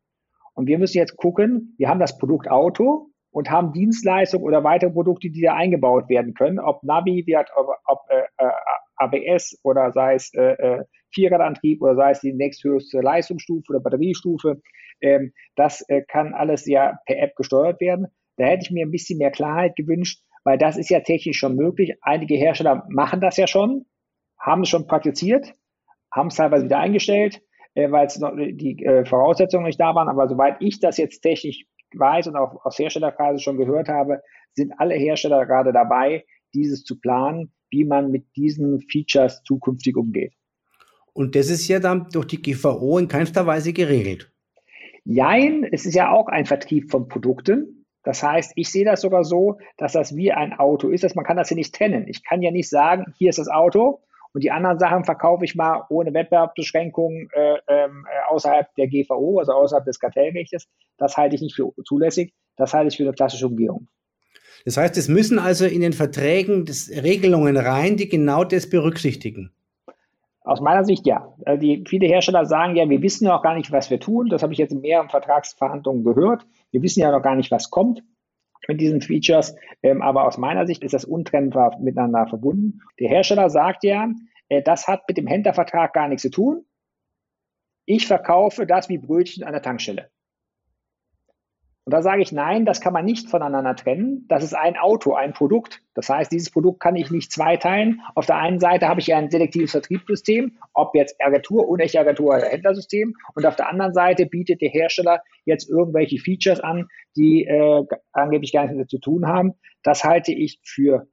Und 0.55 0.69
wir 0.69 0.79
müssen 0.79 0.99
jetzt 0.99 1.17
gucken, 1.17 1.75
wir 1.79 1.89
haben 1.89 2.01
das 2.01 2.19
Produkt 2.19 2.49
Auto 2.49 3.09
und 3.33 3.51
haben 3.51 3.73
Dienstleistungen 3.73 4.45
oder 4.45 4.63
weitere 4.63 4.91
Produkte, 4.91 5.31
die 5.31 5.43
da 5.43 5.55
eingebaut 5.55 6.09
werden 6.09 6.35
können, 6.35 6.61
ob 6.61 6.83
Navi, 6.85 7.25
hat, 7.37 7.51
ob, 7.57 7.69
ob 7.87 7.99
äh, 8.09 8.23
äh 8.39 8.51
ABS 9.01 9.59
oder 9.63 9.93
sei 9.93 10.15
es 10.15 10.33
äh, 10.35 10.53
äh, 10.53 10.85
Vierradantrieb 11.13 11.83
oder 11.83 11.97
sei 11.97 12.11
es 12.11 12.21
die 12.21 12.33
nächsthöchste 12.33 13.01
Leistungsstufe 13.01 13.73
oder 13.73 13.81
Batteriestufe. 13.81 14.61
Ähm, 15.01 15.33
das 15.57 15.83
äh, 15.89 16.03
kann 16.07 16.35
alles 16.35 16.67
ja 16.67 16.99
per 17.07 17.19
App 17.19 17.35
gesteuert 17.37 17.81
werden. 17.81 18.07
Da 18.37 18.45
hätte 18.47 18.65
ich 18.65 18.71
mir 18.71 18.87
ein 18.87 18.91
bisschen 18.91 19.19
mehr 19.19 19.31
Klarheit 19.31 19.77
gewünscht, 19.77 20.23
weil 20.45 20.59
das 20.59 20.77
ist 20.77 20.91
ja 20.91 21.01
technisch 21.01 21.39
schon 21.39 21.57
möglich. 21.57 21.95
Einige 22.03 22.37
Hersteller 22.37 22.87
machen 22.89 23.21
das 23.21 23.37
ja 23.37 23.47
schon, 23.47 23.87
haben 24.39 24.63
es 24.63 24.69
schon 24.69 24.87
praktiziert, 24.87 25.55
haben 26.13 26.29
es 26.29 26.37
teilweise 26.37 26.65
wieder 26.65 26.79
eingestellt, 26.79 27.43
äh, 27.75 27.91
weil 27.91 28.09
die 28.53 28.85
äh, 28.85 29.05
Voraussetzungen 29.05 29.65
nicht 29.65 29.81
da 29.81 29.95
waren. 29.95 30.09
Aber 30.09 30.29
soweit 30.29 30.57
ich 30.61 30.81
das 30.81 30.97
jetzt 30.99 31.21
technisch 31.21 31.65
weiß 31.95 32.29
und 32.29 32.37
auch 32.37 32.65
aus 32.65 32.79
Herstellerkreisen 32.79 33.41
schon 33.41 33.57
gehört 33.57 33.89
habe, 33.89 34.21
sind 34.55 34.73
alle 34.79 34.95
Hersteller 34.95 35.47
gerade 35.47 35.73
dabei, 35.73 36.25
dieses 36.55 36.85
zu 36.85 36.99
planen, 36.99 37.53
wie 37.71 37.85
man 37.85 38.11
mit 38.11 38.25
diesen 38.37 38.81
Features 38.81 39.43
zukünftig 39.45 39.97
umgeht. 39.97 40.35
Und 41.13 41.35
das 41.35 41.51
ist 41.51 41.69
ja 41.69 41.81
dann 41.81 42.09
durch 42.13 42.27
die 42.27 42.41
GVO 42.41 42.99
in 42.99 43.09
keinster 43.09 43.47
Weise 43.47 43.73
geregelt. 43.73 44.33
Jein, 45.05 45.65
es 45.71 45.87
ist 45.87 45.95
ja 45.95 46.11
auch 46.11 46.29
ein 46.29 46.47
Vertrieb 46.47 46.91
von 46.91 47.09
Produkten. 47.09 47.87
Das 48.03 48.23
heißt, 48.23 48.53
ich 48.55 48.71
sehe 48.71 48.85
das 48.85 49.03
sogar 49.03 49.25
so, 49.25 49.59
dass 49.77 49.93
das 49.93 50.17
wie 50.17 50.33
ein 50.33 50.53
Auto 50.55 50.89
ist, 50.89 51.05
dass 51.05 51.15
man 51.15 51.25
kann 51.25 51.37
das 51.37 51.51
ja 51.51 51.57
nicht 51.57 51.75
trennen. 51.75 52.07
Ich 52.09 52.25
kann 52.25 52.43
ja 52.43 52.51
nicht 52.51 52.71
sagen, 52.71 53.13
hier 53.19 53.31
ist 53.31 53.39
das 53.39 53.49
Auto 53.49 54.01
und 54.33 54.45
die 54.45 54.51
anderen 54.51 54.79
Sachen 54.79 55.05
verkaufe 55.05 55.45
ich 55.45 55.55
mal 55.55 55.85
ohne 55.91 56.15
Wettbewerbsbeschränkungen 56.15 57.29
äh, 57.33 57.59
ähm, 57.69 58.07
äh, 58.09 58.33
außerhalb 58.33 58.73
der 58.77 58.89
GVO, 58.89 59.39
also 59.39 59.53
außerhalb 59.53 59.85
des 59.85 59.99
Kartellrechts. 59.99 60.69
Das 60.97 61.17
halte 61.17 61.35
ich 61.35 61.43
nicht 61.43 61.57
für 61.57 61.73
zulässig. 61.85 62.33
Das 62.57 62.73
halte 62.73 62.89
ich 62.89 62.97
für 62.97 63.03
eine 63.03 63.13
klassische 63.13 63.47
Umgehung. 63.47 63.89
Das 64.65 64.77
heißt, 64.77 64.97
es 64.97 65.09
müssen 65.09 65.39
also 65.39 65.65
in 65.65 65.81
den 65.81 65.93
Verträgen 65.93 66.67
Regelungen 66.91 67.57
rein, 67.57 67.97
die 67.97 68.09
genau 68.09 68.45
das 68.45 68.69
berücksichtigen. 68.69 69.53
Aus 70.43 70.61
meiner 70.61 70.85
Sicht 70.85 71.07
ja. 71.07 71.35
Äh, 71.45 71.59
die, 71.59 71.85
viele 71.87 72.07
Hersteller 72.07 72.47
sagen 72.47 72.77
ja, 72.77 72.89
wir 72.89 73.03
wissen 73.03 73.27
noch 73.27 73.43
gar 73.43 73.55
nicht, 73.55 73.73
was 73.73 73.91
wir 73.91 74.01
tun. 74.01 74.29
Das 74.29 74.43
habe 74.43 74.53
ich 74.53 74.59
jetzt 74.59 74.73
in 74.73 74.81
mehreren 74.81 75.09
Vertragsverhandlungen 75.09 76.05
gehört. 76.05 76.47
Wir 76.71 76.83
wissen 76.83 77.01
ja 77.01 77.11
noch 77.11 77.23
gar 77.23 77.37
nicht, 77.37 77.51
was 77.51 77.71
kommt 77.71 78.03
mit 78.69 78.81
diesen 78.81 79.01
Features. 79.01 79.55
Ähm, 79.83 80.03
aber 80.03 80.27
aus 80.27 80.39
meiner 80.39 80.67
Sicht 80.67 80.83
ist 80.83 80.95
das 80.95 81.05
untrennbar 81.05 81.79
miteinander 81.81 82.27
verbunden. 82.27 82.81
Der 82.99 83.09
Hersteller 83.09 83.51
sagt 83.51 83.85
ja, 83.85 84.09
äh, 84.49 84.63
das 84.63 84.89
hat 84.89 85.03
mit 85.09 85.17
dem 85.17 85.27
Händlervertrag 85.27 85.93
gar 85.93 86.09
nichts 86.09 86.23
zu 86.23 86.31
tun. 86.31 86.65
Ich 87.85 88.07
verkaufe 88.07 88.67
das 88.67 88.89
wie 88.89 88.99
Brötchen 88.99 89.45
an 89.45 89.53
der 89.53 89.63
Tankstelle. 89.63 90.11
Und 91.91 91.95
da 91.95 92.03
sage 92.03 92.23
ich, 92.23 92.31
nein, 92.31 92.67
das 92.67 92.81
kann 92.81 92.93
man 92.93 93.05
nicht 93.05 93.29
voneinander 93.29 93.75
trennen. 93.75 94.25
Das 94.29 94.45
ist 94.45 94.55
ein 94.55 94.77
Auto, 94.77 95.15
ein 95.15 95.33
Produkt. 95.33 95.83
Das 95.95 96.09
heißt, 96.09 96.31
dieses 96.31 96.49
Produkt 96.49 96.79
kann 96.79 96.95
ich 96.95 97.11
nicht 97.11 97.33
zweiteilen. 97.33 98.01
Auf 98.15 98.27
der 98.27 98.37
einen 98.37 98.61
Seite 98.61 98.87
habe 98.87 99.01
ich 99.01 99.13
ein 99.13 99.29
selektives 99.29 99.73
Vertriebssystem, 99.73 100.57
ob 100.73 100.95
jetzt 100.95 101.17
Agentur, 101.21 101.69
unechte 101.69 101.99
Agentur 101.99 102.29
oder 102.29 102.47
Händlersystem. 102.47 103.17
Und 103.35 103.45
auf 103.45 103.57
der 103.57 103.69
anderen 103.69 103.93
Seite 103.93 104.27
bietet 104.27 104.61
der 104.61 104.69
Hersteller 104.69 105.21
jetzt 105.47 105.69
irgendwelche 105.69 106.21
Features 106.21 106.61
an, 106.61 106.87
die 107.17 107.45
äh, 107.47 107.85
angeblich 108.13 108.53
gar 108.53 108.63
nichts 108.63 108.77
damit 108.77 108.91
zu 108.91 109.01
tun 109.01 109.27
haben. 109.27 109.55
Das 109.83 110.05
halte 110.05 110.31
ich 110.31 110.61
für 110.63 111.09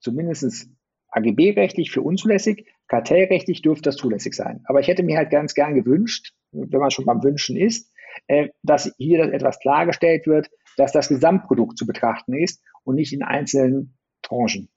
zumindest 0.00 0.68
AGB-rechtlich 1.10 1.92
für 1.92 2.02
unzulässig. 2.02 2.66
Kartellrechtlich 2.88 3.62
dürfte 3.62 3.90
das 3.90 3.96
zulässig 3.96 4.34
sein. 4.34 4.64
Aber 4.64 4.80
ich 4.80 4.88
hätte 4.88 5.04
mir 5.04 5.18
halt 5.18 5.30
ganz 5.30 5.54
gern 5.54 5.76
gewünscht, 5.76 6.32
wenn 6.50 6.80
man 6.80 6.90
schon 6.90 7.04
beim 7.04 7.22
Wünschen 7.22 7.56
ist, 7.56 7.92
äh, 8.26 8.48
dass 8.62 8.92
hier 8.98 9.32
etwas 9.32 9.58
klargestellt 9.60 10.26
wird, 10.26 10.48
dass 10.76 10.92
das 10.92 11.08
Gesamtprodukt 11.08 11.78
zu 11.78 11.86
betrachten 11.86 12.34
ist 12.34 12.62
und 12.84 12.96
nicht 12.96 13.12
in 13.12 13.22
einzelnen 13.22 13.96
Tranchen. 14.22 14.68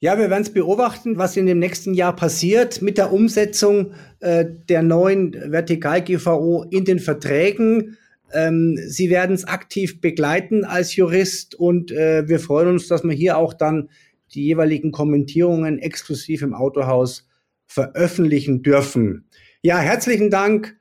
Ja, 0.00 0.18
wir 0.18 0.30
werden 0.30 0.42
es 0.42 0.52
beobachten, 0.52 1.16
was 1.16 1.36
in 1.36 1.46
dem 1.46 1.60
nächsten 1.60 1.94
Jahr 1.94 2.16
passiert 2.16 2.82
mit 2.82 2.98
der 2.98 3.12
Umsetzung 3.12 3.92
äh, 4.18 4.44
der 4.68 4.82
neuen 4.82 5.32
Vertikal-GVO 5.32 6.64
in 6.70 6.84
den 6.84 6.98
Verträgen. 6.98 7.96
Ähm, 8.32 8.76
Sie 8.84 9.10
werden 9.10 9.34
es 9.34 9.44
aktiv 9.44 10.00
begleiten 10.00 10.64
als 10.64 10.96
Jurist 10.96 11.54
und 11.54 11.92
äh, 11.92 12.26
wir 12.28 12.40
freuen 12.40 12.68
uns, 12.68 12.88
dass 12.88 13.04
wir 13.04 13.12
hier 13.12 13.36
auch 13.36 13.54
dann 13.54 13.90
die 14.34 14.44
jeweiligen 14.44 14.90
Kommentierungen 14.90 15.78
exklusiv 15.78 16.42
im 16.42 16.54
Autohaus 16.54 17.28
veröffentlichen 17.66 18.62
dürfen. 18.62 19.28
Ja, 19.62 19.78
herzlichen 19.78 20.30
Dank 20.30 20.76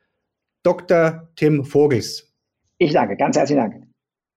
Dr. 0.64 1.30
Tim 1.36 1.64
Vogels. 1.64 2.34
Ich 2.78 2.94
danke, 2.94 3.16
ganz 3.16 3.38
herzlichen 3.38 3.62
Dank. 3.62 3.91